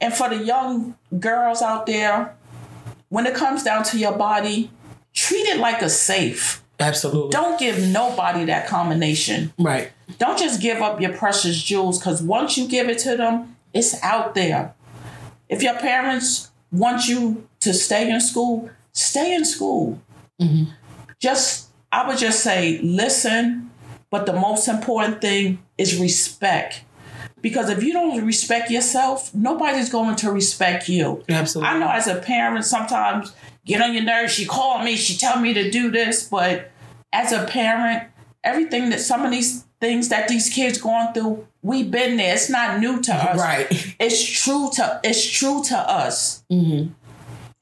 And 0.00 0.12
for 0.12 0.28
the 0.28 0.38
young 0.38 0.96
girls 1.18 1.62
out 1.62 1.86
there, 1.86 2.34
when 3.08 3.26
it 3.26 3.34
comes 3.34 3.62
down 3.62 3.84
to 3.84 3.98
your 3.98 4.16
body, 4.16 4.70
treat 5.12 5.46
it 5.46 5.58
like 5.58 5.82
a 5.82 5.88
safe. 5.88 6.62
Absolutely. 6.78 7.30
Don't 7.30 7.58
give 7.58 7.88
nobody 7.88 8.44
that 8.46 8.66
combination. 8.66 9.52
Right. 9.58 9.92
Don't 10.18 10.38
just 10.38 10.60
give 10.60 10.82
up 10.82 11.00
your 11.00 11.12
precious 11.12 11.62
jewels 11.62 11.98
because 11.98 12.22
once 12.22 12.56
you 12.56 12.68
give 12.68 12.88
it 12.88 12.98
to 13.00 13.16
them, 13.16 13.56
it's 13.72 14.02
out 14.02 14.34
there. 14.34 14.74
If 15.48 15.62
your 15.62 15.74
parents 15.74 16.50
want 16.70 17.06
you 17.06 17.46
to 17.60 17.72
stay 17.72 18.10
in 18.10 18.20
school, 18.20 18.70
stay 18.92 19.34
in 19.34 19.44
school. 19.44 20.00
Mm-hmm. 20.40 20.70
Just, 21.18 21.68
I 21.90 22.06
would 22.06 22.18
just 22.18 22.40
say, 22.40 22.78
listen, 22.82 23.70
but 24.10 24.26
the 24.26 24.32
most 24.32 24.68
important 24.68 25.20
thing 25.20 25.62
is 25.78 25.98
respect. 25.98 26.82
Because 27.40 27.68
if 27.70 27.82
you 27.82 27.92
don't 27.92 28.24
respect 28.24 28.70
yourself, 28.70 29.34
nobody's 29.34 29.90
going 29.90 30.16
to 30.16 30.32
respect 30.32 30.88
you. 30.88 31.22
Absolutely. 31.28 31.70
I 31.70 31.78
know 31.78 31.88
as 31.88 32.06
a 32.06 32.16
parent, 32.16 32.64
sometimes 32.64 33.32
get 33.66 33.82
on 33.82 33.92
your 33.92 34.04
nerves. 34.04 34.32
She 34.32 34.46
called 34.46 34.84
me, 34.84 34.96
she 34.96 35.18
tell 35.18 35.38
me 35.38 35.52
to 35.52 35.70
do 35.70 35.90
this, 35.90 36.26
but 36.26 36.70
as 37.12 37.32
a 37.32 37.44
parent, 37.44 38.04
everything 38.42 38.90
that 38.90 39.00
some 39.00 39.24
of 39.24 39.30
these 39.30 39.64
things 39.80 40.08
that 40.08 40.28
these 40.28 40.48
kids 40.48 40.78
going 40.78 41.12
through, 41.12 41.46
we've 41.62 41.90
been 41.90 42.16
there. 42.16 42.34
It's 42.34 42.48
not 42.48 42.80
new 42.80 43.02
to 43.02 43.14
us. 43.14 43.38
Right. 43.38 43.94
It's 43.98 44.22
true 44.22 44.70
to 44.74 45.00
it's 45.02 45.24
true 45.24 45.62
to 45.64 45.76
us, 45.76 46.44
mm-hmm. 46.52 46.92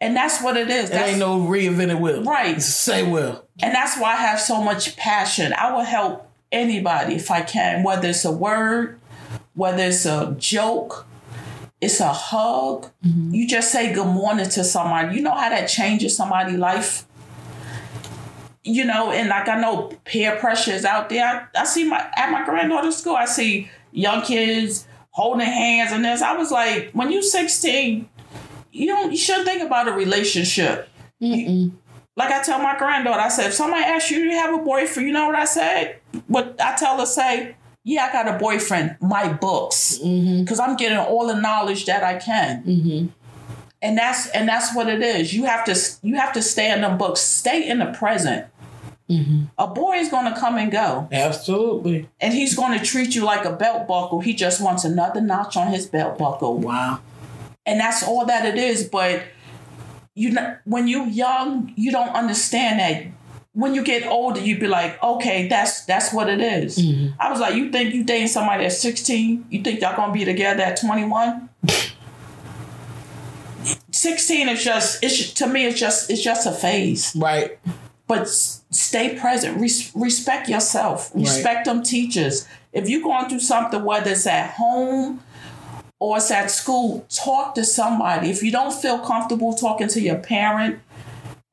and 0.00 0.16
that's 0.16 0.42
what 0.42 0.56
it 0.56 0.68
is. 0.68 0.90
It 0.90 0.92
That's, 0.92 1.10
ain't 1.10 1.18
no 1.18 1.38
reinvented 1.40 2.00
wheel. 2.00 2.24
Right. 2.24 2.60
Say 2.60 3.08
will. 3.08 3.44
and 3.62 3.74
that's 3.74 3.98
why 3.98 4.12
I 4.12 4.16
have 4.16 4.40
so 4.40 4.62
much 4.62 4.96
passion. 4.96 5.52
I 5.56 5.72
will 5.72 5.84
help 5.84 6.28
anybody 6.50 7.14
if 7.14 7.30
I 7.30 7.42
can, 7.42 7.84
whether 7.84 8.08
it's 8.08 8.24
a 8.24 8.32
word, 8.32 9.00
whether 9.54 9.84
it's 9.84 10.06
a 10.06 10.34
joke, 10.38 11.06
it's 11.84 12.00
a 12.00 12.12
hug. 12.12 12.90
Mm-hmm. 13.04 13.34
You 13.34 13.46
just 13.46 13.70
say 13.70 13.92
good 13.92 14.06
morning 14.06 14.48
to 14.48 14.64
somebody. 14.64 15.16
You 15.16 15.22
know 15.22 15.34
how 15.34 15.48
that 15.50 15.66
changes 15.68 16.16
somebody's 16.16 16.56
life? 16.56 17.06
You 18.62 18.84
know, 18.86 19.12
and 19.12 19.28
like 19.28 19.46
I 19.48 19.60
know 19.60 19.92
peer 20.04 20.36
pressure 20.36 20.72
is 20.72 20.84
out 20.86 21.10
there. 21.10 21.50
I, 21.54 21.60
I 21.60 21.64
see 21.64 21.84
my 21.84 22.10
at 22.16 22.30
my 22.30 22.44
granddaughter's 22.44 22.96
school, 22.96 23.14
I 23.14 23.26
see 23.26 23.70
young 23.92 24.22
kids 24.22 24.86
holding 25.10 25.46
hands 25.46 25.92
and 25.92 26.04
this. 26.04 26.22
I 26.22 26.32
was 26.34 26.50
like, 26.50 26.90
when 26.92 27.12
you're 27.12 27.22
16, 27.22 28.08
you 28.72 28.86
don't 28.86 29.10
you 29.12 29.18
shouldn't 29.18 29.46
think 29.46 29.62
about 29.62 29.86
a 29.88 29.92
relationship. 29.92 30.88
You- 31.18 31.72
like 32.16 32.30
I 32.30 32.42
tell 32.44 32.60
my 32.60 32.78
granddaughter, 32.78 33.20
I 33.20 33.28
said, 33.28 33.46
if 33.48 33.54
somebody 33.54 33.82
asks 33.82 34.08
you, 34.12 34.18
do 34.18 34.24
you 34.26 34.36
have 34.36 34.54
a 34.54 34.58
boyfriend? 34.62 35.08
You 35.08 35.12
know 35.12 35.26
what 35.26 35.34
I 35.34 35.44
said? 35.46 35.98
What 36.28 36.54
I 36.60 36.76
tell 36.76 36.96
her, 37.00 37.06
say, 37.06 37.56
yeah, 37.84 38.06
I 38.06 38.12
got 38.12 38.34
a 38.34 38.38
boyfriend. 38.38 38.96
My 39.00 39.32
books, 39.32 39.98
mm-hmm. 40.02 40.42
because 40.42 40.58
I'm 40.58 40.74
getting 40.76 40.98
all 40.98 41.26
the 41.26 41.38
knowledge 41.38 41.84
that 41.86 42.02
I 42.02 42.18
can. 42.18 42.64
Mm-hmm. 42.64 43.06
And 43.82 43.98
that's 43.98 44.28
and 44.30 44.48
that's 44.48 44.74
what 44.74 44.88
it 44.88 45.02
is. 45.02 45.34
You 45.34 45.44
have 45.44 45.64
to 45.66 45.78
you 46.02 46.16
have 46.16 46.32
to 46.32 46.42
stay 46.42 46.72
in 46.72 46.80
the 46.80 46.88
books. 46.88 47.20
Stay 47.20 47.68
in 47.68 47.78
the 47.78 47.86
present. 47.92 48.46
Mm-hmm. 49.10 49.44
A 49.58 49.66
boy 49.66 49.96
is 49.96 50.08
going 50.08 50.32
to 50.32 50.40
come 50.40 50.56
and 50.56 50.72
go, 50.72 51.06
Absolutely. 51.12 52.08
and 52.22 52.32
he's 52.32 52.56
going 52.56 52.78
to 52.78 52.82
treat 52.82 53.14
you 53.14 53.22
like 53.22 53.44
a 53.44 53.52
belt 53.52 53.86
buckle. 53.86 54.20
He 54.20 54.32
just 54.32 54.62
wants 54.62 54.82
another 54.82 55.20
notch 55.20 55.58
on 55.58 55.66
his 55.68 55.84
belt 55.84 56.16
buckle 56.16 56.56
Wow. 56.58 57.00
and 57.66 57.78
that's 57.78 58.02
all 58.02 58.24
that 58.24 58.46
it 58.46 58.56
is. 58.56 58.88
But 58.88 59.24
you 60.14 60.30
know, 60.30 60.56
when 60.64 60.88
you're 60.88 61.06
young, 61.06 61.70
you 61.76 61.92
don't 61.92 62.14
understand 62.14 62.80
that. 62.80 63.12
When 63.54 63.74
you 63.74 63.82
get 63.84 64.06
older, 64.06 64.40
you'd 64.40 64.60
be 64.60 64.66
like, 64.66 65.02
okay, 65.02 65.48
that's 65.48 65.84
that's 65.84 66.12
what 66.12 66.28
it 66.28 66.40
is. 66.40 66.76
Mm-hmm. 66.78 67.14
I 67.20 67.30
was 67.30 67.40
like, 67.40 67.54
you 67.54 67.70
think 67.70 67.94
you 67.94 68.04
dating 68.04 68.28
somebody 68.28 68.64
at 68.66 68.72
sixteen? 68.72 69.46
You 69.48 69.62
think 69.62 69.80
y'all 69.80 69.96
gonna 69.96 70.12
be 70.12 70.24
together 70.24 70.62
at 70.62 70.80
twenty 70.80 71.04
one? 71.04 71.48
Sixteen 73.90 74.48
is 74.48 74.62
just 74.62 75.02
it's 75.02 75.32
to 75.34 75.46
me 75.46 75.66
it's 75.66 75.78
just 75.78 76.10
it's 76.10 76.22
just 76.22 76.46
a 76.46 76.52
phase. 76.52 77.14
Right. 77.16 77.58
But 78.06 78.28
stay 78.28 79.18
present. 79.18 79.58
Res- 79.60 79.90
respect 79.94 80.48
yourself. 80.48 81.10
Respect 81.14 81.64
them 81.64 81.82
teachers. 81.82 82.46
If 82.72 82.88
you're 82.88 83.00
going 83.02 83.28
through 83.28 83.40
something, 83.40 83.82
whether 83.82 84.10
it's 84.10 84.26
at 84.26 84.50
home 84.50 85.22
or 85.98 86.18
it's 86.18 86.30
at 86.30 86.50
school, 86.50 87.06
talk 87.08 87.54
to 87.54 87.64
somebody. 87.64 88.30
If 88.30 88.42
you 88.42 88.50
don't 88.52 88.74
feel 88.74 88.98
comfortable 88.98 89.54
talking 89.54 89.88
to 89.88 90.00
your 90.00 90.18
parent, 90.18 90.80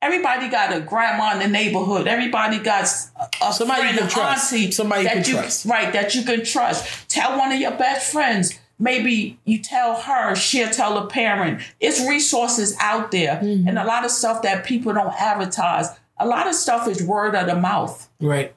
everybody 0.02 0.48
got 0.48 0.74
a 0.76 0.80
grandma 0.80 1.32
in 1.34 1.38
the 1.38 1.48
neighborhood. 1.48 2.06
Everybody 2.06 2.58
got 2.58 2.82
a 2.84 3.52
Somebody 3.52 3.80
friend, 3.82 3.94
you 3.94 4.00
can 4.00 4.08
trust. 4.10 4.52
auntie 4.52 4.70
Somebody 4.72 5.02
you 5.02 5.08
that 5.08 5.14
can 5.14 5.24
you 5.24 5.34
trust. 5.40 5.64
right 5.66 5.92
that 5.92 6.14
you 6.14 6.22
can 6.24 6.44
trust. 6.44 7.08
Tell 7.08 7.38
one 7.38 7.52
of 7.52 7.58
your 7.60 7.70
best 7.72 8.12
friends. 8.12 8.58
Maybe 8.78 9.38
you 9.44 9.60
tell 9.62 9.94
her, 10.00 10.34
she'll 10.34 10.70
tell 10.70 10.98
a 10.98 11.06
parent. 11.06 11.62
It's 11.78 12.00
resources 12.08 12.76
out 12.80 13.12
there, 13.12 13.36
Mm-hmm. 13.36 13.68
and 13.68 13.78
a 13.78 13.84
lot 13.84 14.04
of 14.04 14.10
stuff 14.10 14.42
that 14.42 14.64
people 14.64 14.92
don't 14.92 15.14
advertise. 15.18 15.86
A 16.18 16.26
lot 16.26 16.48
of 16.48 16.54
stuff 16.54 16.88
is 16.88 17.02
word 17.02 17.34
of 17.36 17.46
the 17.46 17.54
mouth. 17.54 18.08
Right. 18.20 18.54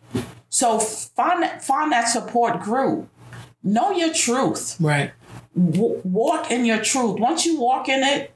So 0.50 0.80
find 0.80 1.44
that, 1.44 1.64
find 1.64 1.92
that 1.92 2.06
support 2.08 2.62
group. 2.62 3.08
Know 3.64 3.92
your 3.92 4.14
truth. 4.14 4.78
Right. 4.80 5.12
W- 5.56 6.02
walk 6.04 6.50
in 6.52 6.66
your 6.66 6.82
truth. 6.82 7.20
Once 7.20 7.46
you 7.46 7.60
walk 7.60 7.88
in 7.90 8.02
it, 8.04 8.32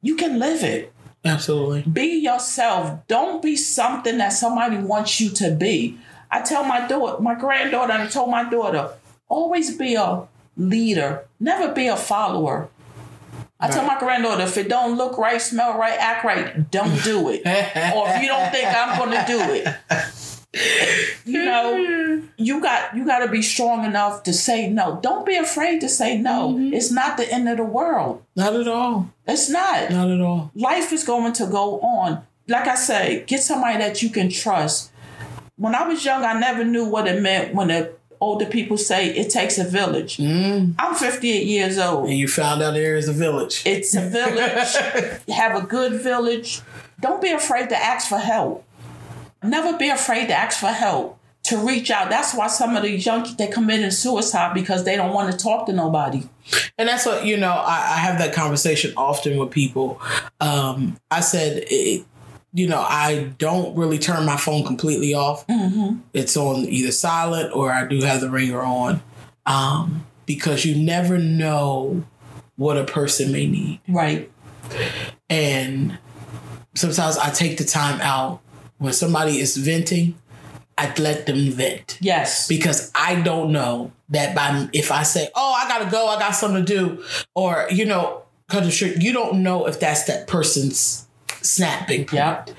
you 0.00 0.16
can 0.16 0.38
live 0.38 0.62
it. 0.62 0.92
Absolutely. 1.24 1.82
Be 1.82 2.18
yourself. 2.18 3.06
Don't 3.06 3.42
be 3.42 3.56
something 3.56 4.18
that 4.18 4.30
somebody 4.30 4.76
wants 4.76 5.20
you 5.20 5.30
to 5.30 5.52
be. 5.52 5.98
I 6.30 6.40
tell 6.40 6.64
my 6.64 6.86
daughter, 6.86 7.22
my 7.22 7.34
granddaughter, 7.34 7.92
and 7.92 8.02
I 8.02 8.06
told 8.06 8.30
my 8.30 8.48
daughter, 8.48 8.90
always 9.28 9.76
be 9.76 9.94
a 9.94 10.26
leader. 10.56 11.24
Never 11.38 11.72
be 11.72 11.86
a 11.86 11.96
follower. 11.96 12.68
I 13.60 13.68
tell 13.68 13.86
my 13.86 13.96
granddaughter, 13.96 14.42
if 14.42 14.56
it 14.56 14.68
don't 14.68 14.96
look 14.96 15.16
right, 15.18 15.40
smell 15.40 15.78
right, 15.78 15.96
act 15.96 16.24
right, 16.24 16.68
don't 16.72 17.00
do 17.04 17.28
it. 17.28 17.42
or 17.94 18.08
if 18.08 18.20
you 18.20 18.26
don't 18.26 18.50
think 18.50 18.66
I'm 18.66 18.98
gonna 18.98 19.24
do 19.24 19.38
it. 19.52 19.68
You 21.24 21.44
know, 21.44 22.22
you 22.36 22.60
got 22.60 22.94
you 22.94 23.06
got 23.06 23.20
to 23.20 23.28
be 23.28 23.40
strong 23.40 23.84
enough 23.84 24.22
to 24.24 24.32
say 24.32 24.68
no. 24.68 24.98
Don't 25.02 25.24
be 25.24 25.36
afraid 25.36 25.80
to 25.80 25.88
say 25.88 26.18
no. 26.18 26.58
It's 26.58 26.90
not 26.90 27.16
the 27.16 27.30
end 27.32 27.48
of 27.48 27.56
the 27.56 27.64
world. 27.64 28.22
Not 28.36 28.54
at 28.54 28.68
all. 28.68 29.10
It's 29.26 29.48
not. 29.48 29.90
Not 29.90 30.10
at 30.10 30.20
all. 30.20 30.50
Life 30.54 30.92
is 30.92 31.04
going 31.04 31.32
to 31.34 31.46
go 31.46 31.80
on. 31.80 32.22
Like 32.48 32.66
I 32.68 32.74
say, 32.74 33.24
get 33.26 33.40
somebody 33.40 33.78
that 33.78 34.02
you 34.02 34.10
can 34.10 34.28
trust. 34.28 34.90
When 35.56 35.74
I 35.74 35.86
was 35.86 36.04
young, 36.04 36.24
I 36.24 36.38
never 36.38 36.64
knew 36.64 36.84
what 36.84 37.06
it 37.06 37.22
meant 37.22 37.54
when 37.54 37.70
a 37.70 37.90
older 38.22 38.46
people 38.46 38.78
say 38.78 39.08
it 39.08 39.30
takes 39.30 39.58
a 39.58 39.64
village. 39.64 40.16
Mm. 40.16 40.74
I'm 40.78 40.94
58 40.94 41.44
years 41.44 41.76
old. 41.76 42.08
And 42.08 42.16
you 42.16 42.28
found 42.28 42.62
out 42.62 42.74
there 42.74 42.96
is 42.96 43.08
a 43.08 43.12
village. 43.12 43.62
It's 43.66 43.94
a 43.96 44.08
village. 44.08 45.26
Have 45.28 45.56
a 45.56 45.66
good 45.66 46.00
village. 46.00 46.60
Don't 47.00 47.20
be 47.20 47.30
afraid 47.30 47.68
to 47.70 47.76
ask 47.76 48.08
for 48.08 48.18
help. 48.18 48.64
Never 49.42 49.76
be 49.76 49.88
afraid 49.88 50.28
to 50.28 50.34
ask 50.34 50.60
for 50.60 50.68
help. 50.68 51.18
To 51.46 51.58
reach 51.58 51.90
out. 51.90 52.08
That's 52.08 52.34
why 52.34 52.46
some 52.46 52.76
of 52.76 52.84
these 52.84 53.04
young 53.04 53.26
they 53.36 53.48
committing 53.48 53.90
suicide 53.90 54.54
because 54.54 54.84
they 54.84 54.94
don't 54.94 55.12
want 55.12 55.32
to 55.32 55.36
talk 55.36 55.66
to 55.66 55.72
nobody. 55.72 56.22
And 56.78 56.88
that's 56.88 57.04
what, 57.04 57.26
you 57.26 57.36
know, 57.36 57.50
I, 57.50 57.94
I 57.94 57.96
have 57.96 58.18
that 58.20 58.32
conversation 58.32 58.92
often 58.96 59.36
with 59.36 59.50
people. 59.50 60.00
Um, 60.40 60.96
I 61.10 61.18
said, 61.18 61.64
it, 61.66 62.06
you 62.52 62.68
know, 62.68 62.80
I 62.80 63.32
don't 63.38 63.76
really 63.76 63.98
turn 63.98 64.24
my 64.24 64.36
phone 64.36 64.64
completely 64.64 65.14
off. 65.14 65.44
Mm-hmm. 65.48 65.98
It's 66.12 66.36
on 66.36 66.58
either 66.58 66.92
silent 66.92 67.54
or 67.56 67.72
I 67.72 67.86
do 67.86 68.00
have 68.02 68.20
the 68.20 68.30
ringer 68.30 68.62
on 68.62 69.02
um, 69.44 70.06
because 70.26 70.64
you 70.64 70.76
never 70.76 71.18
know 71.18 72.04
what 72.54 72.76
a 72.76 72.84
person 72.84 73.32
may 73.32 73.48
need. 73.48 73.80
Right. 73.88 74.30
And 75.28 75.98
sometimes 76.76 77.18
I 77.18 77.30
take 77.30 77.58
the 77.58 77.64
time 77.64 78.00
out 78.00 78.40
when 78.82 78.92
somebody 78.92 79.38
is 79.38 79.56
venting, 79.56 80.14
I 80.76 80.92
let 80.98 81.26
them 81.26 81.50
vent 81.50 81.98
Yes. 82.00 82.48
because 82.48 82.90
I 82.94 83.20
don't 83.20 83.52
know 83.52 83.92
that 84.08 84.34
by 84.34 84.68
if 84.72 84.90
I 84.90 85.04
say, 85.04 85.28
"Oh, 85.34 85.52
I 85.52 85.68
gotta 85.68 85.90
go, 85.90 86.08
I 86.08 86.18
got 86.18 86.32
something 86.32 86.64
to 86.64 86.74
do," 86.74 87.04
or 87.34 87.68
you 87.70 87.84
know, 87.84 88.22
cut 88.48 88.64
the 88.64 88.70
short, 88.70 88.96
you 88.96 89.12
don't 89.12 89.42
know 89.42 89.66
if 89.66 89.78
that's 89.78 90.04
that 90.04 90.26
person's 90.26 91.06
snapping 91.42 92.06
point. 92.06 92.14
Yep. 92.14 92.50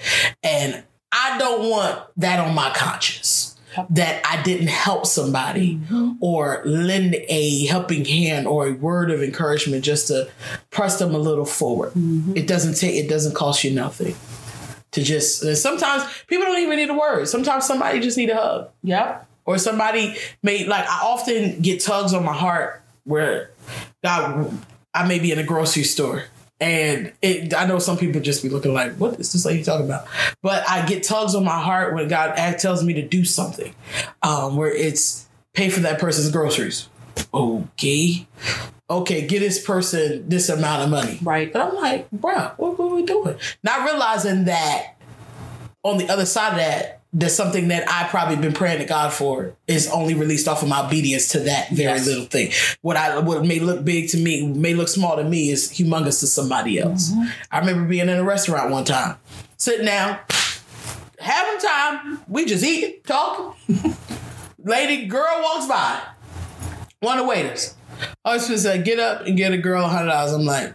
And 0.43 0.83
I 1.11 1.37
don't 1.37 1.69
want 1.69 2.01
that 2.17 2.39
on 2.39 2.55
my 2.55 2.71
conscience 2.73 3.53
that 3.89 4.21
I 4.25 4.41
didn't 4.43 4.67
help 4.67 5.05
somebody 5.05 5.75
mm-hmm. 5.77 6.13
or 6.21 6.61
lend 6.65 7.15
a 7.27 7.65
helping 7.65 8.05
hand 8.05 8.47
or 8.47 8.67
a 8.67 8.73
word 8.73 9.09
of 9.09 9.23
encouragement 9.23 9.83
just 9.83 10.07
to 10.07 10.29
press 10.69 10.99
them 10.99 11.15
a 11.15 11.17
little 11.17 11.45
forward. 11.45 11.93
Mm-hmm. 11.93 12.37
It 12.37 12.47
doesn't 12.47 12.75
take 12.75 12.95
it 12.95 13.09
doesn't 13.09 13.35
cost 13.35 13.63
you 13.63 13.71
nothing. 13.71 14.15
To 14.93 15.03
just 15.03 15.55
sometimes 15.61 16.03
people 16.27 16.45
don't 16.45 16.59
even 16.59 16.77
need 16.77 16.89
a 16.89 16.93
word. 16.93 17.27
Sometimes 17.27 17.65
somebody 17.65 17.99
just 17.99 18.17
need 18.17 18.29
a 18.29 18.35
hug 18.35 18.69
Yep. 18.83 19.27
or 19.45 19.57
somebody 19.57 20.15
may 20.41 20.65
like 20.65 20.85
I 20.87 21.01
often 21.03 21.61
get 21.61 21.81
tugs 21.81 22.13
on 22.13 22.23
my 22.23 22.33
heart 22.33 22.81
where 23.03 23.49
God 24.03 24.55
I 24.93 25.07
may 25.07 25.19
be 25.19 25.31
in 25.31 25.39
a 25.39 25.43
grocery 25.43 25.83
store 25.83 26.25
and 26.61 27.11
it 27.21 27.53
I 27.53 27.65
know 27.65 27.79
some 27.79 27.97
people 27.97 28.21
just 28.21 28.43
be 28.43 28.49
looking 28.49 28.73
like 28.73 28.93
what 28.97 29.19
is 29.19 29.33
this 29.33 29.45
lady 29.45 29.63
talking 29.63 29.85
about 29.87 30.05
but 30.43 30.63
I 30.69 30.85
get 30.85 31.03
tugs 31.03 31.33
on 31.35 31.43
my 31.43 31.59
heart 31.59 31.93
when 31.95 32.07
God 32.07 32.35
tells 32.59 32.83
me 32.83 32.93
to 32.93 33.01
do 33.01 33.25
something 33.25 33.73
um 34.21 34.55
where 34.55 34.71
it's 34.73 35.25
pay 35.53 35.69
for 35.69 35.79
that 35.81 35.99
person's 35.99 36.29
groceries 36.31 36.87
okay 37.33 38.27
okay 38.99 39.25
get 39.27 39.39
this 39.39 39.63
person 39.63 40.27
this 40.29 40.49
amount 40.49 40.83
of 40.83 40.89
money 40.89 41.19
Right. 41.21 41.51
but 41.51 41.61
I'm 41.61 41.75
like 41.75 42.09
bro, 42.11 42.51
what, 42.57 42.79
are 42.79 42.95
we 42.95 43.03
doing 43.05 43.35
not 43.63 43.85
realizing 43.85 44.45
that 44.45 44.95
on 45.85 45.97
the 45.97 46.07
other 46.09 46.25
side 46.25 46.51
of 46.51 46.57
that, 46.59 47.01
there's 47.11 47.35
something 47.35 47.67
that 47.67 47.83
I 47.91 48.07
probably 48.07 48.37
been 48.37 48.53
praying 48.53 48.79
to 48.79 48.85
God 48.85 49.11
for 49.11 49.53
is 49.67 49.89
only 49.89 50.13
released 50.13 50.47
off 50.47 50.63
of 50.63 50.69
my 50.69 50.85
obedience 50.85 51.27
to 51.33 51.39
that 51.41 51.69
very 51.71 51.97
Yes. 51.97 52.07
little 52.07 52.23
thing. 52.25 52.51
What 52.81 52.95
I 52.95 53.19
what 53.19 53.43
may 53.45 53.59
look 53.59 53.83
big 53.83 54.07
to 54.11 54.17
me, 54.17 54.47
may 54.47 54.73
look 54.75 54.87
small 54.87 55.17
to 55.17 55.25
me, 55.25 55.49
is 55.49 55.69
humongous 55.69 56.21
to 56.21 56.27
somebody 56.27 56.79
else. 56.79 57.11
Mm-hmm. 57.11 57.23
I 57.51 57.59
remember 57.59 57.83
being 57.89 58.07
in 58.07 58.17
a 58.17 58.23
restaurant 58.23 58.71
one 58.71 58.85
time, 58.85 59.17
sitting 59.57 59.85
down, 59.85 60.17
having 61.19 61.59
time. 61.61 62.21
We 62.29 62.45
just 62.45 62.63
eating, 62.63 63.01
talking. 63.05 63.93
Lady, 64.63 65.05
girl 65.05 65.41
walks 65.43 65.67
by. 65.67 65.99
One 67.03 67.19
of 67.19 67.25
the 67.25 67.29
waiters. 67.29 67.75
I 68.23 68.33
was 68.35 68.43
supposed 68.43 68.63
to 68.63 68.69
say, 68.69 68.81
get 68.81 68.97
up 68.97 69.25
and 69.27 69.35
get 69.35 69.51
a 69.51 69.57
girl 69.57 69.85
hundred 69.89 70.07
dollars. 70.07 70.31
I'm 70.31 70.45
like, 70.45 70.73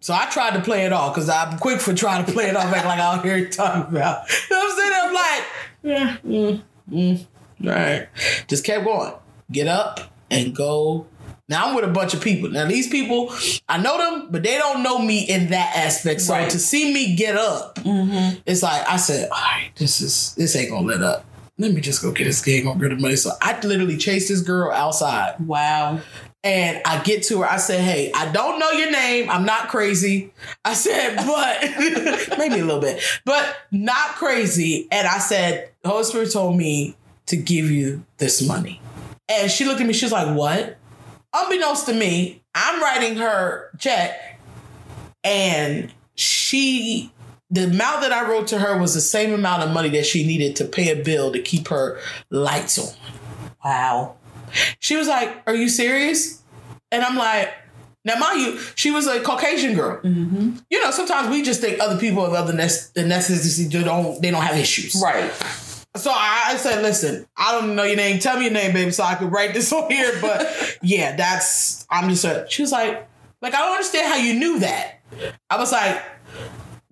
so 0.00 0.12
I 0.12 0.26
tried 0.26 0.54
to 0.54 0.60
play 0.60 0.84
it 0.84 0.92
off 0.92 1.14
because 1.14 1.28
I'm 1.28 1.56
quick 1.58 1.80
for 1.80 1.94
trying 1.94 2.24
to 2.26 2.32
play 2.32 2.46
it 2.48 2.56
off, 2.56 2.64
act 2.74 2.84
like 2.84 2.98
I 2.98 3.14
don't 3.14 3.24
hear 3.24 3.36
you 3.36 3.48
talking 3.48 3.82
about. 3.96 4.24
You 4.50 4.56
know 4.56 4.58
what 4.58 4.72
I'm 4.72 4.78
saying? 4.78 4.92
I'm 5.04 5.14
like, 5.14 5.44
yeah, 5.84 6.16
mm, 6.26 6.62
mm, 6.90 7.26
all 7.64 7.70
right. 7.70 8.08
Just 8.48 8.64
kept 8.64 8.84
going. 8.84 9.12
Get 9.52 9.68
up 9.68 10.00
and 10.32 10.52
go. 10.52 11.06
Now 11.48 11.66
I'm 11.68 11.76
with 11.76 11.84
a 11.84 11.88
bunch 11.88 12.12
of 12.14 12.20
people. 12.20 12.50
Now 12.50 12.66
these 12.66 12.88
people, 12.88 13.32
I 13.68 13.78
know 13.78 13.98
them, 13.98 14.28
but 14.32 14.42
they 14.42 14.58
don't 14.58 14.82
know 14.82 14.98
me 14.98 15.20
in 15.22 15.50
that 15.50 15.76
aspect. 15.76 16.22
So 16.22 16.32
Right. 16.32 16.50
to 16.50 16.58
see 16.58 16.92
me 16.92 17.14
get 17.14 17.36
up, 17.36 17.78
it's 17.84 18.64
like 18.64 18.88
I 18.88 18.96
said, 18.96 19.28
all 19.30 19.38
right, 19.38 19.70
this 19.76 20.00
is 20.00 20.34
this 20.34 20.56
ain't 20.56 20.70
gonna 20.70 20.86
let 20.86 21.02
up. 21.02 21.24
Let 21.58 21.72
me 21.72 21.80
just 21.80 22.02
go 22.02 22.12
get 22.12 22.24
this 22.24 22.42
gig 22.42 22.66
on 22.66 22.78
good 22.78 22.98
money. 23.00 23.16
So 23.16 23.30
I 23.40 23.58
literally 23.60 23.96
chased 23.96 24.28
this 24.28 24.40
girl 24.40 24.72
outside. 24.72 25.38
Wow. 25.40 26.00
And 26.44 26.80
I 26.84 27.00
get 27.02 27.22
to 27.24 27.42
her. 27.42 27.46
I 27.46 27.58
said, 27.58 27.80
"Hey, 27.80 28.10
I 28.14 28.32
don't 28.32 28.58
know 28.58 28.70
your 28.72 28.90
name. 28.90 29.30
I'm 29.30 29.44
not 29.44 29.68
crazy." 29.68 30.32
I 30.64 30.74
said, 30.74 31.16
"But 31.26 31.60
maybe 32.38 32.58
a 32.58 32.64
little 32.64 32.80
bit, 32.80 33.02
but 33.24 33.56
not 33.70 34.16
crazy." 34.16 34.88
And 34.90 35.06
I 35.06 35.18
said, 35.18 35.70
"The 35.82 35.90
Holy 35.90 36.04
Spirit 36.04 36.32
told 36.32 36.56
me 36.56 36.96
to 37.26 37.36
give 37.36 37.70
you 37.70 38.04
this 38.16 38.46
money." 38.46 38.80
And 39.28 39.50
she 39.50 39.64
looked 39.64 39.80
at 39.80 39.86
me. 39.86 39.92
She 39.92 40.04
was 40.04 40.12
like, 40.12 40.36
"What?" 40.36 40.78
Unbeknownst 41.32 41.86
to 41.86 41.94
me, 41.94 42.42
I'm 42.54 42.82
writing 42.82 43.16
her 43.18 43.70
check, 43.78 44.40
and 45.22 45.92
she, 46.14 47.12
the 47.52 47.64
amount 47.64 48.00
that 48.00 48.12
I 48.12 48.28
wrote 48.28 48.48
to 48.48 48.58
her 48.58 48.78
was 48.78 48.94
the 48.94 49.00
same 49.00 49.34
amount 49.34 49.62
of 49.62 49.70
money 49.70 49.90
that 49.90 50.06
she 50.06 50.26
needed 50.26 50.56
to 50.56 50.64
pay 50.64 50.90
a 50.90 51.04
bill 51.04 51.30
to 51.32 51.38
keep 51.40 51.68
her 51.68 52.00
lights 52.30 52.78
on. 52.78 52.94
Wow. 53.62 54.16
She 54.80 54.96
was 54.96 55.06
like, 55.06 55.42
"Are 55.46 55.54
you 55.54 55.68
serious?" 55.68 56.42
And 56.90 57.02
I'm 57.04 57.16
like, 57.16 57.52
"Now, 58.06 58.16
mind 58.16 58.40
you, 58.40 58.58
she 58.74 58.90
was 58.90 59.06
a 59.06 59.20
Caucasian 59.20 59.74
girl. 59.74 60.00
Mm-hmm. 60.00 60.56
You 60.70 60.82
know, 60.82 60.90
sometimes 60.90 61.28
we 61.28 61.42
just 61.42 61.60
think 61.60 61.78
other 61.78 61.98
people 61.98 62.24
of 62.24 62.32
other 62.32 62.54
nec- 62.54 62.92
the 62.94 63.04
necessity 63.04 63.68
they 63.68 63.84
don't 63.84 64.20
they 64.22 64.30
don't 64.30 64.42
have 64.42 64.56
issues. 64.56 65.00
Right. 65.02 65.30
So 65.96 66.10
I, 66.10 66.44
I 66.48 66.56
said, 66.56 66.82
"Listen, 66.82 67.26
I 67.36 67.52
don't 67.52 67.76
know 67.76 67.84
your 67.84 67.96
name. 67.96 68.18
Tell 68.18 68.36
me 68.38 68.44
your 68.44 68.54
name, 68.54 68.72
baby, 68.72 68.92
so 68.92 69.04
I 69.04 69.14
could 69.14 69.30
write 69.30 69.52
this 69.52 69.70
on 69.74 69.90
here." 69.90 70.18
But 70.22 70.78
yeah, 70.82 71.16
that's 71.16 71.86
I'm 71.90 72.08
just. 72.08 72.24
A, 72.24 72.46
she 72.48 72.62
was 72.62 72.72
like, 72.72 73.06
"Like 73.42 73.54
I 73.54 73.58
don't 73.58 73.72
understand 73.72 74.08
how 74.10 74.16
you 74.16 74.34
knew 74.34 74.60
that." 74.60 75.00
I 75.50 75.58
was 75.58 75.70
like. 75.70 76.02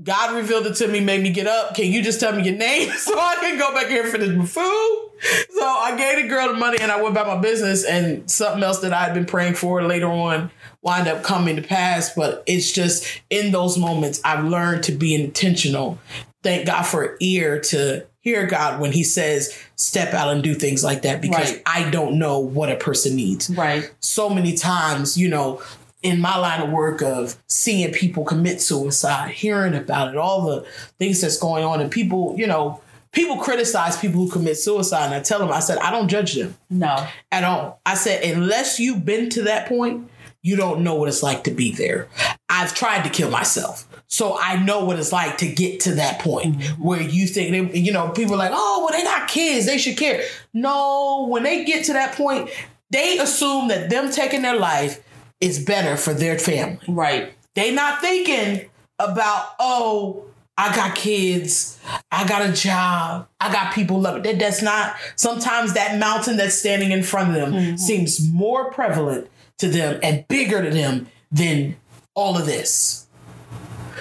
God 0.02 0.34
revealed 0.34 0.66
it 0.66 0.76
to 0.76 0.88
me, 0.88 1.00
made 1.00 1.22
me 1.22 1.30
get 1.30 1.46
up. 1.46 1.74
Can 1.74 1.92
you 1.92 2.02
just 2.02 2.20
tell 2.20 2.32
me 2.32 2.42
your 2.42 2.56
name 2.56 2.90
so 2.96 3.18
I 3.18 3.36
can 3.40 3.58
go 3.58 3.72
back 3.74 3.88
here 3.88 4.02
and 4.02 4.12
finish 4.12 4.30
my 4.30 4.46
food? 4.46 5.10
So 5.50 5.66
I 5.66 5.94
gave 5.98 6.22
the 6.22 6.28
girl 6.28 6.48
the 6.48 6.54
money 6.58 6.78
and 6.80 6.90
I 6.90 6.96
went 7.02 7.10
about 7.10 7.26
my 7.26 7.38
business 7.40 7.84
and 7.84 8.30
something 8.30 8.62
else 8.62 8.78
that 8.80 8.92
I 8.94 9.04
had 9.04 9.12
been 9.12 9.26
praying 9.26 9.54
for 9.54 9.82
later 9.82 10.06
on 10.08 10.50
wind 10.82 11.06
up 11.08 11.22
coming 11.22 11.56
to 11.56 11.62
pass. 11.62 12.14
But 12.14 12.42
it's 12.46 12.72
just 12.72 13.06
in 13.28 13.52
those 13.52 13.76
moments 13.76 14.20
I've 14.24 14.44
learned 14.44 14.84
to 14.84 14.92
be 14.92 15.14
intentional. 15.14 15.98
Thank 16.42 16.66
God 16.66 16.84
for 16.84 17.02
an 17.02 17.16
ear 17.20 17.60
to 17.60 18.06
hear 18.20 18.46
God 18.46 18.80
when 18.80 18.92
He 18.92 19.04
says, 19.04 19.54
step 19.76 20.14
out 20.14 20.32
and 20.32 20.42
do 20.42 20.54
things 20.54 20.82
like 20.84 21.02
that 21.02 21.20
because 21.20 21.52
Right. 21.52 21.62
I 21.66 21.90
don't 21.90 22.18
know 22.18 22.38
what 22.38 22.70
a 22.70 22.76
person 22.76 23.16
needs 23.16 23.50
Right. 23.50 23.90
so 24.00 24.30
many 24.30 24.54
times, 24.56 25.18
you 25.18 25.28
know, 25.28 25.60
in 26.02 26.20
my 26.20 26.36
line 26.36 26.62
of 26.62 26.70
work 26.70 27.02
of 27.02 27.36
seeing 27.46 27.92
people 27.92 28.24
commit 28.24 28.60
suicide, 28.60 29.30
hearing 29.30 29.74
about 29.74 30.08
it, 30.08 30.16
all 30.16 30.46
the 30.46 30.66
things 30.98 31.20
that's 31.20 31.36
going 31.36 31.64
on, 31.64 31.80
and 31.80 31.90
people, 31.90 32.34
you 32.38 32.46
know, 32.46 32.80
people 33.12 33.36
criticize 33.36 33.98
people 33.98 34.20
who 34.24 34.30
commit 34.30 34.56
suicide. 34.56 35.06
And 35.06 35.14
I 35.14 35.20
tell 35.20 35.38
them, 35.38 35.50
I 35.50 35.60
said, 35.60 35.78
I 35.78 35.90
don't 35.90 36.08
judge 36.08 36.34
them 36.34 36.56
No. 36.70 37.06
at 37.30 37.44
all. 37.44 37.80
I 37.84 37.94
said, 37.94 38.24
unless 38.24 38.78
you've 38.78 39.04
been 39.04 39.28
to 39.30 39.42
that 39.42 39.68
point, 39.68 40.08
you 40.42 40.56
don't 40.56 40.82
know 40.82 40.94
what 40.94 41.08
it's 41.08 41.22
like 41.22 41.44
to 41.44 41.50
be 41.50 41.70
there. 41.72 42.08
I've 42.48 42.74
tried 42.74 43.02
to 43.04 43.10
kill 43.10 43.30
myself. 43.30 43.86
So 44.06 44.38
I 44.40 44.56
know 44.62 44.84
what 44.84 44.98
it's 44.98 45.12
like 45.12 45.38
to 45.38 45.52
get 45.52 45.80
to 45.80 45.96
that 45.96 46.20
point 46.20 46.56
mm-hmm. 46.56 46.82
where 46.82 47.02
you 47.02 47.26
think, 47.26 47.72
they, 47.72 47.78
you 47.78 47.92
know, 47.92 48.08
people 48.08 48.34
are 48.34 48.38
like, 48.38 48.52
oh, 48.54 48.84
well, 48.84 48.98
they 48.98 49.04
got 49.04 49.28
kids. 49.28 49.66
They 49.66 49.76
should 49.76 49.98
care. 49.98 50.22
No, 50.54 51.26
when 51.28 51.42
they 51.42 51.64
get 51.64 51.84
to 51.86 51.92
that 51.92 52.14
point, 52.14 52.48
they 52.90 53.18
assume 53.18 53.68
that 53.68 53.90
them 53.90 54.10
taking 54.10 54.42
their 54.42 54.58
life 54.58 55.04
is 55.40 55.64
better 55.64 55.96
for 55.96 56.12
their 56.14 56.38
family. 56.38 56.80
Right. 56.88 57.32
They 57.54 57.72
not 57.74 58.00
thinking 58.00 58.68
about, 58.98 59.54
oh, 59.58 60.24
I 60.56 60.74
got 60.76 60.94
kids, 60.94 61.80
I 62.12 62.28
got 62.28 62.48
a 62.48 62.52
job, 62.52 63.28
I 63.40 63.50
got 63.50 63.72
people 63.72 63.98
loving. 63.98 64.22
That 64.22 64.38
that's 64.38 64.60
not 64.60 64.94
sometimes 65.16 65.72
that 65.72 65.98
mountain 65.98 66.36
that's 66.36 66.54
standing 66.54 66.90
in 66.90 67.02
front 67.02 67.30
of 67.30 67.34
them 67.34 67.78
seems 67.78 68.30
more 68.30 68.70
prevalent 68.70 69.28
to 69.58 69.68
them 69.68 69.98
and 70.02 70.28
bigger 70.28 70.62
to 70.62 70.70
them 70.70 71.06
than 71.32 71.76
all 72.14 72.36
of 72.36 72.44
this. 72.44 73.06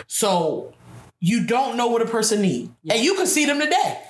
So 0.07 0.73
you 1.21 1.45
don't 1.45 1.77
know 1.77 1.87
what 1.87 2.01
a 2.01 2.05
person 2.05 2.41
needs. 2.41 2.71
And 2.89 3.01
you 3.01 3.15
can 3.15 3.27
see 3.27 3.45
them 3.45 3.59
today. 3.59 4.01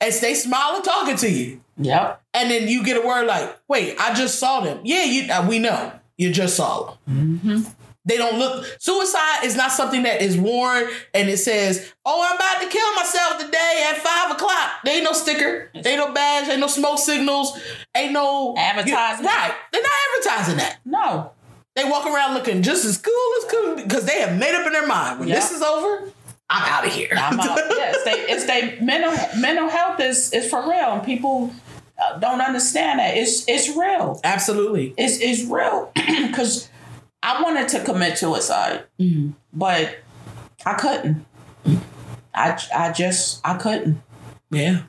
As 0.00 0.20
they 0.20 0.34
smiling 0.34 0.82
talking 0.82 1.16
to 1.16 1.30
you. 1.30 1.60
Yep. 1.78 2.22
And 2.34 2.50
then 2.50 2.66
you 2.66 2.84
get 2.84 2.96
a 2.96 3.06
word 3.06 3.26
like, 3.26 3.56
wait, 3.68 3.96
I 4.00 4.14
just 4.14 4.40
saw 4.40 4.60
them. 4.60 4.80
Yeah, 4.82 5.04
you 5.04 5.32
uh, 5.32 5.46
we 5.48 5.60
know. 5.60 5.92
You 6.22 6.32
just 6.32 6.56
saw 6.56 6.96
them. 7.06 7.40
Mm-hmm. 7.44 7.70
They 8.04 8.16
don't 8.16 8.36
look. 8.38 8.66
Suicide 8.80 9.44
is 9.44 9.54
not 9.56 9.70
something 9.70 10.02
that 10.02 10.22
is 10.22 10.36
worn 10.36 10.88
and 11.14 11.28
it 11.28 11.36
says, 11.36 11.92
"Oh, 12.04 12.26
I'm 12.28 12.34
about 12.36 12.60
to 12.62 12.68
kill 12.68 12.94
myself 12.96 13.38
today 13.38 13.86
at 13.90 13.98
five 13.98 14.32
o'clock." 14.32 14.70
There 14.84 14.94
ain't 14.96 15.04
no 15.04 15.12
sticker, 15.12 15.70
there 15.72 15.92
ain't 15.96 16.08
no 16.08 16.12
badge, 16.12 16.48
ain't 16.48 16.58
no 16.58 16.66
smoke 16.66 16.98
signals, 16.98 17.56
ain't 17.96 18.12
no 18.12 18.54
Advertising. 18.58 19.24
right, 19.24 19.54
they're 19.72 19.82
not 19.82 19.92
advertising 20.18 20.56
that. 20.58 20.78
No. 20.84 21.30
They 21.76 21.84
walk 21.84 22.04
around 22.06 22.34
looking 22.34 22.62
just 22.62 22.84
as 22.84 22.98
cool 22.98 23.14
as 23.38 23.50
cool 23.50 23.76
because 23.76 24.04
they 24.04 24.20
have 24.20 24.36
made 24.38 24.54
up 24.54 24.66
in 24.66 24.72
their 24.72 24.86
mind 24.86 25.20
when 25.20 25.28
Yeah. 25.28 25.36
this 25.36 25.52
is 25.52 25.62
over, 25.62 26.10
I'm 26.50 26.62
out 26.70 26.84
of 26.86 26.92
here. 26.92 27.08
I'm 27.16 27.38
out. 27.40 27.56
it's 27.62 28.04
they, 28.04 28.10
it's 28.32 28.46
they 28.46 28.78
mental 28.84 29.12
mental 29.40 29.68
health 29.68 30.00
is 30.00 30.32
is 30.32 30.50
for 30.50 30.60
real, 30.68 30.92
and 30.94 31.04
people 31.04 31.52
don't 32.20 32.40
understand 32.40 32.98
that. 32.98 33.16
It's 33.16 33.48
it's 33.48 33.76
real. 33.76 34.20
Absolutely. 34.24 34.94
It's 34.96 35.18
it's 35.20 35.50
real 35.50 35.90
because 35.94 36.68
I 37.22 37.42
wanted 37.42 37.68
to 37.68 37.84
commit 37.84 38.18
suicide, 38.18 38.84
mm-hmm. 38.98 39.30
but 39.52 39.98
I 40.66 40.74
couldn't. 40.74 41.24
I 42.34 42.58
I 42.74 42.92
just 42.92 43.40
I 43.44 43.56
couldn't. 43.56 44.02
Yeah. 44.50 44.82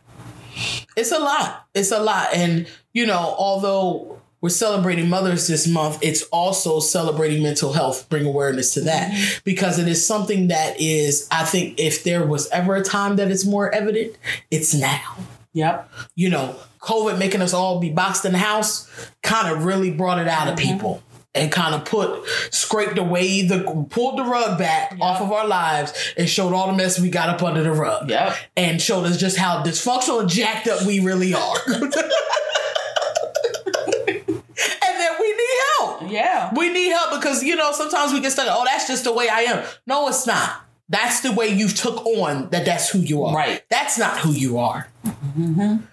It's 0.96 1.12
a 1.12 1.20
lot. 1.20 1.66
It's 1.74 1.92
a 1.92 2.00
lot. 2.00 2.30
And, 2.34 2.68
you 2.94 3.06
know, 3.06 3.36
although 3.38 4.22
we're 4.42 4.50
celebrating 4.50 5.10
mothers 5.10 5.48
this 5.48 5.68
month, 5.68 6.00
it's 6.02 6.24
also 6.24 6.80
celebrating 6.80 7.42
mental 7.42 7.74
health, 7.74 8.08
bring 8.10 8.26
awareness 8.26 8.74
to 8.76 8.82
that 8.82 9.12
mm-hmm. 9.12 9.40
because 9.44 9.80
it 9.80 9.88
is 9.88 10.06
something 10.06 10.50
that 10.50 10.80
is, 10.80 11.28
I 11.32 11.46
think, 11.46 11.80
if 11.80 12.04
there 12.04 12.26
was 12.26 12.50
ever 12.50 12.76
a 12.76 12.84
time 12.84 13.16
that 13.16 13.32
it's 13.32 13.46
more 13.46 13.74
evident, 13.74 14.16
it's 14.52 14.74
now. 14.74 15.18
Yep. 15.54 15.90
You 16.16 16.30
know, 16.30 16.56
COVID 16.82 17.18
making 17.18 17.42
us 17.42 17.54
all 17.54 17.80
be 17.80 17.90
boxed 17.90 18.26
in 18.26 18.34
the 18.34 18.38
house 18.38 18.90
kind 19.22 19.56
of 19.56 19.66
really 19.66 19.92
brought 19.92 20.20
it 20.20 20.28
out 20.28 20.48
of 20.48 20.56
mm-hmm. 20.56 20.74
people. 20.74 21.04
And 21.36 21.52
kind 21.52 21.74
of 21.74 21.84
put, 21.86 22.28
scraped 22.52 23.00
away 23.00 23.42
the, 23.42 23.88
pulled 23.90 24.20
the 24.20 24.24
rug 24.24 24.60
back 24.60 24.96
off 25.02 25.20
of 25.20 25.32
our 25.32 25.48
lives 25.48 26.14
and 26.16 26.30
showed 26.30 26.54
all 26.54 26.68
the 26.68 26.74
mess 26.74 27.00
we 27.00 27.10
got 27.10 27.28
up 27.30 27.42
under 27.42 27.64
the 27.64 27.72
rug 27.72 28.08
Yep. 28.08 28.36
and 28.56 28.80
showed 28.80 29.06
us 29.06 29.18
just 29.18 29.36
how 29.36 29.64
dysfunctional 29.64 30.20
and 30.20 30.30
jacked 30.30 30.68
up 30.68 30.86
we 30.86 31.00
really 31.00 31.34
are. 31.34 31.56
and 31.66 31.82
that 35.00 35.18
we 35.20 35.32
need 35.32 35.58
help. 35.80 36.12
Yeah. 36.12 36.54
We 36.56 36.70
need 36.70 36.90
help 36.90 37.20
because 37.20 37.42
you 37.44 37.56
know 37.56 37.72
sometimes 37.72 38.14
we 38.14 38.20
get 38.20 38.32
stuck. 38.32 38.46
Oh, 38.48 38.64
that's 38.66 38.88
just 38.88 39.04
the 39.06 39.12
way 39.12 39.28
I 39.28 39.42
am. 39.42 39.66
No, 39.88 40.08
it's 40.10 40.28
not. 40.28 40.63
That's 40.90 41.22
the 41.22 41.32
way 41.32 41.48
you 41.48 41.70
took 41.70 42.06
on 42.06 42.50
that. 42.50 42.66
That's 42.66 42.90
who 42.90 43.00
you 43.00 43.24
are. 43.24 43.36
Right. 43.36 43.64
That's 43.70 43.98
not 43.98 44.20
who 44.20 44.32
you 44.32 44.58
are. 44.58 44.88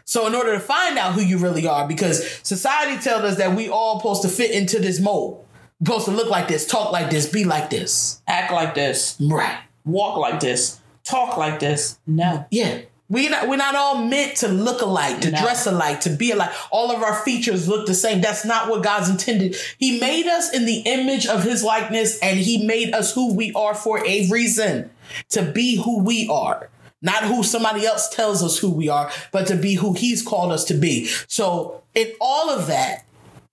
So 0.04 0.26
in 0.26 0.34
order 0.34 0.52
to 0.54 0.60
find 0.60 0.98
out 0.98 1.14
who 1.14 1.20
you 1.22 1.38
really 1.38 1.66
are, 1.66 1.86
because 1.86 2.40
society 2.42 3.00
tells 3.00 3.22
us 3.22 3.36
that 3.38 3.56
we 3.56 3.68
all 3.68 3.98
supposed 3.98 4.22
to 4.22 4.28
fit 4.28 4.50
into 4.50 4.78
this 4.78 5.00
mold, 5.00 5.46
supposed 5.78 6.04
to 6.06 6.10
look 6.10 6.28
like 6.28 6.48
this, 6.48 6.66
talk 6.66 6.92
like 6.92 7.10
this, 7.10 7.26
be 7.26 7.44
like 7.44 7.70
this. 7.70 8.20
Act 8.26 8.52
like 8.52 8.74
this. 8.74 9.16
Right. 9.20 9.58
Walk 9.84 10.18
like 10.18 10.40
this. 10.40 10.80
Talk 11.04 11.36
like 11.36 11.60
this. 11.60 11.98
No. 12.06 12.44
Yeah. 12.50 12.82
We 13.10 13.28
not 13.28 13.48
we're 13.48 13.56
not 13.56 13.74
all 13.74 13.98
meant 14.06 14.36
to 14.36 14.48
look 14.48 14.80
alike, 14.82 15.20
to 15.22 15.32
No. 15.32 15.40
dress 15.40 15.66
alike, 15.66 16.00
to 16.02 16.10
be 16.10 16.30
alike. 16.30 16.52
All 16.70 16.92
of 16.92 17.02
our 17.02 17.16
features 17.24 17.66
look 17.68 17.86
the 17.86 17.94
same. 17.94 18.20
That's 18.20 18.44
not 18.44 18.70
what 18.70 18.84
God's 18.84 19.08
intended. 19.10 19.56
He 19.78 19.98
made 19.98 20.26
us 20.26 20.54
in 20.54 20.64
the 20.64 20.78
image 20.86 21.26
of 21.26 21.42
his 21.42 21.64
likeness 21.64 22.18
and 22.20 22.38
he 22.38 22.64
made 22.64 22.94
us 22.94 23.12
who 23.12 23.34
we 23.34 23.52
are 23.54 23.74
for 23.74 23.98
a 24.06 24.28
reason. 24.30 24.90
To 25.30 25.42
be 25.42 25.76
who 25.82 25.98
we 26.04 26.28
are. 26.30 26.70
Not 27.02 27.24
who 27.24 27.42
somebody 27.42 27.84
else 27.84 28.08
tells 28.10 28.42
us 28.44 28.58
who 28.58 28.70
we 28.70 28.88
are, 28.88 29.10
but 29.32 29.46
to 29.48 29.56
be 29.56 29.74
who 29.74 29.94
he's 29.94 30.22
called 30.22 30.52
us 30.52 30.64
to 30.66 30.74
be. 30.74 31.06
So 31.26 31.82
in 31.94 32.12
all 32.20 32.48
of 32.50 32.68
that, 32.68 33.04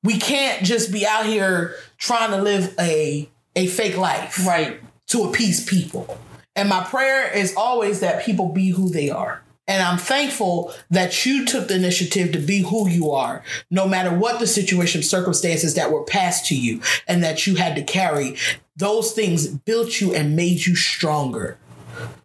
we 0.03 0.19
can't 0.19 0.63
just 0.63 0.91
be 0.91 1.07
out 1.07 1.25
here 1.25 1.75
trying 1.97 2.29
to 2.31 2.37
live 2.41 2.75
a 2.79 3.27
a 3.55 3.65
fake 3.65 3.97
life 3.97 4.45
Right. 4.45 4.79
to 5.07 5.23
appease 5.23 5.63
people. 5.65 6.19
And 6.55 6.69
my 6.69 6.83
prayer 6.83 7.27
is 7.33 7.55
always 7.55 8.01
that 8.01 8.23
people 8.23 8.49
be 8.49 8.69
who 8.69 8.89
they 8.89 9.09
are. 9.09 9.41
And 9.67 9.83
I'm 9.83 9.97
thankful 9.97 10.73
that 10.89 11.25
you 11.25 11.45
took 11.45 11.67
the 11.67 11.75
initiative 11.75 12.31
to 12.31 12.39
be 12.39 12.61
who 12.61 12.87
you 12.87 13.11
are, 13.11 13.43
no 13.69 13.87
matter 13.87 14.15
what 14.15 14.39
the 14.39 14.47
situation, 14.47 15.03
circumstances 15.03 15.75
that 15.75 15.91
were 15.91 16.03
passed 16.03 16.45
to 16.47 16.55
you, 16.55 16.81
and 17.07 17.21
that 17.23 17.45
you 17.45 17.55
had 17.55 17.75
to 17.75 17.83
carry. 17.83 18.37
Those 18.77 19.11
things 19.11 19.47
built 19.47 19.99
you 19.99 20.13
and 20.15 20.35
made 20.35 20.65
you 20.65 20.75
stronger. 20.75 21.57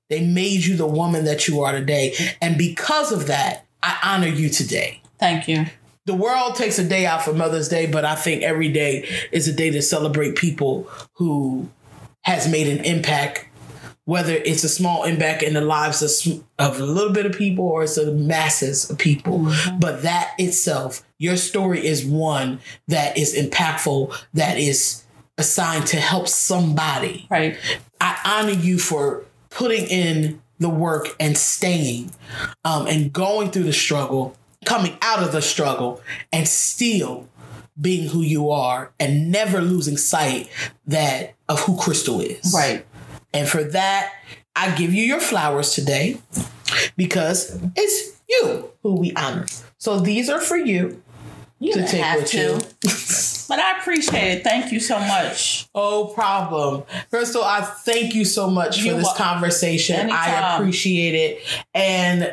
They 0.08 0.24
made 0.24 0.64
you 0.64 0.76
the 0.76 0.86
woman 0.86 1.24
that 1.24 1.48
you 1.48 1.62
are 1.62 1.72
today. 1.72 2.14
And 2.40 2.56
because 2.58 3.10
of 3.10 3.26
that, 3.26 3.66
I 3.82 3.98
honor 4.04 4.28
you 4.28 4.48
today 4.48 5.02
Thank 5.18 5.48
you. 5.48 5.66
the 6.04 6.14
world 6.14 6.54
takes 6.54 6.78
a 6.78 6.84
day 6.84 7.06
out 7.06 7.22
for 7.22 7.32
Mother's 7.32 7.68
Day, 7.68 7.86
but 7.86 8.04
I 8.04 8.14
think 8.14 8.42
every 8.42 8.68
day 8.68 9.08
is 9.32 9.48
a 9.48 9.52
day 9.52 9.70
to 9.70 9.82
celebrate 9.82 10.36
people 10.36 10.88
who 11.14 11.68
has 12.22 12.48
made 12.48 12.68
an 12.68 12.84
impact, 12.84 13.46
whether 14.04 14.32
it's 14.32 14.64
a 14.64 14.68
small 14.68 15.04
impact 15.04 15.42
in 15.42 15.54
the 15.54 15.60
lives 15.60 16.02
of, 16.02 16.42
of 16.58 16.80
a 16.80 16.84
little 16.84 17.12
bit 17.12 17.26
of 17.26 17.32
people 17.32 17.64
or 17.64 17.84
it's 17.84 17.94
the 17.94 18.12
masses 18.12 18.90
of 18.90 18.98
people. 18.98 19.52
But 19.78 20.02
that 20.02 20.34
itself, 20.38 21.04
your 21.18 21.36
story 21.36 21.86
is 21.86 22.04
one 22.04 22.60
that 22.88 23.16
is 23.16 23.34
impactful, 23.34 24.14
that 24.34 24.58
is 24.58 25.04
assigned 25.38 25.86
to 25.88 25.96
help 25.98 26.28
somebody. 26.28 27.26
Right. 27.30 27.56
I 28.00 28.18
honor 28.24 28.58
you 28.58 28.78
for 28.78 29.24
putting 29.50 29.86
in 29.86 30.42
the 30.58 30.70
work 30.70 31.08
and 31.20 31.36
staying 31.36 32.12
um, 32.64 32.86
and 32.86 33.12
going 33.12 33.50
through 33.50 33.64
the 33.64 33.72
struggle, 33.72 34.36
coming 34.64 34.96
out 35.02 35.22
of 35.22 35.32
the 35.32 35.42
struggle, 35.42 36.00
and 36.32 36.48
still 36.48 37.28
being 37.80 38.08
who 38.08 38.20
you 38.20 38.50
are 38.50 38.92
and 39.00 39.30
never 39.30 39.60
losing 39.60 39.96
sight 39.96 40.48
that 40.86 41.34
of 41.48 41.60
who 41.60 41.76
Crystal 41.76 42.20
is. 42.20 42.52
Right. 42.54 42.84
And 43.34 43.48
for 43.48 43.62
that, 43.64 44.12
I 44.54 44.74
give 44.74 44.92
you 44.92 45.02
your 45.04 45.20
flowers 45.20 45.72
today 45.74 46.18
because 46.96 47.58
it's 47.76 48.20
you 48.28 48.70
who 48.82 48.94
we 48.96 49.12
honor. 49.14 49.46
So 49.78 50.00
these 50.00 50.28
are 50.28 50.40
for 50.40 50.56
you 50.56 51.02
You 51.58 51.72
to 51.74 51.86
take 51.86 52.02
have 52.02 52.20
with 52.22 52.30
to. 52.32 52.38
you. 52.38 52.60
But 53.48 53.58
I 53.58 53.78
appreciate 53.80 54.38
it. 54.38 54.44
Thank 54.44 54.72
you 54.72 54.80
so 54.80 54.98
much. 54.98 55.68
Oh, 55.74 56.10
problem. 56.14 56.84
Crystal, 57.10 57.42
I 57.44 57.60
thank 57.60 58.14
you 58.14 58.24
so 58.24 58.48
much 58.48 58.80
for 58.80 58.94
this 58.94 59.12
conversation. 59.14 60.10
I 60.10 60.54
appreciate 60.54 61.14
it. 61.14 61.42
And 61.74 62.32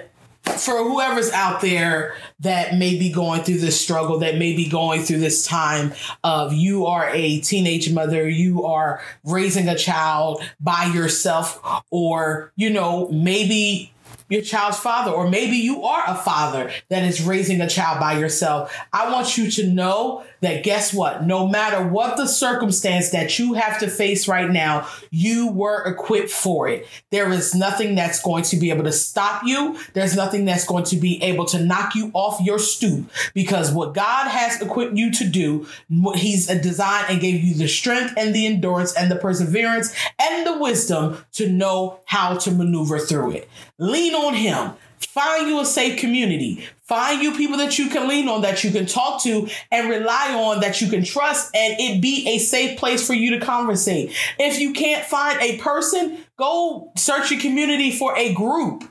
for 0.58 0.78
whoever's 0.78 1.32
out 1.32 1.62
there 1.62 2.16
that 2.40 2.76
may 2.76 2.98
be 2.98 3.12
going 3.12 3.44
through 3.44 3.60
this 3.60 3.80
struggle, 3.80 4.20
that 4.20 4.38
may 4.38 4.56
be 4.56 4.68
going 4.68 5.04
through 5.04 5.20
this 5.20 5.46
time 5.46 5.94
of 6.24 6.54
you 6.54 6.86
are 6.86 7.10
a 7.10 7.40
teenage 7.42 7.92
mother, 7.92 8.28
you 8.28 8.66
are 8.66 9.02
raising 9.24 9.68
a 9.68 9.78
child 9.78 10.42
by 10.60 10.86
yourself, 10.86 11.62
or, 11.90 12.52
you 12.56 12.70
know, 12.70 13.10
maybe 13.10 13.94
your 14.30 14.42
child's 14.44 14.78
father, 14.78 15.12
or 15.12 15.28
maybe 15.28 15.58
you 15.58 15.84
are 15.84 16.04
a 16.08 16.16
father 16.16 16.72
that 16.90 17.04
is 17.04 17.22
raising 17.22 17.62
a 17.62 17.68
child 17.70 18.00
by 18.00 18.18
yourself. 18.18 18.76
I 18.94 19.12
want 19.12 19.38
you 19.38 19.50
to 19.52 19.68
know 19.68 20.24
that 20.42 20.64
guess 20.64 20.94
what? 20.94 21.26
No 21.26 21.48
matter 21.48 21.86
what 21.86 22.18
the 22.18 22.28
circumstance 22.28 23.10
that 23.10 23.38
you 23.40 23.54
have 23.54 23.80
to 23.80 23.90
face 23.90 24.28
right 24.28 24.50
now, 24.50 24.88
you 25.12 25.52
were 25.52 25.84
equipped 25.84 26.32
for 26.32 26.68
it. 26.68 26.88
There 27.10 27.32
is 27.32 27.54
nothing 27.56 27.96
that's 27.96 28.22
going 28.22 28.44
to 28.44 28.58
be 28.58 28.70
able 28.70 28.86
to 28.86 28.92
stop 28.92 29.44
you. 29.46 29.80
There's 29.94 30.16
nothing 30.16 30.46
that's 30.46 30.66
going 30.66 30.86
to 30.86 30.96
be 30.96 31.22
able 31.24 31.46
to 31.46 31.64
knock 31.64 31.96
you 31.96 32.12
off 32.14 32.40
your 32.42 32.60
stoop 32.60 33.10
because 33.34 33.72
what 33.72 33.94
God 33.94 34.28
has 34.30 34.62
equipped 34.62 34.96
you 34.96 35.12
to 35.12 35.26
do, 35.26 35.68
He's 36.16 36.48
designed 36.48 37.08
and 37.10 37.22
gave 37.22 37.44
you 37.44 37.56
the 37.56 37.68
strength 37.68 38.14
and 38.18 38.34
the 38.34 38.46
endurance 38.46 38.96
and 38.96 39.12
the 39.12 39.16
perseverance 39.16 39.94
and 40.20 40.46
the 40.46 40.58
wisdom 40.58 41.18
to 41.34 41.50
know 41.50 42.00
how 42.06 42.36
to 42.38 42.52
maneuver 42.52 43.00
through 43.00 43.32
it. 43.32 43.50
Lean 43.78 44.16
on 44.16 44.34
Him. 44.34 44.74
Find 45.00 45.48
you 45.48 45.60
a 45.60 45.66
safe 45.66 46.00
community. 46.00 46.68
Find 46.90 47.22
you 47.22 47.36
people 47.36 47.58
that 47.58 47.78
you 47.78 47.88
can 47.88 48.08
lean 48.10 48.28
on, 48.28 48.42
that 48.42 48.64
you 48.64 48.72
can 48.72 48.88
talk 48.88 49.22
to 49.22 49.48
and 49.72 49.92
rely 49.92 50.34
on, 50.34 50.62
that 50.62 50.82
you 50.82 50.90
can 50.90 51.04
trust, 51.04 51.56
and 51.56 51.80
it 51.80 52.02
be 52.02 52.28
a 52.28 52.40
safe 52.40 52.80
place 52.80 53.06
for 53.06 53.14
you 53.14 53.38
to 53.38 53.46
conversate. 53.46 54.12
If 54.40 54.60
you 54.60 54.74
can't 54.74 55.06
find 55.06 55.40
a 55.40 55.60
person, 55.60 56.18
go 56.36 56.92
search 56.98 57.30
your 57.30 57.40
community 57.40 57.92
for 57.92 58.18
a 58.18 58.34
group. 58.34 58.86